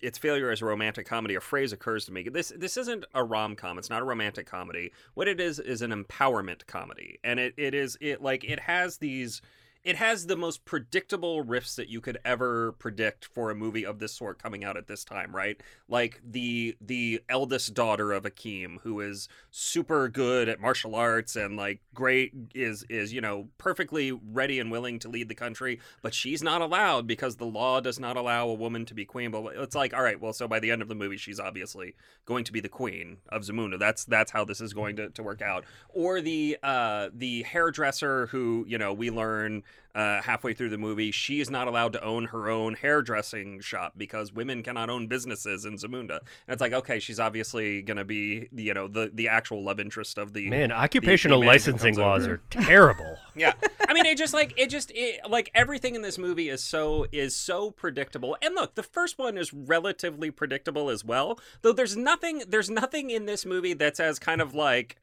its 0.00 0.16
failure 0.16 0.50
as 0.50 0.62
a 0.62 0.64
romantic 0.64 1.06
comedy, 1.06 1.34
a 1.34 1.40
phrase 1.40 1.72
occurs 1.72 2.04
to 2.04 2.12
me. 2.12 2.28
This 2.28 2.52
this 2.56 2.76
isn't 2.76 3.04
a 3.14 3.24
rom 3.24 3.56
com. 3.56 3.78
It's 3.78 3.90
not 3.90 4.02
a 4.02 4.04
romantic 4.04 4.46
comedy. 4.46 4.92
What 5.14 5.26
it 5.26 5.40
is 5.40 5.58
is 5.58 5.82
an 5.82 5.90
empowerment 5.90 6.66
comedy, 6.66 7.18
and 7.24 7.40
it, 7.40 7.54
it 7.56 7.74
is 7.74 7.98
it 8.00 8.22
like 8.22 8.44
it 8.44 8.60
has 8.60 8.98
these 8.98 9.42
it 9.82 9.96
has 9.96 10.26
the 10.26 10.36
most 10.36 10.66
predictable 10.66 11.42
riffs 11.42 11.74
that 11.76 11.88
you 11.88 12.02
could 12.02 12.18
ever 12.22 12.72
predict 12.72 13.24
for 13.24 13.50
a 13.50 13.54
movie 13.54 13.86
of 13.86 13.98
this 13.98 14.12
sort 14.12 14.40
coming 14.40 14.62
out 14.62 14.76
at 14.76 14.86
this 14.88 15.04
time, 15.04 15.34
right? 15.34 15.58
Like 15.88 16.20
the 16.22 16.76
the 16.82 17.22
eldest 17.30 17.72
daughter 17.72 18.12
of 18.12 18.24
Akeem, 18.24 18.80
who 18.82 19.00
is 19.00 19.28
super 19.50 20.08
good 20.08 20.50
at 20.50 20.60
martial 20.60 20.94
arts 20.94 21.34
and 21.34 21.56
like 21.56 21.80
great 21.94 22.32
is 22.54 22.84
is 22.90 23.14
you 23.14 23.22
know 23.22 23.48
perfectly 23.56 24.12
ready 24.12 24.60
and 24.60 24.70
willing 24.70 24.98
to 24.98 25.08
lead 25.08 25.30
the 25.30 25.34
country, 25.34 25.80
but 26.02 26.12
she's 26.12 26.42
not 26.42 26.60
allowed 26.60 27.06
because 27.06 27.36
the 27.36 27.46
law 27.46 27.80
does 27.80 27.98
not 27.98 28.18
allow 28.18 28.48
a 28.48 28.54
woman 28.54 28.84
to 28.84 28.94
be 28.94 29.06
queen. 29.06 29.30
But 29.30 29.54
it's 29.56 29.74
like, 29.74 29.94
all 29.94 30.02
right, 30.02 30.20
well, 30.20 30.34
so 30.34 30.46
by 30.46 30.60
the 30.60 30.70
end 30.70 30.82
of 30.82 30.88
the 30.88 30.94
movie, 30.94 31.16
she's 31.16 31.40
obviously 31.40 31.94
going 32.26 32.44
to 32.44 32.52
be 32.52 32.60
the 32.60 32.68
queen 32.68 33.18
of 33.30 33.42
Zamunda. 33.42 33.78
That's 33.78 34.04
that's 34.04 34.30
how 34.30 34.44
this 34.44 34.60
is 34.60 34.74
going 34.74 34.96
to, 34.96 35.08
to 35.08 35.22
work 35.22 35.40
out. 35.40 35.64
Or 35.88 36.20
the 36.20 36.58
uh 36.62 37.08
the 37.14 37.44
hairdresser 37.44 38.26
who 38.26 38.66
you 38.68 38.76
know 38.76 38.92
we 38.92 39.10
learn 39.10 39.62
uh, 39.94 40.22
halfway 40.22 40.54
through 40.54 40.70
the 40.70 40.78
movie, 40.78 41.10
she 41.10 41.40
is 41.40 41.50
not 41.50 41.66
allowed 41.66 41.92
to 41.92 42.04
own 42.04 42.26
her 42.26 42.48
own 42.48 42.74
hairdressing 42.74 43.60
shop 43.60 43.94
because 43.96 44.32
women 44.32 44.62
cannot 44.62 44.88
own 44.88 45.08
businesses 45.08 45.64
in 45.64 45.76
Zamunda. 45.76 46.18
And 46.18 46.52
it's 46.52 46.60
like, 46.60 46.72
okay, 46.72 47.00
she's 47.00 47.18
obviously 47.18 47.82
going 47.82 47.96
to 47.96 48.04
be, 48.04 48.48
you 48.52 48.72
know, 48.72 48.86
the 48.86 49.10
the 49.12 49.28
actual 49.28 49.64
love 49.64 49.80
interest 49.80 50.18
of 50.18 50.32
the 50.32 50.48
man. 50.48 50.70
Occupational 50.70 51.40
the, 51.40 51.46
licensing 51.46 51.96
laws 51.96 52.24
over. 52.24 52.34
are 52.34 52.42
terrible. 52.50 53.16
yeah, 53.34 53.54
I 53.88 53.92
mean, 53.92 54.06
it 54.06 54.16
just 54.16 54.32
like 54.32 54.54
it 54.56 54.70
just 54.70 54.92
it, 54.94 55.28
like 55.28 55.50
everything 55.54 55.94
in 55.94 56.02
this 56.02 56.18
movie 56.18 56.48
is 56.48 56.62
so 56.62 57.06
is 57.10 57.34
so 57.34 57.70
predictable. 57.70 58.36
And 58.40 58.54
look, 58.54 58.76
the 58.76 58.84
first 58.84 59.18
one 59.18 59.36
is 59.36 59.52
relatively 59.52 60.30
predictable 60.30 60.88
as 60.88 61.04
well. 61.04 61.40
Though 61.62 61.72
there's 61.72 61.96
nothing 61.96 62.44
there's 62.46 62.70
nothing 62.70 63.10
in 63.10 63.26
this 63.26 63.44
movie 63.44 63.72
that's 63.72 63.98
as 63.98 64.20
kind 64.20 64.40
of 64.40 64.54
like 64.54 64.96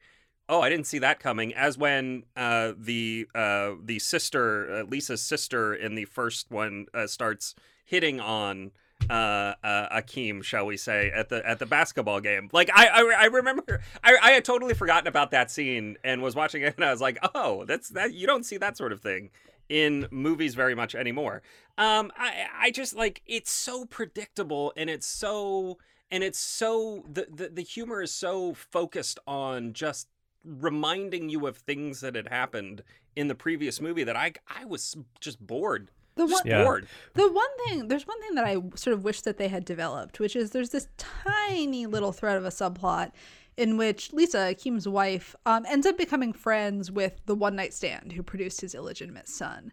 oh, 0.48 0.60
I 0.60 0.68
didn't 0.68 0.86
see 0.86 0.98
that 1.00 1.20
coming. 1.20 1.54
As 1.54 1.76
when 1.76 2.24
uh, 2.36 2.72
the 2.76 3.28
uh, 3.34 3.72
the 3.82 3.98
sister, 3.98 4.70
uh, 4.70 4.82
Lisa's 4.84 5.22
sister 5.22 5.74
in 5.74 5.94
the 5.94 6.04
first 6.06 6.50
one, 6.50 6.86
uh, 6.94 7.06
starts 7.06 7.54
hitting 7.84 8.20
on 8.20 8.72
uh, 9.10 9.54
uh, 9.62 10.00
Akeem, 10.00 10.42
shall 10.42 10.66
we 10.66 10.76
say, 10.76 11.10
at 11.14 11.28
the 11.28 11.46
at 11.46 11.58
the 11.58 11.66
basketball 11.66 12.20
game. 12.20 12.48
Like 12.52 12.70
I 12.74 12.86
I, 12.88 13.16
I 13.20 13.24
remember, 13.26 13.80
I, 14.02 14.16
I 14.20 14.30
had 14.32 14.44
totally 14.44 14.74
forgotten 14.74 15.06
about 15.06 15.30
that 15.32 15.50
scene 15.50 15.96
and 16.04 16.22
was 16.22 16.34
watching 16.34 16.62
it, 16.62 16.74
and 16.76 16.84
I 16.84 16.90
was 16.90 17.00
like, 17.00 17.18
oh, 17.34 17.64
that's 17.64 17.90
that. 17.90 18.14
You 18.14 18.26
don't 18.26 18.44
see 18.44 18.56
that 18.58 18.76
sort 18.76 18.92
of 18.92 19.00
thing 19.00 19.30
in 19.68 20.08
movies 20.10 20.54
very 20.54 20.74
much 20.74 20.94
anymore. 20.94 21.42
Um, 21.76 22.10
I 22.16 22.46
I 22.58 22.70
just 22.70 22.94
like 22.96 23.22
it's 23.26 23.50
so 23.50 23.84
predictable 23.84 24.72
and 24.76 24.90
it's 24.90 25.06
so 25.06 25.78
and 26.10 26.24
it's 26.24 26.38
so 26.38 27.04
the, 27.10 27.26
the 27.32 27.48
the 27.48 27.62
humor 27.62 28.02
is 28.02 28.12
so 28.12 28.54
focused 28.54 29.18
on 29.26 29.72
just 29.72 30.08
reminding 30.44 31.28
you 31.28 31.46
of 31.46 31.56
things 31.58 32.00
that 32.00 32.14
had 32.14 32.28
happened 32.28 32.82
in 33.16 33.28
the 33.28 33.34
previous 33.34 33.80
movie 33.80 34.04
that 34.04 34.16
I 34.16 34.32
I 34.48 34.64
was 34.64 34.96
just 35.20 35.44
bored. 35.44 35.90
The 36.14 36.26
just 36.26 36.44
one, 36.44 36.50
Yeah. 36.50 36.64
bored. 36.64 36.88
the 37.14 37.30
one 37.30 37.48
thing, 37.66 37.88
there's 37.88 38.06
one 38.06 38.20
thing 38.20 38.34
that 38.34 38.44
I 38.44 38.56
sort 38.74 38.94
of 38.94 39.04
wish 39.04 39.22
that 39.22 39.36
they 39.38 39.48
had 39.48 39.64
developed, 39.64 40.18
which 40.18 40.34
is 40.34 40.50
there's 40.50 40.70
this 40.70 40.88
tiny 40.96 41.86
little 41.86 42.12
thread 42.12 42.36
of 42.36 42.44
a 42.44 42.48
subplot 42.48 43.12
in 43.56 43.76
which 43.76 44.12
Lisa, 44.12 44.38
Akeem's 44.38 44.86
wife, 44.88 45.34
um, 45.46 45.64
ends 45.68 45.86
up 45.86 45.96
becoming 45.98 46.32
friends 46.32 46.90
with 46.90 47.20
the 47.26 47.34
one 47.34 47.56
night 47.56 47.72
stand 47.74 48.12
who 48.12 48.22
produced 48.22 48.60
his 48.60 48.74
illegitimate 48.74 49.28
son. 49.28 49.72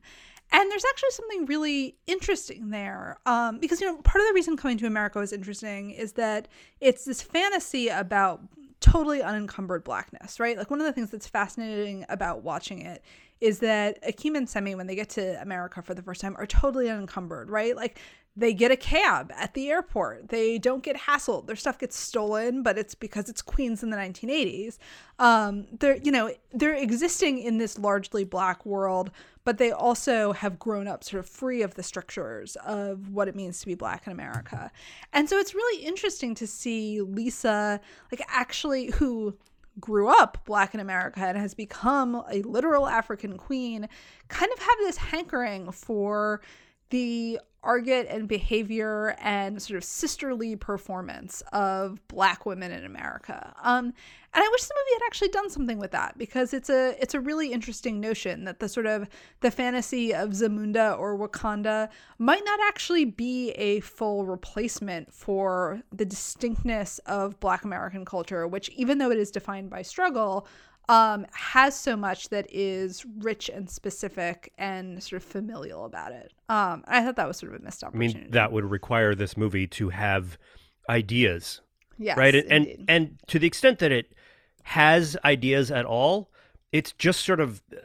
And 0.51 0.71
there's 0.71 0.85
actually 0.87 1.11
something 1.11 1.45
really 1.47 1.95
interesting 2.05 2.69
there. 2.69 3.17
Um, 3.25 3.57
because, 3.59 3.81
you 3.81 3.87
know, 3.87 3.97
part 4.01 4.21
of 4.21 4.27
the 4.27 4.33
reason 4.33 4.55
Coming 4.57 4.77
to 4.79 4.85
America 4.87 5.19
was 5.19 5.33
interesting 5.33 5.89
is 5.91 6.13
that 6.13 6.47
it's 6.79 7.05
this 7.05 7.21
fantasy 7.21 7.87
about 7.89 8.41
totally 8.79 9.21
unencumbered 9.21 9.83
blackness, 9.83 10.39
right? 10.39 10.57
Like, 10.57 10.69
one 10.69 10.79
of 10.79 10.85
the 10.85 10.93
things 10.93 11.11
that's 11.11 11.27
fascinating 11.27 12.05
about 12.09 12.43
watching 12.43 12.81
it 12.81 13.03
is 13.45 13.59
that 13.59 14.01
Akeem 14.03 14.35
and 14.35 14.47
Semmi, 14.47 14.75
when 14.75 14.87
they 14.87 14.95
get 14.95 15.09
to 15.11 15.39
America 15.41 15.81
for 15.81 15.93
the 15.93 16.01
first 16.01 16.19
time, 16.19 16.35
are 16.37 16.47
totally 16.47 16.89
unencumbered, 16.89 17.49
right? 17.49 17.75
Like, 17.75 17.99
they 18.35 18.53
get 18.53 18.71
a 18.71 18.75
cab 18.75 19.31
at 19.35 19.53
the 19.53 19.69
airport. 19.69 20.27
They 20.29 20.57
don't 20.57 20.83
get 20.83 20.97
hassled. 20.97 21.47
Their 21.47 21.55
stuff 21.55 21.77
gets 21.79 21.95
stolen, 21.95 22.63
but 22.63 22.77
it's 22.77 22.93
because 22.93 23.29
it's 23.29 23.41
Queens 23.41 23.81
in 23.81 23.91
the 23.91 23.97
1980s. 23.97 24.77
Um, 25.19 25.67
they're, 25.79 25.97
you 25.97 26.11
know, 26.11 26.31
they're 26.51 26.75
existing 26.75 27.37
in 27.39 27.59
this 27.59 27.77
largely 27.77 28.25
black 28.25 28.65
world, 28.65 29.11
but 29.45 29.57
they 29.57 29.71
also 29.71 30.33
have 30.33 30.59
grown 30.59 30.87
up 30.87 31.03
sort 31.03 31.19
of 31.19 31.29
free 31.29 31.61
of 31.61 31.75
the 31.75 31.83
strictures 31.83 32.57
of 32.65 33.09
what 33.09 33.29
it 33.29 33.35
means 33.35 33.61
to 33.61 33.67
be 33.67 33.75
black 33.75 34.05
in 34.05 34.11
America. 34.11 34.69
And 35.13 35.29
so 35.29 35.37
it's 35.37 35.53
really 35.53 35.85
interesting 35.85 36.35
to 36.35 36.47
see 36.47 37.01
Lisa, 37.01 37.79
like, 38.11 38.21
actually, 38.27 38.91
who 38.91 39.37
grew 39.79 40.07
up 40.07 40.37
black 40.45 40.73
in 40.73 40.79
America 40.79 41.19
and 41.19 41.37
has 41.37 41.53
become 41.53 42.23
a 42.31 42.41
literal 42.43 42.87
African 42.87 43.37
queen, 43.37 43.87
kind 44.27 44.51
of 44.51 44.59
have 44.59 44.77
this 44.79 44.97
hankering 44.97 45.71
for 45.71 46.41
the 46.95 47.37
argot 47.61 48.07
and 48.09 48.29
behavior 48.29 49.17
and 49.19 49.61
sort 49.61 49.75
of 49.75 49.83
sisterly 49.83 50.55
performance 50.55 51.43
of 51.51 51.99
black 52.07 52.45
women 52.45 52.71
in 52.71 52.85
America. 52.85 53.53
Um, 53.61 53.87
and 53.87 54.43
I 54.43 54.47
wish 54.49 54.63
the 54.63 54.75
movie 54.77 55.03
had 55.03 55.07
actually 55.07 55.27
done 55.29 55.49
something 55.49 55.77
with 55.77 55.91
that 55.91 56.17
because 56.17 56.53
it's 56.53 56.69
a 56.69 56.95
it's 57.01 57.13
a 57.13 57.19
really 57.19 57.51
interesting 57.51 57.99
notion 57.99 58.45
that 58.45 58.59
the 58.59 58.69
sort 58.69 58.85
of 58.85 59.09
the 59.41 59.51
fantasy 59.51 60.13
of 60.13 60.29
Zamunda 60.29 60.97
or 60.97 61.17
Wakanda 61.17 61.89
might 62.17 62.45
not 62.45 62.59
actually 62.65 63.03
be 63.03 63.51
a 63.51 63.81
full 63.81 64.25
replacement 64.25 65.13
for 65.13 65.81
the 65.91 66.05
distinctness 66.05 66.99
of 66.99 67.37
black 67.41 67.65
American 67.65 68.05
culture, 68.05 68.47
which 68.47 68.69
even 68.69 68.99
though 68.99 69.11
it 69.11 69.17
is 69.17 69.31
defined 69.31 69.69
by 69.69 69.81
struggle, 69.81 70.47
um, 70.89 71.25
has 71.33 71.77
so 71.77 71.95
much 71.95 72.29
that 72.29 72.47
is 72.51 73.05
rich 73.19 73.49
and 73.49 73.69
specific 73.69 74.53
and 74.57 75.01
sort 75.01 75.21
of 75.21 75.27
familial 75.27 75.85
about 75.85 76.11
it. 76.11 76.33
Um, 76.49 76.83
I 76.87 77.03
thought 77.03 77.15
that 77.15 77.27
was 77.27 77.37
sort 77.37 77.53
of 77.53 77.61
a 77.61 77.63
missed 77.63 77.83
I 77.83 77.87
opportunity. 77.87 78.19
mean, 78.19 78.31
that 78.31 78.51
would 78.51 78.65
require 78.65 79.15
this 79.15 79.35
movie 79.35 79.67
to 79.67 79.89
have 79.89 80.37
ideas, 80.89 81.61
yes, 81.97 82.17
right? 82.17 82.35
And, 82.35 82.51
and 82.51 82.85
and 82.87 83.19
to 83.27 83.39
the 83.39 83.47
extent 83.47 83.79
that 83.79 83.91
it 83.91 84.13
has 84.63 85.17
ideas 85.25 85.71
at 85.71 85.85
all, 85.85 86.29
it's 86.71 86.91
just 86.93 87.25
sort 87.25 87.39
of 87.39 87.61
uh, 87.73 87.77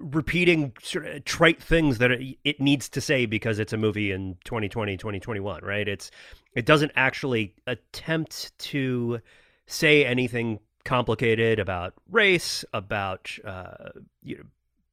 repeating 0.00 0.72
sort 0.82 1.06
of 1.06 1.24
trite 1.24 1.62
things 1.62 1.98
that 1.98 2.10
it, 2.10 2.38
it 2.42 2.60
needs 2.60 2.88
to 2.88 3.00
say 3.00 3.26
because 3.26 3.58
it's 3.58 3.72
a 3.72 3.76
movie 3.76 4.10
in 4.12 4.34
2020 4.44 4.96
2021 4.96 5.62
right 5.62 5.88
it's 5.88 6.10
it 6.54 6.64
doesn't 6.64 6.90
actually 6.96 7.54
attempt 7.66 8.58
to 8.58 9.20
say 9.66 10.06
anything 10.06 10.58
complicated 10.84 11.58
about 11.58 11.94
race 12.10 12.64
about 12.72 13.30
uh, 13.44 13.90
you 14.22 14.38
know, 14.38 14.44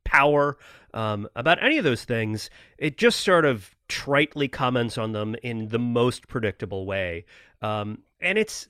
power 0.03 0.57
um, 0.93 1.27
about 1.35 1.61
any 1.61 1.77
of 1.77 1.83
those 1.83 2.03
things 2.03 2.49
it 2.77 2.97
just 2.97 3.21
sort 3.21 3.45
of 3.45 3.75
tritely 3.89 4.51
comments 4.51 4.97
on 4.97 5.11
them 5.11 5.35
in 5.43 5.67
the 5.67 5.79
most 5.79 6.27
predictable 6.27 6.85
way 6.85 7.25
um, 7.61 7.99
and 8.21 8.37
it's 8.37 8.67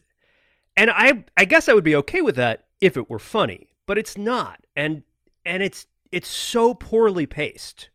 and 0.76 0.90
i 0.92 1.24
i 1.38 1.46
guess 1.46 1.70
i 1.70 1.74
would 1.74 1.84
be 1.84 1.96
okay 1.96 2.22
with 2.22 2.36
that 2.36 2.66
if 2.82 2.98
it 2.98 3.10
were 3.10 3.20
funny 3.20 3.68
but 3.86 3.98
it's 3.98 4.18
not 4.18 4.66
and 4.76 5.04
and 5.46 5.62
it's 5.64 5.88
it's 6.12 6.28
so 6.28 6.74
poorly 6.74 7.26
paced 7.26 7.90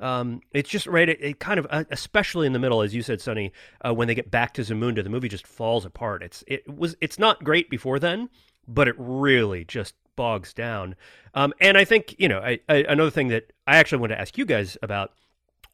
um, 0.00 0.40
it's 0.52 0.68
just 0.68 0.86
right. 0.86 1.08
It, 1.08 1.18
it 1.20 1.40
kind 1.40 1.58
of, 1.58 1.66
uh, 1.70 1.84
especially 1.90 2.46
in 2.46 2.52
the 2.52 2.58
middle, 2.58 2.82
as 2.82 2.94
you 2.94 3.02
said, 3.02 3.20
Sonny. 3.20 3.52
Uh, 3.84 3.92
when 3.92 4.08
they 4.08 4.14
get 4.14 4.30
back 4.30 4.54
to 4.54 4.62
Zamunda, 4.62 5.02
the 5.02 5.10
movie 5.10 5.28
just 5.28 5.46
falls 5.46 5.84
apart. 5.84 6.22
It's 6.22 6.44
it 6.46 6.68
was 6.68 6.96
it's 7.00 7.18
not 7.18 7.42
great 7.42 7.68
before 7.70 7.98
then, 7.98 8.28
but 8.68 8.86
it 8.86 8.94
really 8.98 9.64
just 9.64 9.94
bogs 10.14 10.52
down. 10.52 10.94
Um, 11.34 11.52
and 11.60 11.76
I 11.78 11.84
think 11.84 12.14
you 12.18 12.28
know 12.28 12.40
I, 12.40 12.60
I, 12.68 12.84
another 12.88 13.10
thing 13.10 13.28
that 13.28 13.52
I 13.66 13.78
actually 13.78 13.98
want 13.98 14.12
to 14.12 14.20
ask 14.20 14.38
you 14.38 14.44
guys 14.44 14.76
about: 14.82 15.12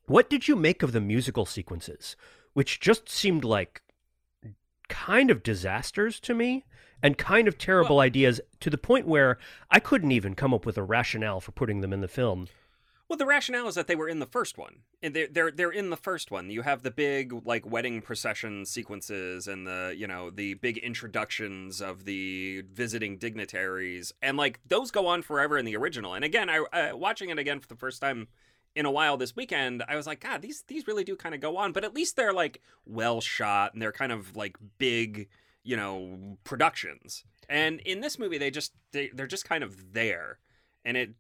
what 0.07 0.31
did 0.31 0.49
you 0.49 0.57
make 0.57 0.83
of 0.83 0.93
the 0.93 1.01
musical 1.01 1.45
sequences, 1.45 2.17
which 2.55 2.81
just 2.81 3.09
seemed 3.09 3.45
like 3.45 3.83
kind 4.89 5.31
of 5.31 5.43
disasters 5.43 6.21
to 6.21 6.35
me? 6.35 6.65
and 7.03 7.19
kind 7.19 7.49
of 7.49 7.59
terrible 7.59 8.01
ideas 8.01 8.41
to 8.61 8.71
the 8.71 8.79
point 8.79 9.07
where 9.07 9.37
I 9.71 9.79
couldn't 9.79 10.13
even 10.13 10.35
come 10.35 10.55
up 10.55 10.65
with 10.65 10.79
a 10.79 10.83
rationale 10.83 11.39
for 11.39 11.53
putting 11.53 11.83
them 11.83 11.93
in 11.93 12.01
the 12.01 12.09
film. 12.09 12.49
Well, 13.15 13.19
the 13.21 13.27
rationale 13.27 13.69
is 13.69 13.77
that 13.77 13.87
they 13.87 13.95
were 13.95 14.09
in 14.09 14.19
the 14.19 14.27
first 14.27 14.59
one, 14.59 14.81
they're 15.01 15.29
they're 15.29 15.53
they're 15.53 15.71
in 15.71 15.91
the 15.91 15.97
first 15.97 16.33
one. 16.33 16.51
You 16.51 16.63
have 16.63 16.83
the 16.83 16.91
big 16.91 17.33
like 17.47 17.65
wedding 17.65 18.03
procession 18.03 18.67
sequences, 18.67 19.47
and 19.47 19.65
the 19.69 19.95
you 19.97 20.09
know 20.09 20.31
the 20.31 20.55
big 20.55 20.79
introductions 20.79 21.81
of 21.81 22.07
the 22.07 22.65
visiting 22.73 23.17
dignitaries, 23.17 24.13
and 24.21 24.37
like 24.37 24.59
those 24.67 24.91
go 24.91 25.07
on 25.07 25.23
forever 25.23 25.57
in 25.57 25.65
the 25.65 25.77
original. 25.77 26.15
And 26.15 26.25
again, 26.25 26.51
I 26.51 26.59
uh, 26.73 26.97
watching 26.97 27.29
it 27.29 27.39
again 27.39 27.61
for 27.61 27.69
the 27.69 27.77
first 27.77 28.01
time 28.01 28.27
in 28.75 28.85
a 28.85 28.91
while 28.91 29.17
this 29.17 29.37
weekend, 29.37 29.85
I 29.87 29.95
was 29.95 30.09
like, 30.09 30.19
God, 30.19 30.43
these 30.43 30.65
these 30.67 30.89
really 30.89 31.05
do 31.05 31.15
kind 31.15 31.37
of 31.37 31.41
go 31.41 31.57
on, 31.57 31.71
but 31.71 31.85
at 31.85 31.95
least 31.95 32.17
they're 32.17 32.35
like 32.35 32.63
well 32.85 33.21
shot, 33.21 33.75
and 33.75 33.81
they're 33.81 33.93
kind 33.93 34.11
of 34.11 34.35
like 34.35 34.57
big, 34.79 35.29
you 35.63 35.77
know, 35.77 36.37
productions. 36.43 37.23
And 37.49 37.79
in 37.83 38.01
this 38.01 38.19
movie, 38.19 38.39
they 38.39 38.51
just 38.51 38.73
they, 38.91 39.11
they're 39.15 39.29
just 39.29 39.45
kind 39.45 39.63
of 39.63 39.93
there, 39.93 40.41
and 40.85 40.97
it 40.97 41.11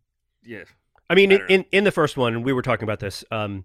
yeah 0.42 0.64
I 1.08 1.14
mean, 1.14 1.32
I 1.32 1.36
in, 1.36 1.42
in 1.48 1.64
in 1.72 1.84
the 1.84 1.92
first 1.92 2.16
one, 2.16 2.42
we 2.42 2.52
were 2.52 2.62
talking 2.62 2.84
about 2.84 3.00
this, 3.00 3.24
um, 3.30 3.64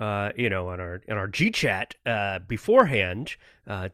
uh, 0.00 0.30
you 0.36 0.48
know, 0.48 0.68
on 0.68 0.80
our 0.80 1.02
in 1.06 1.16
our 1.16 1.28
G 1.28 1.50
chat 1.50 1.94
uh, 2.06 2.38
beforehand. 2.40 3.36
Uh, 3.66 3.88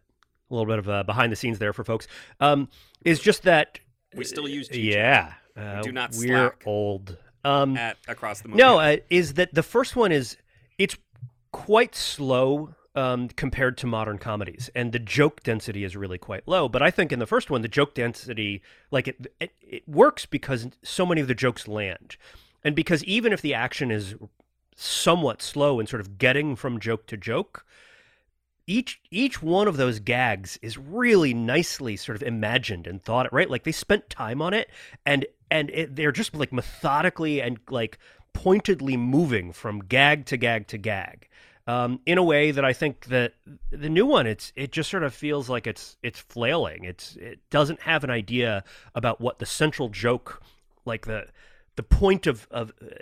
a 0.51 0.55
little 0.55 0.66
bit 0.66 0.78
of 0.78 0.88
uh, 0.88 1.03
behind 1.03 1.32
the 1.32 1.36
scenes 1.36 1.59
there 1.59 1.72
for 1.72 1.84
folks. 1.84 2.07
Um, 2.40 2.68
is 3.05 3.20
just 3.20 3.42
that 3.45 3.80
We 4.14 4.24
still 4.24 4.49
use 4.49 4.68
G-Chat. 4.68 4.95
yeah. 4.95 5.32
Uh, 5.57 5.82
do 5.82 5.92
not 5.92 6.12
we're 6.16 6.51
slack. 6.51 6.62
old. 6.66 7.16
Um, 7.45 7.76
at 7.76 7.99
across 8.09 8.40
the 8.40 8.49
movie. 8.49 8.59
no, 8.59 8.78
uh, 8.78 8.97
is 9.11 9.34
that 9.34 9.55
the 9.55 9.62
first 9.62 9.97
one 9.97 10.12
is 10.12 10.36
it's 10.78 10.97
quite 11.53 11.95
slow 11.95 12.74
um, 12.95 13.28
compared 13.28 13.76
to 13.78 13.86
modern 13.86 14.18
comedies, 14.18 14.70
and 14.74 14.92
the 14.92 14.99
joke 14.99 15.42
density 15.42 15.84
is 15.84 15.95
really 15.97 16.18
quite 16.18 16.47
low. 16.47 16.68
But 16.68 16.82
I 16.82 16.90
think 16.90 17.12
in 17.12 17.18
the 17.18 17.26
first 17.26 17.51
one, 17.51 17.62
the 17.62 17.68
joke 17.68 17.95
density, 17.95 18.62
like 18.90 19.09
it, 19.09 19.26
it, 19.40 19.53
it 19.61 19.88
works 19.88 20.24
because 20.26 20.68
so 20.82 21.05
many 21.05 21.20
of 21.20 21.28
the 21.28 21.34
jokes 21.34 21.68
land, 21.68 22.16
and 22.65 22.75
because 22.75 23.05
even 23.05 23.33
if 23.33 23.43
the 23.43 23.55
action 23.55 23.91
is 23.91 24.15
somewhat 24.77 25.43
slow 25.43 25.79
and 25.79 25.89
sort 25.89 26.01
of 26.01 26.19
getting 26.19 26.57
from 26.57 26.81
joke 26.81 27.07
to 27.07 27.17
joke. 27.17 27.65
Each 28.67 29.01
each 29.11 29.43
one 29.43 29.69
of 29.69 29.77
those 29.77 30.01
gags 30.01 30.59
is 30.62 30.79
really 30.79 31.35
nicely 31.35 31.97
sort 31.97 32.17
of 32.17 32.23
imagined 32.23 32.87
and 32.87 33.03
thought 33.03 33.31
right 33.31 33.51
like 33.51 33.65
they 33.65 33.73
spent 33.73 34.09
time 34.09 34.41
on 34.41 34.55
it 34.55 34.71
and 35.05 35.27
and 35.51 35.69
it, 35.71 35.95
they're 35.95 36.12
just 36.12 36.35
like 36.35 36.51
methodically 36.51 37.43
and 37.43 37.59
like 37.69 37.99
pointedly 38.33 38.97
moving 38.97 39.53
from 39.53 39.81
gag 39.81 40.25
to 40.27 40.39
gag 40.39 40.67
to 40.69 40.79
gag 40.79 41.29
um, 41.67 42.01
in 42.07 42.17
a 42.17 42.23
way 42.23 42.53
that 42.53 42.65
I 42.65 42.73
think 42.73 43.07
that 43.07 43.35
the 43.71 43.91
new 43.91 44.07
one 44.07 44.27
it's 44.27 44.51
it 44.57 44.73
just 44.73 44.91
sort 44.91 45.03
of 45.03 45.12
feels 45.12 45.51
like 45.51 45.67
it's 45.67 45.99
it's 46.03 46.21
flailing. 46.21 46.85
It's 46.85 47.17
it 47.17 47.41
doesn't 47.51 47.81
have 47.81 48.03
an 48.03 48.11
idea 48.11 48.65
about 48.95 49.21
what 49.21 49.41
the 49.41 49.47
central 49.47 49.91
joke, 49.91 50.43
like 50.87 51.05
the 51.05 51.27
the 51.77 51.83
point 51.83 52.27
of 52.27 52.47
of 52.51 52.72
uh, 52.83 52.95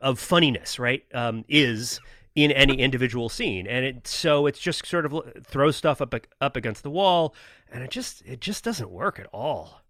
of 0.00 0.18
funniness, 0.18 0.78
right, 0.78 1.04
um, 1.14 1.44
is 1.48 2.00
in 2.34 2.52
any 2.52 2.78
individual 2.78 3.28
scene, 3.28 3.66
and 3.66 3.84
it 3.84 4.06
so 4.06 4.46
it's 4.46 4.60
just 4.60 4.86
sort 4.86 5.06
of 5.06 5.44
throws 5.44 5.76
stuff 5.76 6.00
up 6.00 6.14
up 6.40 6.56
against 6.56 6.82
the 6.82 6.90
wall, 6.90 7.34
and 7.72 7.82
it 7.82 7.90
just 7.90 8.22
it 8.24 8.40
just 8.40 8.64
doesn't 8.64 8.90
work 8.90 9.18
at 9.18 9.26
all. 9.32 9.82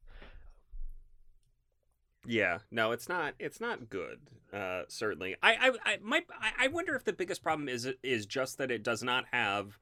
Yeah, 2.27 2.59
no, 2.71 2.93
it's 2.93 3.09
not. 3.09 3.35
It's 3.39 3.61
not 3.61 3.89
good. 3.89 4.19
Uh, 4.53 4.83
certainly, 4.89 5.37
I, 5.43 5.73
I, 5.85 5.99
I 6.05 6.53
I 6.59 6.69
wonder 6.69 6.95
if 6.95 7.05
the 7.05 7.13
biggest 7.13 7.43
problem 7.43 7.69
is 7.69 7.89
is 8.03 8.27
just 8.27 8.59
that 8.59 8.71
it 8.71 8.83
does 8.83 9.03
not 9.03 9.25
have 9.33 9.79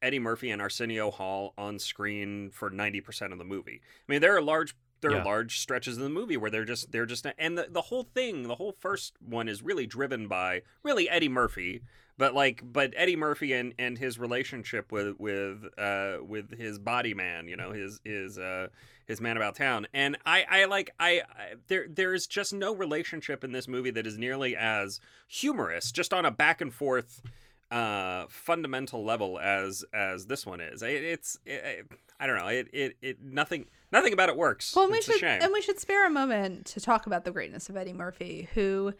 Eddie 0.00 0.18
Murphy 0.18 0.50
and 0.50 0.60
Arsenio 0.60 1.10
Hall 1.10 1.54
on 1.56 1.78
screen 1.78 2.50
for 2.50 2.70
ninety 2.70 3.00
percent 3.00 3.32
of 3.32 3.38
the 3.38 3.44
movie. 3.44 3.80
I 3.82 4.12
mean, 4.12 4.20
there 4.20 4.36
are 4.36 4.42
large, 4.42 4.76
there 5.02 5.12
Yeah. 5.12 5.20
are 5.20 5.24
large 5.24 5.58
stretches 5.58 5.98
of 5.98 6.02
the 6.02 6.08
movie 6.08 6.36
where 6.38 6.50
they're 6.50 6.64
just, 6.64 6.90
they're 6.92 7.06
just, 7.06 7.26
and 7.38 7.58
the 7.58 7.66
the 7.70 7.82
whole 7.82 8.04
thing, 8.14 8.48
the 8.48 8.54
whole 8.54 8.72
first 8.80 9.14
one 9.20 9.48
is 9.48 9.62
really 9.62 9.86
driven 9.86 10.28
by 10.28 10.62
really 10.82 11.08
Eddie 11.10 11.28
Murphy, 11.28 11.82
but 12.16 12.34
like, 12.34 12.62
but 12.64 12.94
Eddie 12.96 13.16
Murphy 13.16 13.52
and 13.52 13.74
and 13.78 13.98
his 13.98 14.18
relationship 14.18 14.90
with 14.90 15.16
with 15.18 15.64
uh 15.78 16.16
with 16.26 16.56
his 16.58 16.78
body 16.78 17.12
man, 17.14 17.48
you 17.48 17.56
know, 17.56 17.72
his 17.72 18.00
his 18.04 18.38
uh 18.38 18.68
his 19.06 19.20
man 19.20 19.36
about 19.36 19.56
town 19.56 19.86
and 19.92 20.16
i 20.24 20.46
i 20.48 20.64
like 20.64 20.94
I, 20.98 21.22
I 21.36 21.54
there 21.66 21.86
there's 21.88 22.26
just 22.28 22.54
no 22.54 22.72
relationship 22.74 23.42
in 23.42 23.50
this 23.50 23.66
movie 23.66 23.90
that 23.90 24.06
is 24.06 24.16
nearly 24.16 24.56
as 24.56 25.00
humorous 25.26 25.90
just 25.90 26.14
on 26.14 26.24
a 26.24 26.30
back 26.30 26.60
and 26.60 26.72
forth 26.72 27.20
uh 27.72 28.26
fundamental 28.28 29.02
level 29.04 29.38
as 29.38 29.84
as 29.94 30.26
this 30.26 30.44
one 30.44 30.60
is 30.60 30.82
it, 30.82 31.02
it's 31.02 31.38
it, 31.46 31.86
i 32.20 32.26
don't 32.26 32.36
know 32.36 32.46
it, 32.48 32.68
it 32.72 32.96
it 33.00 33.22
nothing 33.22 33.64
nothing 33.90 34.12
about 34.12 34.28
it 34.28 34.36
works 34.36 34.76
Well, 34.76 34.84
and 34.84 34.92
we 34.92 34.98
it's 34.98 35.08
a 35.08 35.12
should 35.12 35.20
shame 35.20 35.40
and 35.42 35.52
we 35.52 35.62
should 35.62 35.80
spare 35.80 36.06
a 36.06 36.10
moment 36.10 36.66
to 36.66 36.80
talk 36.80 37.06
about 37.06 37.24
the 37.24 37.30
greatness 37.30 37.68
of 37.68 37.76
Eddie 37.76 37.92
Murphy, 37.92 38.48
who, 38.54 38.92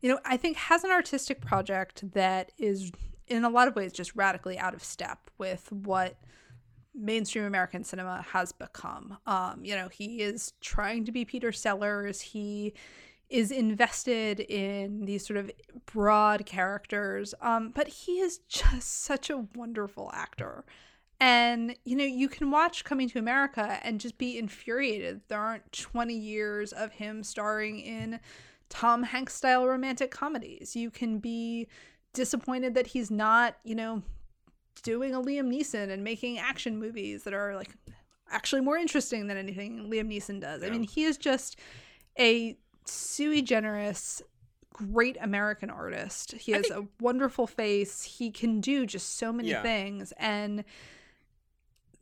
you 0.00 0.10
know, 0.10 0.18
I 0.24 0.36
think 0.36 0.56
has 0.56 0.84
an 0.84 0.90
artistic 0.90 1.40
project 1.40 2.12
that 2.12 2.52
is 2.58 2.92
in 3.26 3.44
a 3.44 3.48
lot 3.50 3.68
of 3.68 3.76
ways 3.76 3.92
just 3.92 4.14
radically 4.14 4.58
out 4.58 4.74
of 4.74 4.82
step 4.84 5.30
with 5.38 5.70
what 5.72 6.16
mainstream 6.94 7.44
American 7.44 7.84
cinema 7.84 8.24
has 8.30 8.52
become. 8.52 9.18
Um, 9.26 9.64
you 9.64 9.74
know, 9.74 9.88
he 9.88 10.20
is 10.20 10.52
trying 10.60 11.04
to 11.04 11.12
be 11.12 11.24
Peter 11.24 11.52
Sellers. 11.52 12.20
He 12.20 12.74
is 13.28 13.50
invested 13.50 14.40
in 14.40 15.04
these 15.04 15.26
sort 15.26 15.36
of 15.36 15.50
broad 15.86 16.46
characters, 16.46 17.34
um, 17.40 17.70
but 17.74 17.88
he 17.88 18.20
is 18.20 18.38
just 18.48 19.02
such 19.02 19.30
a 19.30 19.46
wonderful 19.54 20.10
actor. 20.14 20.64
And, 21.20 21.74
you 21.84 21.96
know, 21.96 22.04
you 22.04 22.28
can 22.28 22.50
watch 22.50 22.84
Coming 22.84 23.08
to 23.10 23.18
America 23.18 23.80
and 23.82 24.00
just 24.00 24.18
be 24.18 24.38
infuriated. 24.38 25.20
There 25.28 25.40
aren't 25.40 25.72
20 25.72 26.14
years 26.14 26.72
of 26.72 26.92
him 26.92 27.24
starring 27.24 27.80
in 27.80 28.20
Tom 28.68 29.02
Hanks 29.02 29.34
style 29.34 29.66
romantic 29.66 30.10
comedies. 30.10 30.76
You 30.76 30.90
can 30.90 31.18
be 31.18 31.66
disappointed 32.12 32.74
that 32.74 32.88
he's 32.88 33.10
not, 33.10 33.56
you 33.64 33.74
know, 33.74 34.02
doing 34.82 35.14
a 35.14 35.20
Liam 35.20 35.52
Neeson 35.52 35.90
and 35.90 36.04
making 36.04 36.38
action 36.38 36.78
movies 36.78 37.24
that 37.24 37.34
are 37.34 37.56
like 37.56 37.74
actually 38.30 38.60
more 38.60 38.76
interesting 38.76 39.26
than 39.26 39.36
anything 39.36 39.90
Liam 39.90 40.08
Neeson 40.12 40.40
does. 40.40 40.62
I 40.62 40.70
mean, 40.70 40.84
he 40.84 41.04
is 41.04 41.18
just 41.18 41.58
a 42.18 42.56
sui 42.88 43.42
generis 43.42 44.22
great 44.72 45.16
American 45.20 45.70
artist. 45.70 46.32
He 46.32 46.52
has 46.52 46.70
a 46.70 46.86
wonderful 47.00 47.46
face. 47.46 48.02
He 48.02 48.30
can 48.30 48.60
do 48.60 48.86
just 48.86 49.16
so 49.16 49.32
many 49.32 49.50
Yeah. 49.50 49.62
things 49.62 50.12
and 50.18 50.64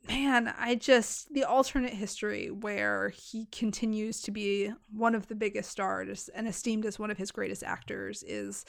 man, 0.09 0.53
I 0.59 0.75
just 0.75 1.33
the 1.35 1.45
alternate 1.45 1.95
history 1.95 2.51
where 2.51 3.09
he 3.11 3.47
continues 3.47 4.21
to 4.23 4.31
be 4.31 4.73
one 4.93 5.15
of 5.15 5.27
the 5.29 5.35
biggest 5.35 5.71
stars 5.71 6.29
and 6.35 6.47
esteemed 6.47 6.85
as 6.87 6.99
one 6.99 7.11
of 7.11 7.19
his 7.19 7.33
greatest 7.33 7.63
actors 7.63 8.23
is 8.23 8.65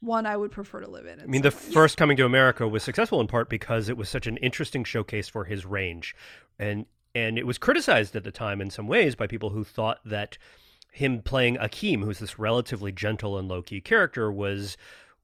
one 0.00 0.26
I 0.26 0.36
would 0.36 0.52
prefer 0.52 0.80
to 0.80 0.88
live 0.88 1.06
in. 1.06 1.20
I 1.20 1.26
mean, 1.26 1.42
the 1.42 1.50
first 1.50 1.96
Coming 1.96 2.16
to 2.18 2.24
America 2.24 2.68
was 2.68 2.82
successful 2.82 3.20
in 3.20 3.26
part 3.26 3.50
because 3.50 3.88
it 3.88 3.96
was 3.96 4.08
such 4.08 4.26
an 4.26 4.36
interesting 4.38 4.84
showcase 4.84 5.28
for 5.28 5.44
his 5.44 5.66
range, 5.66 6.14
and 6.58 6.86
and 7.14 7.38
it 7.38 7.46
was 7.46 7.58
criticized 7.58 8.14
at 8.14 8.22
the 8.22 8.30
time 8.30 8.60
in 8.60 8.70
some 8.70 8.86
ways 8.86 9.16
by 9.16 9.26
people 9.26 9.50
who 9.50 9.64
thought 9.64 9.98
that 10.04 10.38
him 10.90 11.22
playing 11.22 11.56
Akeem, 11.56 12.04
who's 12.04 12.18
this 12.18 12.38
relatively 12.38 12.92
gentle 12.92 13.38
and 13.38 13.48
low 13.48 13.62
key 13.62 13.80
character, 13.80 14.32
was 14.32 14.76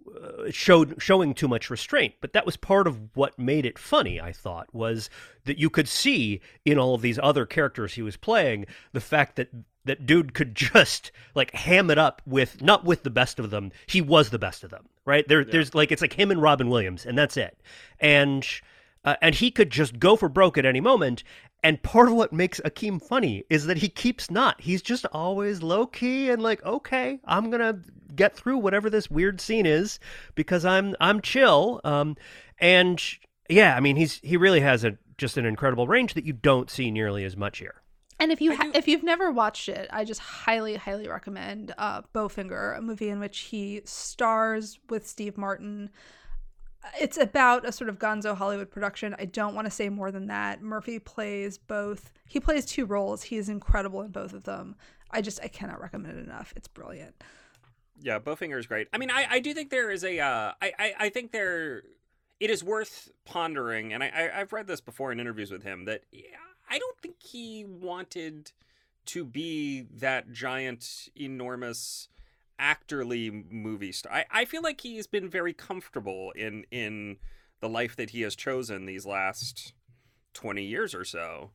uh, 0.07 0.51
showed 0.51 0.97
showing 0.99 1.35
too 1.35 1.49
much 1.49 1.71
restraint. 1.71 2.15
But 2.21 2.33
that 2.35 2.47
was 2.47 2.57
part 2.57 2.87
of 2.87 3.17
what 3.17 3.39
made 3.39 3.65
it 3.65 3.79
funny. 3.79 4.21
I 4.21 4.33
thought 4.33 4.75
was 4.75 5.09
that 5.45 5.59
you 5.59 5.71
could 5.71 5.89
see 5.89 6.41
in 6.65 6.79
all 6.79 6.95
of 6.95 7.03
these 7.03 7.19
other 7.23 7.47
characters 7.47 7.95
he 7.95 8.03
was 8.03 8.17
playing 8.17 8.67
the 8.93 9.01
fact 9.01 9.37
that 9.37 9.49
that 9.85 10.07
dude 10.07 10.35
could 10.35 10.55
just 10.75 11.13
like 11.35 11.53
ham 11.53 11.91
it 11.91 11.99
up 11.99 12.23
with 12.27 12.63
not 12.63 12.85
with 12.85 13.03
the 13.03 13.11
best 13.11 13.39
of 13.39 13.51
them 13.51 13.73
he 13.87 14.01
was 14.01 14.31
the 14.31 14.39
best 14.39 14.65
of 14.65 14.71
them 14.71 14.89
right 15.05 15.27
there 15.29 15.45
there's 15.45 15.75
like 15.75 15.93
it's 15.93 16.03
like 16.03 16.15
him 16.15 16.31
and 16.31 16.41
robin 16.43 16.69
williams 16.69 17.05
and 17.07 17.17
that's 17.19 17.37
it 17.37 17.59
and 18.01 18.47
uh, 19.05 19.17
and 19.21 19.35
he 19.35 19.51
could 19.51 19.71
just 19.71 19.99
go 19.99 20.17
for 20.17 20.29
broke 20.29 20.57
at 20.57 20.65
any 20.65 20.81
moment 20.81 21.23
and 21.65 21.83
part 21.83 22.07
of 22.09 22.15
what 22.15 22.33
makes 22.33 22.61
akeem 22.65 23.03
funny 23.03 23.43
is 23.51 23.67
that 23.67 23.79
he 23.79 23.89
keeps 23.89 24.31
not 24.31 24.61
he's 24.61 24.83
just 24.83 25.05
always 25.13 25.63
low 25.63 25.87
key 25.87 26.31
and 26.31 26.41
like 26.41 26.65
okay 26.65 27.19
i'm 27.25 27.51
gonna 27.51 27.81
get 28.15 28.37
through 28.37 28.59
whatever 28.59 28.89
this 28.89 29.11
weird 29.11 29.41
scene 29.41 29.67
is 29.67 29.99
because 30.37 30.65
i'm 30.65 30.95
i'm 31.01 31.21
chill 31.21 31.81
um 31.83 32.17
and 32.61 33.03
yeah 33.49 33.75
i 33.77 33.81
mean 33.81 33.97
he's 33.97 34.21
he 34.23 34.37
really 34.37 34.61
has 34.61 34.85
a 34.85 34.97
just 35.19 35.37
an 35.37 35.47
incredible 35.47 35.89
range 35.89 36.15
that 36.15 36.25
you 36.25 36.33
don't 36.33 36.71
see 36.71 36.91
nearly 36.91 37.25
as 37.25 37.37
much 37.37 37.59
here 37.59 37.75
And 38.21 38.31
if 38.31 38.41
you 38.41 38.55
ha- 38.55 38.65
do- 38.65 38.73
if 38.75 38.87
you've 38.87 39.03
never 39.03 39.33
watched 39.33 39.69
it, 39.69 39.89
I 39.93 40.05
just 40.05 40.21
highly 40.21 40.77
highly 40.77 41.09
recommend 41.09 41.75
uh, 41.79 42.03
Bowfinger, 42.15 42.79
a 42.79 42.81
movie 42.81 43.09
in 43.11 43.19
which 43.21 43.39
he 43.51 43.83
stars 43.85 44.79
with 44.89 45.05
Steve 45.07 45.37
Martin. 45.37 45.91
It's 47.01 47.17
about 47.17 47.67
a 47.67 47.73
sort 47.73 47.89
of 47.89 47.99
Gonzo 47.99 48.37
Hollywood 48.37 48.71
production. 48.71 49.15
I 49.19 49.25
don't 49.25 49.55
want 49.55 49.67
to 49.67 49.71
say 49.71 49.89
more 49.89 50.11
than 50.11 50.27
that. 50.27 50.63
Murphy 50.63 50.99
plays 50.99 51.59
both. 51.59 52.13
He 52.27 52.41
plays 52.41 52.67
two 52.67 52.85
roles. 52.87 53.23
He 53.25 53.37
is 53.37 53.49
incredible 53.49 54.03
in 54.03 54.11
both 54.11 54.33
of 54.33 54.45
them. 54.45 54.77
I 55.11 55.21
just 55.21 55.41
I 55.43 55.49
cannot 55.49 55.81
recommend 55.81 56.19
it 56.19 56.25
enough. 56.25 56.53
It's 56.57 56.69
brilliant. 56.69 57.15
Yeah, 58.01 58.19
Bowfinger 58.19 58.59
is 58.59 58.67
great. 58.67 58.89
I 58.93 58.99
mean, 58.99 59.11
I, 59.11 59.27
I 59.31 59.39
do 59.41 59.55
think 59.55 59.71
there 59.71 59.91
is 59.91 60.03
a, 60.05 60.19
uh, 60.19 60.53
I, 60.61 60.73
I, 60.79 60.95
I 60.99 61.09
think 61.11 61.31
there, 61.31 61.83
it 62.41 62.51
is 62.51 62.65
worth 62.65 63.11
pondering, 63.25 63.93
and 63.93 64.03
I, 64.03 64.09
I, 64.09 64.41
I've 64.41 64.53
read 64.53 64.67
this 64.67 64.81
before 64.81 65.13
in 65.13 65.21
interviews 65.21 65.51
with 65.53 65.63
him 65.63 65.85
that 65.85 66.03
I 66.69 66.79
don't 66.79 66.99
think 66.99 67.23
he 67.23 67.65
wanted 67.65 68.51
to 69.07 69.25
be 69.25 69.83
that 69.99 70.33
giant, 70.33 71.09
enormous 71.15 72.09
actorly 72.61 73.51
movie 73.51 73.93
star. 73.93 74.13
I, 74.13 74.25
I 74.31 74.45
feel 74.45 74.63
like 74.63 74.81
he's 74.81 75.07
been 75.07 75.29
very 75.29 75.53
comfortable 75.53 76.33
in 76.37 76.65
in 76.71 77.17
the 77.61 77.69
life 77.69 77.97
that 77.97 78.11
he 78.11 78.23
has 78.23 78.35
chosen 78.37 78.87
these 78.87 79.07
last 79.07 79.73
twenty 80.33 80.65
years 80.65 80.95
or 80.95 81.05
so. 81.05 81.51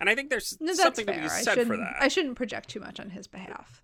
And 0.00 0.08
I 0.08 0.14
think 0.14 0.30
there's 0.30 0.56
No, 0.60 0.72
something 0.72 1.04
fair. 1.06 1.14
to 1.16 1.20
be 1.22 1.28
said 1.28 1.66
for 1.66 1.76
that. 1.76 1.96
I 2.00 2.08
shouldn't 2.08 2.36
project 2.36 2.70
too 2.70 2.80
much 2.80 2.98
on 2.98 3.10
his 3.10 3.26
behalf. 3.26 3.82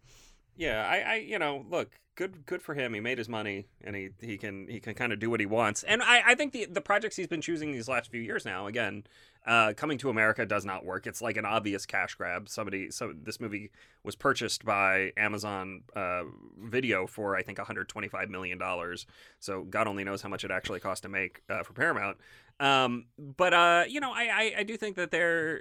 Yeah, 0.56 0.88
I, 0.88 0.96
I, 0.96 1.14
you 1.16 1.38
know, 1.38 1.66
look, 1.68 1.90
good, 2.16 2.46
good 2.46 2.62
for 2.62 2.74
him. 2.74 2.94
He 2.94 3.00
made 3.00 3.18
his 3.18 3.28
money, 3.28 3.66
and 3.84 3.94
he, 3.94 4.08
he 4.20 4.36
can, 4.36 4.66
he 4.68 4.80
can 4.80 4.94
kind 4.94 5.12
of 5.12 5.20
do 5.20 5.30
what 5.30 5.38
he 5.38 5.46
wants. 5.46 5.82
And 5.84 6.02
I, 6.02 6.22
I 6.26 6.34
think 6.34 6.52
the, 6.52 6.64
the 6.64 6.80
projects 6.80 7.16
he's 7.16 7.28
been 7.28 7.40
choosing 7.40 7.72
these 7.72 7.88
last 7.88 8.10
few 8.10 8.20
years 8.20 8.44
now, 8.44 8.66
again, 8.66 9.04
uh, 9.46 9.72
coming 9.76 9.96
to 9.98 10.10
America 10.10 10.44
does 10.44 10.64
not 10.64 10.84
work. 10.84 11.06
It's 11.06 11.22
like 11.22 11.36
an 11.36 11.44
obvious 11.44 11.86
cash 11.86 12.16
grab. 12.16 12.48
Somebody, 12.48 12.90
so 12.90 13.12
this 13.14 13.38
movie 13.38 13.70
was 14.02 14.16
purchased 14.16 14.64
by 14.64 15.12
Amazon 15.16 15.82
uh, 15.94 16.24
Video 16.60 17.06
for 17.06 17.36
I 17.36 17.42
think 17.42 17.58
125 17.58 18.28
million 18.28 18.58
dollars. 18.58 19.06
So 19.38 19.62
God 19.62 19.86
only 19.86 20.02
knows 20.02 20.22
how 20.22 20.28
much 20.28 20.42
it 20.42 20.50
actually 20.50 20.80
cost 20.80 21.04
to 21.04 21.08
make 21.08 21.42
uh, 21.48 21.62
for 21.62 21.74
Paramount. 21.74 22.16
Um, 22.58 23.06
but 23.18 23.52
uh, 23.52 23.84
you 23.88 24.00
know, 24.00 24.12
I, 24.12 24.28
I, 24.32 24.54
I 24.58 24.62
do 24.62 24.76
think 24.76 24.96
that 24.96 25.10
there, 25.10 25.60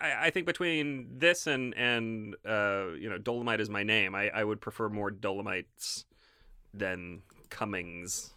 uh, 0.00 0.04
I, 0.04 0.26
I 0.26 0.30
think 0.30 0.46
between 0.46 1.06
this 1.18 1.46
and 1.46 1.74
and 1.76 2.34
uh, 2.44 2.88
you 2.98 3.08
know, 3.08 3.18
Dolemite 3.18 3.60
is 3.60 3.70
my 3.70 3.82
name. 3.82 4.14
I, 4.14 4.28
I 4.30 4.44
would 4.44 4.60
prefer 4.60 4.88
more 4.88 5.10
Dolemites 5.10 6.04
than 6.74 7.22
Cummings. 7.48 8.32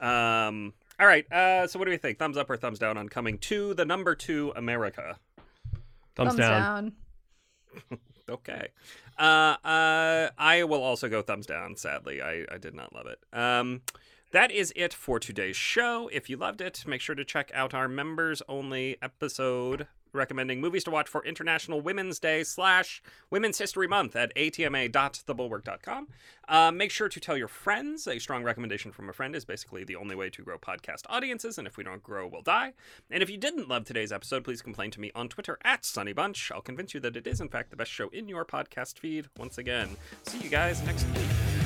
Um, 0.00 0.72
all 0.98 1.06
right. 1.06 1.30
Uh, 1.30 1.66
so 1.66 1.78
what 1.78 1.84
do 1.84 1.90
we 1.90 1.98
think? 1.98 2.18
Thumbs 2.18 2.36
up 2.36 2.48
or 2.48 2.56
thumbs 2.56 2.78
down 2.78 2.96
on 2.96 3.08
coming 3.08 3.38
to 3.38 3.74
the 3.74 3.84
number 3.84 4.14
two 4.14 4.52
America? 4.56 5.18
Thumbs, 6.14 6.36
down. 6.36 6.92
Okay. 8.28 8.68
Uh, 9.18 9.56
uh, 9.64 10.30
I 10.36 10.64
will 10.64 10.82
also 10.82 11.08
go 11.08 11.22
thumbs 11.22 11.46
down. 11.46 11.76
Sadly, 11.76 12.20
I, 12.20 12.44
I 12.50 12.58
did 12.58 12.74
not 12.74 12.92
love 12.92 13.06
it. 13.06 13.20
Um, 13.32 13.82
that 14.32 14.50
is 14.50 14.72
it 14.76 14.92
for 14.92 15.18
today's 15.18 15.56
show. 15.56 16.08
If 16.12 16.28
you 16.28 16.36
loved 16.36 16.60
it, 16.60 16.84
make 16.86 17.00
sure 17.00 17.14
to 17.14 17.24
check 17.24 17.50
out 17.54 17.74
our 17.74 17.88
members 17.88 18.42
only 18.48 18.96
episode 19.00 19.86
recommending 20.16 20.60
movies 20.60 20.82
to 20.84 20.90
watch 20.90 21.08
for 21.08 21.24
International 21.24 21.80
Women's 21.80 22.18
Day 22.18 22.42
slash 22.42 23.02
Women's 23.30 23.58
History 23.58 23.86
Month 23.86 24.16
at 24.16 24.32
atma.thebulwark.com. 24.36 26.08
Uh, 26.48 26.70
make 26.72 26.90
sure 26.90 27.08
to 27.08 27.20
tell 27.20 27.36
your 27.36 27.48
friends. 27.48 28.06
A 28.08 28.18
strong 28.18 28.42
recommendation 28.42 28.90
from 28.90 29.08
a 29.08 29.12
friend 29.12 29.36
is 29.36 29.44
basically 29.44 29.84
the 29.84 29.96
only 29.96 30.16
way 30.16 30.30
to 30.30 30.42
grow 30.42 30.58
podcast 30.58 31.02
audiences, 31.08 31.58
and 31.58 31.66
if 31.66 31.76
we 31.76 31.84
don't 31.84 32.02
grow, 32.02 32.26
we'll 32.26 32.42
die. 32.42 32.72
And 33.10 33.22
if 33.22 33.30
you 33.30 33.36
didn't 33.36 33.68
love 33.68 33.84
today's 33.84 34.12
episode, 34.12 34.44
please 34.44 34.62
complain 34.62 34.90
to 34.92 35.00
me 35.00 35.12
on 35.14 35.28
Twitter 35.28 35.58
at 35.62 35.82
SonnyBunch. 35.82 36.50
I'll 36.50 36.62
convince 36.62 36.94
you 36.94 37.00
that 37.00 37.16
it 37.16 37.26
is, 37.26 37.40
in 37.40 37.48
fact, 37.48 37.70
the 37.70 37.76
best 37.76 37.90
show 37.90 38.08
in 38.08 38.28
your 38.28 38.44
podcast 38.44 38.98
feed 38.98 39.28
once 39.38 39.58
again. 39.58 39.96
See 40.24 40.38
you 40.38 40.48
guys 40.48 40.82
next 40.84 41.06
week. 41.08 41.65